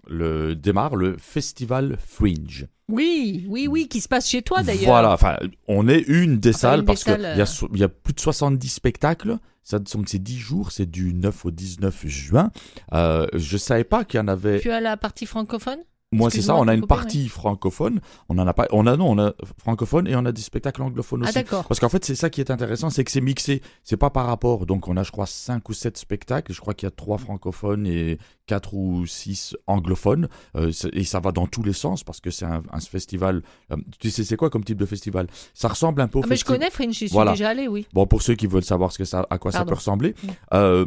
le, 0.09 0.55
démarre 0.57 0.97
le 0.97 1.17
festival 1.19 1.97
Fringe. 2.05 2.67
Oui, 2.89 3.47
oui, 3.49 3.69
oui, 3.69 3.87
qui 3.89 4.01
se 4.01 4.09
passe 4.09 4.27
chez 4.29 4.43
toi 4.43 4.63
d'ailleurs. 4.63 4.87
Voilà, 4.91 5.13
enfin, 5.13 5.37
on 5.69 5.87
est 5.87 6.01
une 6.09 6.39
des 6.39 6.49
Enfin, 6.51 6.59
salles, 6.59 6.81
une 6.81 6.87
parce 6.87 7.05
qu'il 7.05 7.13
salles, 7.13 7.37
y, 7.37 7.41
a 7.41 7.43
euh. 7.43 7.47
so- 7.47 7.69
y 7.75 7.85
a 7.85 7.89
plus 7.89 8.15
de 8.15 8.21
70 8.21 8.69
spectacles. 8.69 9.37
Ça, 9.63 9.79
donc, 9.79 10.09
c'est 10.09 10.19
10 10.19 10.39
jours, 10.39 10.73
c'est 10.73 10.91
du 10.91 11.13
9 11.15 11.45
au 11.45 11.51
19 11.53 12.07
juin. 12.09 12.51
Euh, 12.95 13.27
je 13.35 13.57
savais 13.59 13.85
pas 13.85 14.05
qu'il 14.05 14.19
y 14.19 14.21
en 14.23 14.27
avait. 14.29 14.59
Tu 14.59 14.71
as 14.71 14.81
la 14.81 14.97
partie 14.97 15.27
francophone? 15.27 15.79
Moi, 16.13 16.29
c'est 16.29 16.43
ça, 16.43 16.57
on 16.57 16.67
a 16.67 16.75
une 16.75 16.89
partie 16.89 17.29
francophone. 17.29 18.01
On 18.29 18.37
en 18.39 18.47
a 18.47 18.53
pas. 18.53 18.67
On 18.73 18.85
a 18.89 18.97
non, 18.97 19.11
on 19.13 19.19
a 19.21 19.33
francophone 19.59 20.09
et 20.09 20.17
on 20.17 20.25
a 20.25 20.33
des 20.33 20.43
spectacles 20.43 20.83
anglophones 20.83 21.21
Ah 21.23 21.29
aussi. 21.29 21.35
d'accord. 21.35 21.69
Parce 21.69 21.79
qu'en 21.79 21.89
fait, 21.89 22.05
c'est 22.05 22.17
ça 22.17 22.31
qui 22.31 22.41
est 22.41 22.51
intéressant, 22.51 22.91
c'est 22.91 23.05
que 23.05 23.13
c'est 23.13 23.21
mixé. 23.21 23.63
C'est 23.85 23.97
pas 23.97 24.11
par 24.11 24.27
rapport. 24.27 24.67
Donc, 24.67 24.89
on 24.89 24.97
a, 24.97 25.05
je 25.05 25.13
crois, 25.13 25.27
5 25.27 25.69
ou 25.69 25.73
7 25.73 25.97
spectacles. 25.97 26.53
Je 26.53 26.61
crois 26.61 26.75
qu'il 26.75 26.87
y 26.87 26.89
a 26.89 26.91
3 26.91 27.19
francophones 27.19 27.87
et 27.87 28.19
4 28.47 28.75
ou 28.75 29.07
6 29.07 29.57
anglophones. 29.69 30.29
Euh, 30.57 30.73
et 30.93 31.05
ça 31.05 31.21
va 31.21 31.31
dans 31.31 31.47
tous 31.47 31.63
les 31.63 31.73
sens 31.73 32.03
parce 32.03 32.21
que 32.21 32.33
c'est 32.33 32.45
un, 32.45 32.63
un 32.73 32.81
festival. 32.81 33.43
euh, 33.71 33.77
tu 34.01 34.11
sais, 34.11 34.25
c'est 34.25 34.37
quoi 34.37 34.51
comme 34.51 34.65
type 34.65 34.79
de 34.79 34.87
festival? 34.87 35.29
Ça 35.55 35.69
ressemble 35.69 36.01
un 36.01 36.09
peu 36.09 36.19
au 36.19 36.23
Ah, 36.25 36.27
mais 36.29 36.35
je 36.37 36.45
connais 36.45 36.71
Fringe, 36.71 36.91
j'y 36.93 37.07
suis 37.07 37.09
Voilà. 37.11 37.31
déjà 37.33 37.51
allé, 37.51 37.69
oui. 37.69 37.87
Bon, 37.93 38.05
pour 38.09 38.23
ceux 38.23 38.35
qui 38.35 38.49
veulent 38.49 38.65
savoir 38.65 38.91
ce 38.91 38.99
que 38.99 39.05
ça, 39.05 39.27
à 39.31 39.39
quoi 39.39 39.53
ça 39.53 39.65
peut 39.65 39.75
ressembler, 39.75 40.17
Mm. 40.25 40.29
euh, 40.55 40.87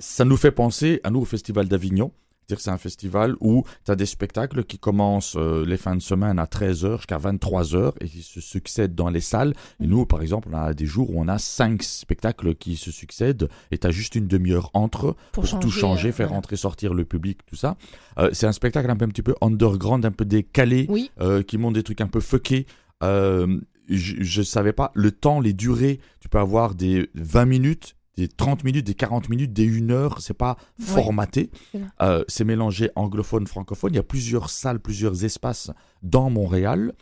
ça 0.00 0.24
nous 0.24 0.36
fait 0.36 0.50
penser 0.50 1.00
à 1.04 1.10
nous 1.10 1.20
au 1.20 1.24
Festival 1.24 1.68
d'Avignon. 1.68 2.10
C'est-à-dire 2.46 2.58
que 2.58 2.62
c'est 2.62 2.70
un 2.70 2.78
festival 2.78 3.34
où 3.40 3.64
tu 3.84 3.90
as 3.90 3.96
des 3.96 4.06
spectacles 4.06 4.62
qui 4.62 4.78
commencent 4.78 5.34
euh, 5.36 5.64
les 5.66 5.76
fins 5.76 5.96
de 5.96 6.00
semaine 6.00 6.38
à 6.38 6.44
13h 6.44 6.98
jusqu'à 6.98 7.18
23h 7.18 7.94
et 8.00 8.08
qui 8.08 8.22
se 8.22 8.40
succèdent 8.40 8.94
dans 8.94 9.08
les 9.10 9.20
salles. 9.20 9.52
Et 9.80 9.86
Mm. 9.86 9.90
nous, 9.90 10.06
par 10.06 10.22
exemple, 10.22 10.48
on 10.52 10.56
a 10.56 10.72
des 10.72 10.86
jours 10.86 11.10
où 11.10 11.20
on 11.20 11.26
a 11.26 11.38
cinq 11.38 11.82
spectacles 11.82 12.54
qui 12.54 12.76
se 12.76 12.92
succèdent 12.92 13.48
et 13.72 13.78
tu 13.78 13.86
as 13.86 13.90
juste 13.90 14.14
une 14.14 14.28
demi-heure 14.28 14.70
entre 14.74 15.16
Pour, 15.32 15.44
tout 15.58 15.70
changer, 15.70 16.10
euh, 16.10 16.12
faire 16.12 16.26
voilà. 16.28 16.36
rentrer, 16.36 16.56
sortir 16.56 16.94
le 16.94 17.04
public, 17.04 17.40
tout 17.46 17.56
ça. 17.56 17.76
Euh, 18.18 18.30
c'est 18.32 18.46
un 18.46 18.52
spectacle 18.52 18.88
un, 18.90 18.96
peu, 18.96 19.04
un 19.04 19.08
petit 19.08 19.22
peu 19.22 19.34
underground, 19.40 20.04
un 20.04 20.12
peu 20.12 20.24
décalé, 20.24 20.86
Oui, 20.88 21.10
euh, 21.20 21.42
qui 21.42 21.58
montre 21.58 21.74
des 21.74 21.82
trucs 21.82 22.00
un 22.00 22.06
peu 22.06 22.20
fuckés. 22.20 22.66
Euh, 23.02 23.58
je 23.88 24.40
ne 24.40 24.44
savais 24.44 24.72
pas 24.72 24.90
le 24.94 25.10
temps, 25.12 25.40
les 25.40 25.52
durées. 25.52 26.00
Tu 26.20 26.28
peux 26.28 26.38
avoir 26.38 26.74
des 26.74 27.08
20 27.14 27.44
minutes, 27.44 27.96
des 28.16 28.28
30 28.28 28.64
minutes, 28.64 28.86
des 28.86 28.94
40 28.94 29.28
minutes, 29.28 29.52
des 29.52 29.68
1 29.68 29.90
heure. 29.90 30.20
C'est 30.20 30.34
pas 30.34 30.56
formaté. 30.78 31.50
Euh, 32.02 32.24
c'est 32.28 32.44
mélangé 32.44 32.90
anglophone, 32.96 33.46
francophone. 33.46 33.92
Il 33.92 33.96
y 33.96 34.00
a 34.00 34.02
plusieurs 34.04 34.50
salles, 34.50 34.80
plusieurs 34.80 35.24
espaces 35.24 35.70
dans 36.02 36.30
Montréal. 36.30 36.92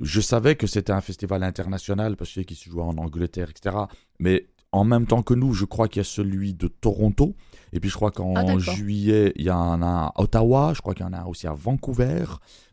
Je 0.00 0.20
savais 0.20 0.56
que 0.56 0.66
c'était 0.66 0.92
un 0.92 1.00
festival 1.00 1.42
international 1.42 2.16
parce 2.16 2.30
qu'il 2.30 2.56
se 2.56 2.70
joue 2.70 2.80
en 2.80 2.96
Angleterre, 2.96 3.50
etc. 3.50 3.76
Mais 4.18 4.46
en 4.72 4.84
même 4.84 5.06
temps 5.06 5.22
que 5.22 5.34
nous, 5.34 5.52
je 5.52 5.64
crois 5.64 5.88
qu'il 5.88 5.98
y 5.98 6.00
a 6.00 6.04
celui 6.04 6.54
de 6.54 6.68
Toronto. 6.68 7.34
Et 7.72 7.80
puis 7.80 7.90
je 7.90 7.96
crois 7.96 8.10
qu'en 8.12 8.34
Ah, 8.36 8.58
juillet, 8.58 9.32
il 9.36 9.44
y 9.44 9.50
en 9.50 9.82
a 9.82 9.86
un 9.86 10.06
à 10.06 10.12
Ottawa. 10.16 10.72
Je 10.74 10.80
crois 10.80 10.94
qu'il 10.94 11.04
y 11.04 11.08
en 11.08 11.12
a 11.12 11.18
un 11.18 11.24
aussi 11.26 11.46
à 11.46 11.52
Vancouver. 11.52 12.24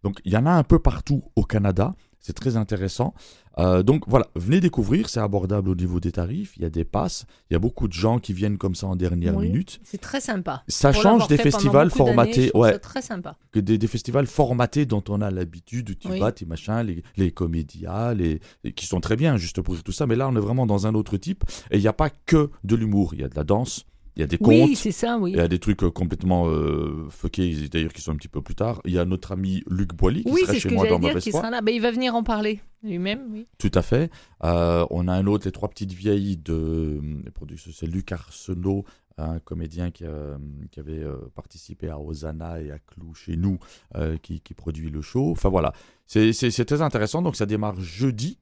Donc 0.04 0.20
il 0.24 0.32
y 0.32 0.38
en 0.38 0.45
a 0.45 0.52
un 0.52 0.64
peu 0.64 0.80
partout 0.80 1.24
au 1.36 1.43
Canada. 1.43 1.95
C'est 2.20 2.34
très 2.34 2.58
intéressant. 2.58 3.14
Euh, 3.60 3.82
donc 3.84 4.03
voilà, 4.08 4.28
venez 4.36 4.60
découvrir. 4.60 5.10
C'est 5.10 5.20
abordable 5.20 5.70
au 5.70 5.76
niveau 5.76 5.99
des 5.99 6.12
tarifs. 6.12 6.53
Il 6.58 6.64
y 6.64 6.66
a 6.66 6.70
des 6.70 6.86
passes. 6.86 7.26
Il 7.49 7.53
y 7.53 7.55
a 7.55 7.60
beaucoup 7.60 7.88
de 7.88 7.93
gens 7.93 8.20
qui 8.20 8.34
viennent 8.34 8.58
comme 8.58 8.76
ça 8.76 8.88
en 8.88 8.95
dernière 8.95 9.36
Oui. 9.36 9.47
minute. 9.49 9.80
C'est 9.84 9.99
très 10.01 10.22
sympa. 10.22 10.64
Ça 10.68 10.91
Pour 10.91 11.01
change 11.01 11.28
des 11.28 11.38
festivals 11.38 11.89
formatés. 11.89 12.51
je 12.53 12.58
Ouais, 12.60 12.74
ça 12.74 12.80
très 12.80 13.01
sympa. 13.01 13.36
que 13.51 13.60
des, 13.60 13.78
des 13.78 13.88
festivals 13.88 14.28
formatés 14.28 14.86
dont 14.86 15.03
on 15.10 15.22
a 15.22 15.32
l'habitude, 15.32 15.97
tu 15.97 16.08
Oui. 16.10 16.20
vas, 16.20 16.32
tes 16.32 16.45
machins, 16.45 16.82
les, 16.82 17.03
les 17.18 17.32
comédias, 17.32 18.14
les, 18.14 18.39
qui 18.76 18.86
sont 18.86 18.99
très 18.99 19.16
bien 19.16 19.38
juste 19.38 19.62
pour 19.62 19.82
tout 19.82 19.91
ça. 19.91 20.05
Mais 20.05 20.16
là, 20.16 20.28
on 20.28 20.36
est 20.36 20.39
vraiment 20.39 20.66
dans 20.66 20.86
un 20.88 20.93
autre 20.95 21.18
type. 21.18 21.43
Et 21.72 21.78
il 21.78 21.82
n'y 21.82 21.88
a 21.88 21.93
pas 21.93 22.10
que 22.10 22.49
de 22.64 22.76
l'humour. 22.76 23.14
Il 23.14 23.22
y 23.22 23.24
a 23.24 23.28
de 23.30 23.36
la 23.36 23.43
danse, 23.43 23.86
il 24.18 24.22
y 24.22 24.24
a 24.24 24.28
des 24.28 24.38
Oui, 24.41 24.61
contes, 24.61 24.76
c'est 24.76 24.91
ça, 24.91 25.18
oui. 25.20 25.32
il 25.32 25.38
y 25.38 25.39
a 25.39 25.47
des 25.47 25.59
trucs 25.59 25.84
euh, 25.84 25.91
complètement 25.91 26.47
euh, 26.47 27.07
fuckés, 27.09 27.70
d'ailleurs, 27.72 27.93
qui 27.93 28.01
sont 28.01 28.11
un 28.11 28.15
petit 28.15 28.28
peu 28.28 28.41
plus 28.41 28.55
tard. 28.55 28.82
Il 28.84 28.91
y 28.91 28.97
a 28.99 29.05
notre 29.05 29.32
ami 29.32 29.63
Luc 29.70 29.93
Boily 29.93 30.24
qui 30.24 30.32
Oui, 30.32 30.41
sera 30.41 30.53
chez 30.55 30.70
que 30.70 30.74
moi 30.74 30.88
dans 30.88 30.97
dire, 30.97 31.09
Mauvaise 31.09 31.30
foi. 31.30 31.49
là. 31.49 31.61
Ben, 31.61 31.74
il 31.74 31.82
va 31.82 31.91
venir 31.91 32.15
en 32.15 32.24
parler 32.24 32.59
lui-même, 32.82 33.28
oui. 33.32 33.47
Tout 33.59 33.72
à 33.76 33.82
fait. 33.84 34.11
Euh, 34.43 34.86
on 34.89 35.07
a 35.07 35.13
un 35.13 35.28
autre, 35.28 35.45
les 35.45 35.51
trois 35.51 35.70
petites 35.70 35.93
vieilles 35.93 36.36
de 36.38 36.99
producteurs, 37.34 37.74
c'est 37.76 37.86
Luc 37.88 38.11
Arsenault, 38.11 38.86
un 39.20 39.39
comédien 39.39 39.91
qui, 39.91 40.03
avait 40.05 41.03
euh, 41.03 41.18
participé 41.36 41.89
à 41.89 41.99
Hosanna 41.99 42.61
et 42.61 42.72
à 42.72 42.80
Clou 42.80 43.13
chez 43.13 43.36
nous, 43.36 43.59
euh, 43.95 44.18
qui, 44.18 44.41
qui 44.41 44.53
produit 44.53 44.89
le 44.89 45.01
show. 45.01 45.32
Enfin 45.32 45.49
voilà, 45.49 45.74
c'est 46.05 46.32
très 46.65 46.82
intéressant. 46.82 47.22
Donc 47.22 47.36
ça 47.36 47.45
démarre 47.45 47.80
jeudi 47.80 48.39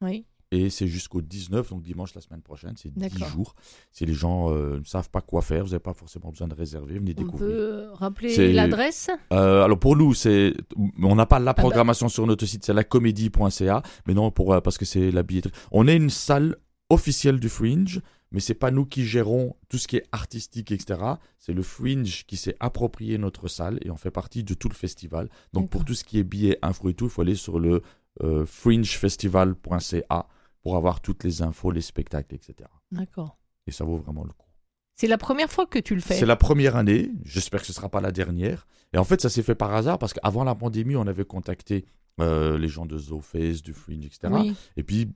Oui. 0.00 0.24
Et 0.50 0.70
c'est 0.70 0.86
jusqu'au 0.86 1.20
19, 1.20 1.70
donc 1.70 1.82
dimanche 1.82 2.14
la 2.14 2.20
semaine 2.20 2.40
prochaine. 2.40 2.74
C'est 2.76 2.90
10 2.92 2.98
D'accord. 2.98 3.28
jours. 3.28 3.54
Si 3.92 4.06
les 4.06 4.14
gens 4.14 4.50
euh, 4.50 4.78
ne 4.78 4.84
savent 4.84 5.10
pas 5.10 5.20
quoi 5.20 5.42
faire, 5.42 5.62
vous 5.64 5.70
n'avez 5.70 5.78
pas 5.78 5.92
forcément 5.92 6.30
besoin 6.30 6.48
de 6.48 6.54
réserver, 6.54 6.98
venez 6.98 7.14
On 7.18 7.22
découvrir. 7.22 7.48
peut 7.48 7.86
rappeler 7.92 8.52
l'adresse? 8.52 9.10
Euh, 9.32 9.62
alors 9.64 9.78
pour 9.78 9.96
nous, 9.96 10.14
c'est 10.14 10.54
on 11.02 11.14
n'a 11.14 11.26
pas 11.26 11.38
la 11.38 11.52
bah. 11.52 11.62
programmation 11.62 12.08
sur 12.08 12.26
notre 12.26 12.46
site, 12.46 12.64
c'est 12.64 12.72
lacomédie.ca, 12.72 13.82
mais 14.06 14.14
non 14.14 14.30
pour 14.30 14.54
euh, 14.54 14.60
parce 14.60 14.78
que 14.78 14.84
c'est 14.86 15.10
la 15.10 15.22
billetterie. 15.22 15.52
On 15.70 15.86
est 15.86 15.96
une 15.96 16.10
salle 16.10 16.56
officielle 16.88 17.38
du 17.38 17.50
Fringe, 17.50 18.00
mais 18.32 18.40
c'est 18.40 18.54
pas 18.54 18.70
nous 18.70 18.86
qui 18.86 19.04
gérons 19.04 19.54
tout 19.68 19.76
ce 19.76 19.86
qui 19.86 19.96
est 19.96 20.06
artistique, 20.12 20.72
etc. 20.72 21.00
C'est 21.38 21.52
le 21.52 21.62
Fringe 21.62 22.24
qui 22.26 22.38
s'est 22.38 22.56
approprié 22.58 23.18
notre 23.18 23.48
salle 23.48 23.78
et 23.82 23.90
on 23.90 23.96
fait 23.96 24.10
partie 24.10 24.44
de 24.44 24.54
tout 24.54 24.70
le 24.70 24.74
festival. 24.74 25.28
Donc 25.52 25.68
pour 25.68 25.84
tout 25.84 25.94
ce 25.94 26.04
qui 26.04 26.18
est 26.18 26.24
billets, 26.24 26.58
infos 26.62 26.88
et 26.88 26.94
tout, 26.94 27.04
il 27.06 27.10
faut 27.10 27.20
aller 27.22 27.34
sur 27.34 27.58
le 27.58 27.82
euh, 28.22 28.46
fringefestival.ca 28.46 30.26
pour 30.62 30.76
avoir 30.76 31.00
toutes 31.00 31.24
les 31.24 31.42
infos, 31.42 31.70
les 31.70 31.80
spectacles, 31.80 32.34
etc. 32.34 32.68
D'accord. 32.90 33.38
Et 33.66 33.70
ça 33.70 33.84
vaut 33.84 33.96
vraiment 33.96 34.24
le 34.24 34.30
coup. 34.32 34.46
C'est 34.94 35.06
la 35.06 35.18
première 35.18 35.50
fois 35.50 35.66
que 35.66 35.78
tu 35.78 35.94
le 35.94 36.00
fais? 36.00 36.14
C'est 36.14 36.26
la 36.26 36.34
première 36.36 36.74
année, 36.76 37.10
j'espère 37.24 37.60
que 37.60 37.66
ce 37.66 37.72
ne 37.72 37.76
sera 37.76 37.88
pas 37.88 38.00
la 38.00 38.10
dernière. 38.10 38.66
Et 38.92 38.98
en 38.98 39.04
fait, 39.04 39.20
ça 39.20 39.28
s'est 39.28 39.42
fait 39.44 39.54
par 39.54 39.72
hasard 39.74 39.98
parce 39.98 40.12
qu'avant 40.12 40.42
la 40.44 40.54
pandémie, 40.56 40.96
on 40.96 41.06
avait 41.06 41.24
contacté 41.24 41.84
euh, 42.20 42.58
les 42.58 42.66
gens 42.68 42.84
de 42.86 42.98
Zoface, 42.98 43.62
du 43.62 43.72
Fringe, 43.74 44.04
etc. 44.06 44.28
Oui. 44.32 44.56
Et 44.76 44.82
puis, 44.82 45.08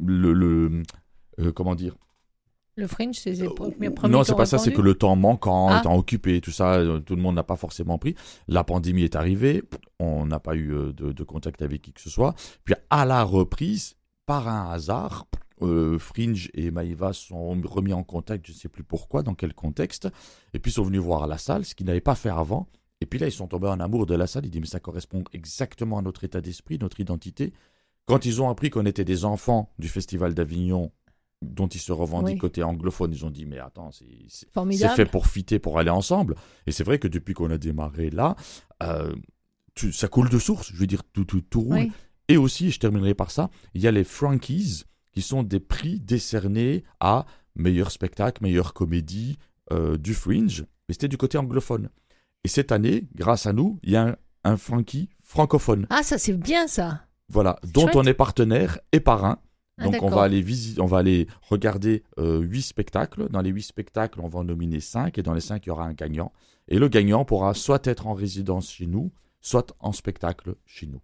le. 0.00 0.32
le- 0.32 0.82
euh, 1.40 1.52
comment 1.52 1.74
dire? 1.74 1.96
Le 2.76 2.86
Fringe, 2.88 3.16
c'est 3.16 3.30
les 3.32 3.42
Euh, 3.42 3.50
premiers 3.54 3.90
Non, 4.08 4.24
c'est 4.24 4.34
pas 4.34 4.46
ça, 4.46 4.58
c'est 4.58 4.72
que 4.72 4.80
le 4.80 4.94
temps 4.94 5.14
manquant, 5.14 5.68
Ah. 5.68 5.78
étant 5.80 5.96
occupé, 5.96 6.40
tout 6.40 6.50
ça, 6.50 6.82
tout 7.06 7.14
le 7.14 7.22
monde 7.22 7.36
n'a 7.36 7.44
pas 7.44 7.56
forcément 7.56 7.98
pris. 7.98 8.16
La 8.48 8.64
pandémie 8.64 9.02
est 9.02 9.14
arrivée, 9.14 9.62
on 10.00 10.26
n'a 10.26 10.40
pas 10.40 10.56
eu 10.56 10.68
de, 10.68 11.12
de 11.12 11.22
contact 11.24 11.62
avec 11.62 11.82
qui 11.82 11.92
que 11.92 12.00
ce 12.00 12.10
soit. 12.10 12.34
Puis 12.64 12.74
à 12.90 13.04
la 13.04 13.22
reprise, 13.22 13.94
par 14.26 14.48
un 14.48 14.70
hasard, 14.70 15.26
euh, 15.62 15.98
Fringe 15.98 16.50
et 16.54 16.70
Maïva 16.70 17.12
sont 17.12 17.60
remis 17.64 17.92
en 17.92 18.02
contact, 18.02 18.46
je 18.46 18.52
ne 18.52 18.56
sais 18.56 18.68
plus 18.68 18.82
pourquoi, 18.84 19.22
dans 19.22 19.34
quel 19.34 19.54
contexte, 19.54 20.08
et 20.52 20.58
puis 20.58 20.72
sont 20.72 20.82
venus 20.82 21.00
voir 21.00 21.26
la 21.26 21.38
salle, 21.38 21.64
ce 21.64 21.74
qu'ils 21.74 21.86
n'avaient 21.86 22.00
pas 22.00 22.14
fait 22.14 22.30
avant. 22.30 22.68
Et 23.00 23.06
puis 23.06 23.18
là, 23.18 23.26
ils 23.26 23.32
sont 23.32 23.46
tombés 23.48 23.68
en 23.68 23.80
amour 23.80 24.06
de 24.06 24.14
la 24.14 24.26
salle. 24.26 24.46
Ils 24.46 24.50
disent, 24.50 24.60
mais 24.62 24.66
ça 24.66 24.80
correspond 24.80 25.24
exactement 25.32 25.98
à 25.98 26.02
notre 26.02 26.24
état 26.24 26.40
d'esprit, 26.40 26.78
notre 26.78 27.00
identité. 27.00 27.52
Quand 28.06 28.24
ils 28.24 28.40
ont 28.40 28.48
appris 28.48 28.70
qu'on 28.70 28.86
était 28.86 29.04
des 29.04 29.24
enfants 29.24 29.72
du 29.78 29.88
Festival 29.88 30.32
d'Avignon, 30.34 30.90
dont 31.42 31.66
ils 31.66 31.80
se 31.80 31.92
revendiquent 31.92 32.34
Oui. 32.36 32.38
côté 32.40 32.62
anglophone, 32.62 33.12
ils 33.12 33.24
ont 33.26 33.30
dit, 33.30 33.44
mais 33.44 33.58
attends, 33.58 33.90
c'est 33.90 34.06
fait 34.96 35.04
pour 35.06 35.26
fitter, 35.26 35.58
pour 35.58 35.78
aller 35.78 35.90
ensemble. 35.90 36.36
Et 36.66 36.72
c'est 36.72 36.84
vrai 36.84 36.98
que 36.98 37.08
depuis 37.08 37.34
qu'on 37.34 37.50
a 37.50 37.58
démarré 37.58 38.08
là, 38.10 38.36
euh, 38.82 39.14
tu- 39.74 39.92
ça 39.92 40.08
coule 40.08 40.30
de 40.30 40.38
source. 40.38 40.70
Je 40.72 40.76
veux 40.78 40.86
dire, 40.86 41.02
tout, 41.12 41.24
tout, 41.26 41.42
tout 41.42 41.60
roule. 41.60 41.74
Oui. 41.74 41.92
Et 42.28 42.36
aussi, 42.36 42.70
je 42.70 42.78
terminerai 42.78 43.14
par 43.14 43.30
ça, 43.30 43.50
il 43.74 43.82
y 43.82 43.86
a 43.86 43.90
les 43.90 44.04
Frankies, 44.04 44.84
qui 45.12 45.22
sont 45.22 45.42
des 45.42 45.60
prix 45.60 46.00
décernés 46.00 46.84
à 47.00 47.26
meilleur 47.54 47.90
spectacle, 47.90 48.42
meilleure 48.42 48.74
comédie 48.74 49.38
euh, 49.72 49.96
du 49.96 50.14
Fringe. 50.14 50.64
Mais 50.88 50.94
c'était 50.94 51.08
du 51.08 51.16
côté 51.16 51.38
anglophone. 51.38 51.88
Et 52.42 52.48
cette 52.48 52.72
année, 52.72 53.08
grâce 53.14 53.46
à 53.46 53.52
nous, 53.52 53.78
il 53.82 53.92
y 53.92 53.96
a 53.96 54.08
un, 54.08 54.16
un 54.44 54.56
Frankie 54.56 55.08
francophone. 55.20 55.86
Ah, 55.90 56.02
ça, 56.02 56.18
c'est 56.18 56.32
bien, 56.36 56.66
ça. 56.66 57.02
Voilà, 57.28 57.58
dont 57.72 57.82
chouette. 57.82 57.96
on 57.96 58.04
est 58.04 58.14
partenaire 58.14 58.78
et 58.92 59.00
parrain. 59.00 59.38
Ah, 59.78 59.84
Donc 59.84 60.02
on 60.02 60.08
va 60.08 60.22
aller 60.22 60.40
visiter, 60.40 60.80
on 60.80 60.86
va 60.86 60.98
aller 60.98 61.26
regarder 61.42 62.04
euh, 62.18 62.40
huit 62.40 62.62
spectacles. 62.62 63.28
Dans 63.30 63.40
les 63.40 63.50
huit 63.50 63.62
spectacles, 63.62 64.20
on 64.20 64.28
va 64.28 64.40
en 64.40 64.44
nominer 64.44 64.80
cinq 64.80 65.18
et 65.18 65.22
dans 65.22 65.34
les 65.34 65.40
cinq, 65.40 65.66
il 65.66 65.70
y 65.70 65.72
aura 65.72 65.84
un 65.84 65.94
gagnant. 65.94 66.32
Et 66.68 66.78
le 66.78 66.88
gagnant 66.88 67.24
pourra 67.24 67.54
soit 67.54 67.84
être 67.86 68.06
en 68.06 68.14
résidence 68.14 68.70
chez 68.70 68.86
nous, 68.86 69.10
soit 69.40 69.74
en 69.80 69.92
spectacle 69.92 70.54
chez 70.64 70.86
nous. 70.86 71.00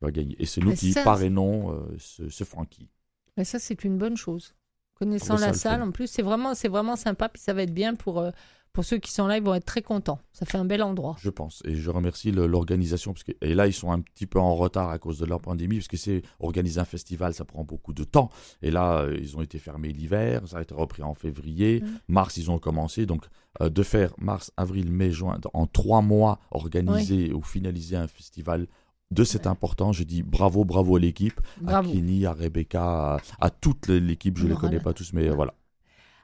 Il 0.00 0.06
va 0.06 0.10
gagner. 0.10 0.36
Et 0.38 0.46
c'est 0.46 0.60
nous 0.60 0.70
Mais 0.70 0.76
qui 0.76 0.92
ça, 0.92 1.02
parrainons 1.02 1.72
euh, 1.72 1.94
ce, 1.98 2.28
ce 2.28 2.44
Frankie. 2.44 2.88
Mais 3.36 3.44
ça, 3.44 3.58
c'est 3.58 3.84
une 3.84 3.98
bonne 3.98 4.16
chose. 4.16 4.54
Connaissant 4.94 5.36
la 5.36 5.48
le 5.48 5.54
salle, 5.54 5.82
en 5.82 5.92
plus, 5.92 6.08
c'est 6.08 6.22
vraiment, 6.22 6.54
c'est 6.54 6.68
vraiment 6.68 6.96
sympa. 6.96 7.28
Puis 7.28 7.40
ça 7.40 7.54
va 7.54 7.62
être 7.62 7.72
bien 7.72 7.94
pour, 7.94 8.18
euh, 8.18 8.30
pour 8.74 8.84
ceux 8.84 8.98
qui 8.98 9.10
sont 9.10 9.26
là. 9.26 9.38
Ils 9.38 9.42
vont 9.42 9.54
être 9.54 9.64
très 9.64 9.80
contents. 9.80 10.20
Ça 10.32 10.44
fait 10.44 10.58
un 10.58 10.66
bel 10.66 10.82
endroit. 10.82 11.16
Je 11.20 11.30
pense. 11.30 11.62
Et 11.64 11.74
je 11.74 11.90
remercie 11.90 12.32
l'organisation. 12.32 13.14
parce 13.14 13.24
que 13.24 13.32
Et 13.40 13.54
là, 13.54 13.66
ils 13.66 13.72
sont 13.72 13.92
un 13.92 14.00
petit 14.00 14.26
peu 14.26 14.38
en 14.38 14.54
retard 14.54 14.90
à 14.90 14.98
cause 14.98 15.18
de 15.18 15.24
leur 15.24 15.40
pandémie, 15.40 15.76
parce 15.76 15.88
que 15.88 15.96
c'est 15.96 16.20
organiser 16.38 16.80
un 16.80 16.84
festival, 16.84 17.32
ça 17.32 17.46
prend 17.46 17.64
beaucoup 17.64 17.94
de 17.94 18.04
temps. 18.04 18.28
Et 18.60 18.70
là, 18.70 19.00
euh, 19.00 19.16
ils 19.18 19.36
ont 19.38 19.42
été 19.42 19.58
fermés 19.58 19.88
l'hiver, 19.88 20.42
ça 20.46 20.58
a 20.58 20.62
été 20.62 20.74
repris 20.74 21.02
en 21.02 21.14
février. 21.14 21.80
Mm. 21.80 21.86
Mars, 22.08 22.36
ils 22.36 22.50
ont 22.50 22.58
commencé. 22.58 23.06
Donc, 23.06 23.24
euh, 23.62 23.70
de 23.70 23.82
faire 23.82 24.12
mars, 24.18 24.52
avril, 24.58 24.92
mai, 24.92 25.10
juin, 25.10 25.40
en 25.54 25.66
trois 25.66 26.02
mois, 26.02 26.40
organiser 26.50 27.32
ou 27.32 27.42
finaliser 27.42 27.96
un 27.96 28.06
festival 28.06 28.66
de 29.10 29.24
cette 29.24 29.46
importance, 29.46 29.96
je 29.96 30.04
dis 30.04 30.22
bravo, 30.22 30.64
bravo 30.64 30.96
à 30.96 31.00
l'équipe, 31.00 31.40
à. 31.66 31.82
Kenny, 31.82 32.26
à 32.26 32.32
Rebecca, 32.32 33.14
à, 33.16 33.20
à 33.40 33.50
toute 33.50 33.88
l'équipe. 33.88 34.38
Je 34.38 34.44
ne 34.44 34.50
les 34.50 34.56
connais 34.56 34.80
pas 34.80 34.92
tous, 34.92 35.12
mais 35.12 35.28
voilà. 35.30 35.54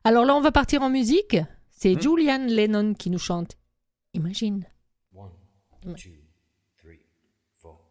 Alors 0.05 0.25
là, 0.25 0.37
on 0.37 0.41
va 0.41 0.53
partir 0.53 0.83
en 0.83 0.91
musique. 0.91 1.37
C'est 1.71 1.95
Hmm. 1.95 2.01
Julian 2.01 2.47
Lennon 2.47 2.95
qui 2.95 3.11
nous 3.11 3.19
chante. 3.19 3.59
Imagine. 4.15 4.65
One, 5.15 5.31
two, 5.97 6.11
three, 6.81 7.01
four. 7.59 7.91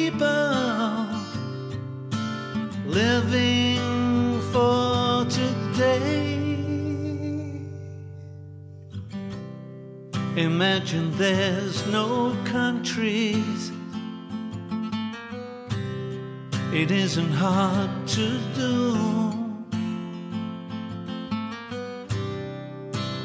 living 2.91 4.41
for 4.51 5.25
today. 5.25 6.37
Imagine 10.35 11.11
there's 11.17 11.85
no 11.87 12.35
countries 12.45 13.71
It 16.73 16.89
isn't 16.89 17.33
hard 17.33 18.07
to 18.07 18.39
do. 18.55 18.95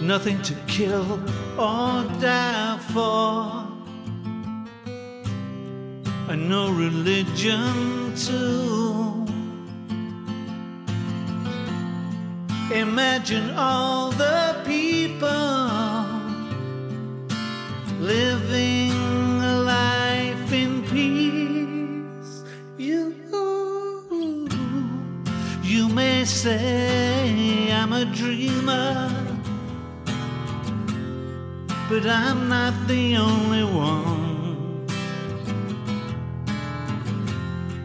Nothing 0.03 0.43
to 0.43 0.55
kill 0.67 1.21
or 1.57 2.03
die 2.21 2.77
for. 2.93 3.69
And 6.29 6.49
no 6.49 6.73
religion 6.73 8.17
too. 8.17 8.86
Imagine 12.77 13.53
all 13.57 14.11
the 14.11 14.55
people 14.67 16.05
living 17.99 18.93
a 19.43 19.61
life 19.65 20.53
in 20.53 20.83
peace. 20.83 22.45
You, 22.77 23.15
you 25.63 25.89
may 25.89 26.27
say 26.27 27.73
I'm 27.73 27.95
a 27.95 28.05
dreamer, 28.05 29.11
but 31.89 32.05
I'm 32.05 32.51
not 32.51 32.75
the 32.87 33.17
only 33.17 33.65
one. 33.65 34.87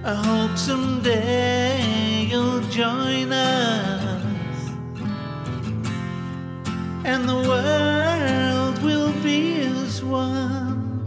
I 0.03 0.15
hope 0.15 0.57
someday 0.57 2.27
you'll 2.29 2.59
join 2.63 3.31
us 3.31 3.90
and 7.11 7.27
the 7.27 7.41
world 7.53 8.81
will 8.81 9.11
be 9.21 9.59
as 9.63 10.01
one. 10.01 11.03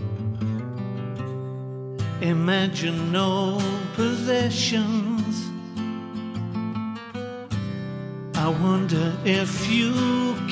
Imagine 2.20 3.10
no 3.10 3.58
possessions. 3.94 5.34
I 8.34 8.48
wonder 8.66 9.16
if 9.24 9.52
you 9.70 9.92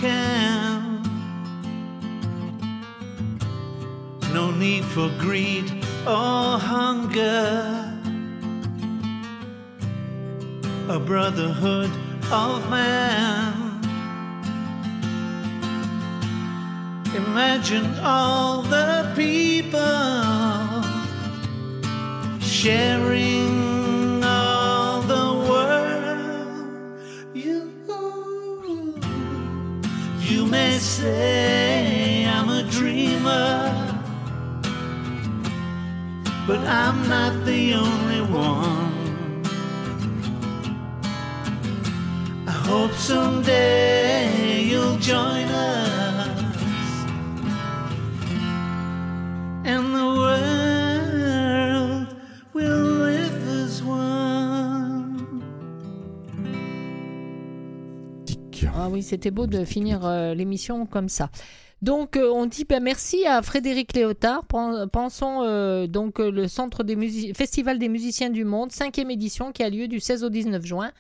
can. 0.01 1.03
No 4.33 4.51
need 4.51 4.85
for 4.87 5.11
greed 5.19 5.71
or 6.07 6.59
hunger. 6.73 8.01
A 10.89 10.99
brotherhood 10.99 11.91
of 12.31 12.71
man. 12.71 13.62
Imagine 17.15 17.99
all 17.99 18.63
the 18.63 19.13
people 19.15 19.79
sharing 22.41 24.25
all 24.25 25.03
the 25.03 25.47
world. 25.47 27.01
You, 27.35 27.71
you 30.21 30.47
may 30.47 30.79
say 30.79 32.25
I'm 32.25 32.49
a 32.49 32.63
dreamer, 32.71 34.01
but 36.47 36.61
I'm 36.61 37.07
not 37.11 37.45
the 37.45 37.75
only 37.75 38.23
one. 38.23 39.43
I 42.47 42.53
hope 42.53 42.93
someday 42.93 44.63
you'll 44.63 44.97
join 44.97 45.49
us. 45.49 45.82
Ah 58.83 58.89
oui, 58.91 59.03
c'était 59.03 59.31
beau 59.31 59.47
de 59.47 59.65
finir 59.65 60.01
euh, 60.05 60.35
l'émission 60.35 60.87
comme 60.87 61.09
ça. 61.09 61.31
Donc, 61.83 62.17
euh, 62.17 62.31
on 62.33 62.47
dit 62.47 62.65
ben, 62.69 62.83
merci 62.83 63.27
à 63.27 63.43
Frédéric 63.43 63.95
Léotard. 63.95 64.45
Pen- 64.45 64.87
Pensons 64.93 65.43
euh, 65.43 65.87
donc 65.87 66.21
euh, 66.21 66.31
le 66.31 66.47
centre 66.49 66.83
des 66.85 66.97
musi- 66.97 67.35
Festival 67.35 67.79
des 67.79 67.89
musiciens 67.89 68.31
du 68.31 68.45
monde, 68.45 68.73
cinquième 68.73 69.11
édition 69.11 69.53
qui 69.53 69.63
a 69.63 69.69
lieu 69.71 69.89
du 69.89 69.99
16 70.01 70.25
au 70.25 70.29
19 70.31 70.65
juin. 70.65 70.91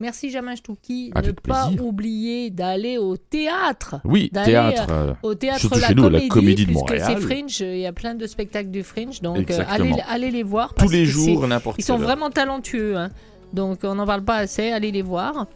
Merci 0.00 0.30
Jamin 0.30 0.54
Stouki. 0.54 1.10
Ne 1.16 1.32
pas 1.32 1.64
plaisir. 1.66 1.84
oublier 1.84 2.50
d'aller 2.50 2.98
au 2.98 3.16
théâtre. 3.16 3.96
Oui, 4.04 4.30
théâtre. 4.30 4.86
euh, 4.90 5.12
Au 5.24 5.34
théâtre 5.34 5.58
Surtout 5.60 5.80
la, 5.80 5.88
chez 5.88 5.94
nous, 5.96 6.06
à 6.06 6.10
la 6.10 6.18
comédie, 6.20 6.28
Comédie 6.28 6.66
de 6.66 6.72
Montréal. 6.72 7.02
c'est 7.16 7.20
Fringe. 7.20 7.60
Il 7.60 7.78
y 7.80 7.86
a 7.86 7.92
plein 7.92 8.14
de 8.14 8.24
spectacles 8.28 8.70
du 8.70 8.84
Fringe. 8.84 9.20
Donc, 9.22 9.50
allez, 9.50 9.94
allez 10.08 10.30
les 10.30 10.44
voir. 10.44 10.72
tous 10.74 10.88
les 10.88 11.04
jours, 11.04 11.48
n'importe 11.48 11.78
ils 11.80 11.84
sont 11.84 11.94
heure. 11.94 11.98
vraiment 12.00 12.30
talentueux, 12.30 12.96
hein. 12.96 13.10
donc 13.52 13.80
on 13.82 13.96
n'en 13.96 14.06
parle 14.06 14.22
pas 14.24 14.36
assez, 14.36 14.70
allez 14.70 14.92
les 14.92 15.02
voir. 15.02 15.48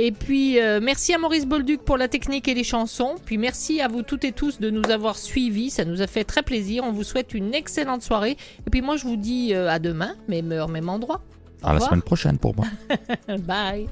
Et 0.00 0.12
puis 0.12 0.60
euh, 0.60 0.78
merci 0.80 1.12
à 1.12 1.18
Maurice 1.18 1.44
Bolduc 1.44 1.82
pour 1.82 1.96
la 1.96 2.06
technique 2.06 2.46
et 2.46 2.54
les 2.54 2.62
chansons. 2.62 3.16
Puis 3.24 3.36
merci 3.36 3.80
à 3.80 3.88
vous 3.88 4.02
toutes 4.02 4.24
et 4.24 4.30
tous 4.30 4.60
de 4.60 4.70
nous 4.70 4.88
avoir 4.90 5.16
suivis, 5.16 5.70
ça 5.70 5.84
nous 5.84 6.00
a 6.00 6.06
fait 6.06 6.22
très 6.22 6.44
plaisir. 6.44 6.84
On 6.84 6.92
vous 6.92 7.02
souhaite 7.02 7.34
une 7.34 7.52
excellente 7.52 8.02
soirée. 8.02 8.36
Et 8.66 8.70
puis 8.70 8.80
moi 8.80 8.96
je 8.96 9.04
vous 9.04 9.16
dis 9.16 9.52
euh, 9.52 9.68
à 9.68 9.80
demain, 9.80 10.14
même 10.28 10.52
heure, 10.52 10.68
même 10.68 10.88
endroit. 10.88 11.20
Au 11.64 11.66
À 11.66 11.72
la 11.74 11.80
semaine 11.80 12.02
prochaine 12.02 12.38
pour 12.38 12.54
moi. 12.54 12.66
Bye. 13.40 13.88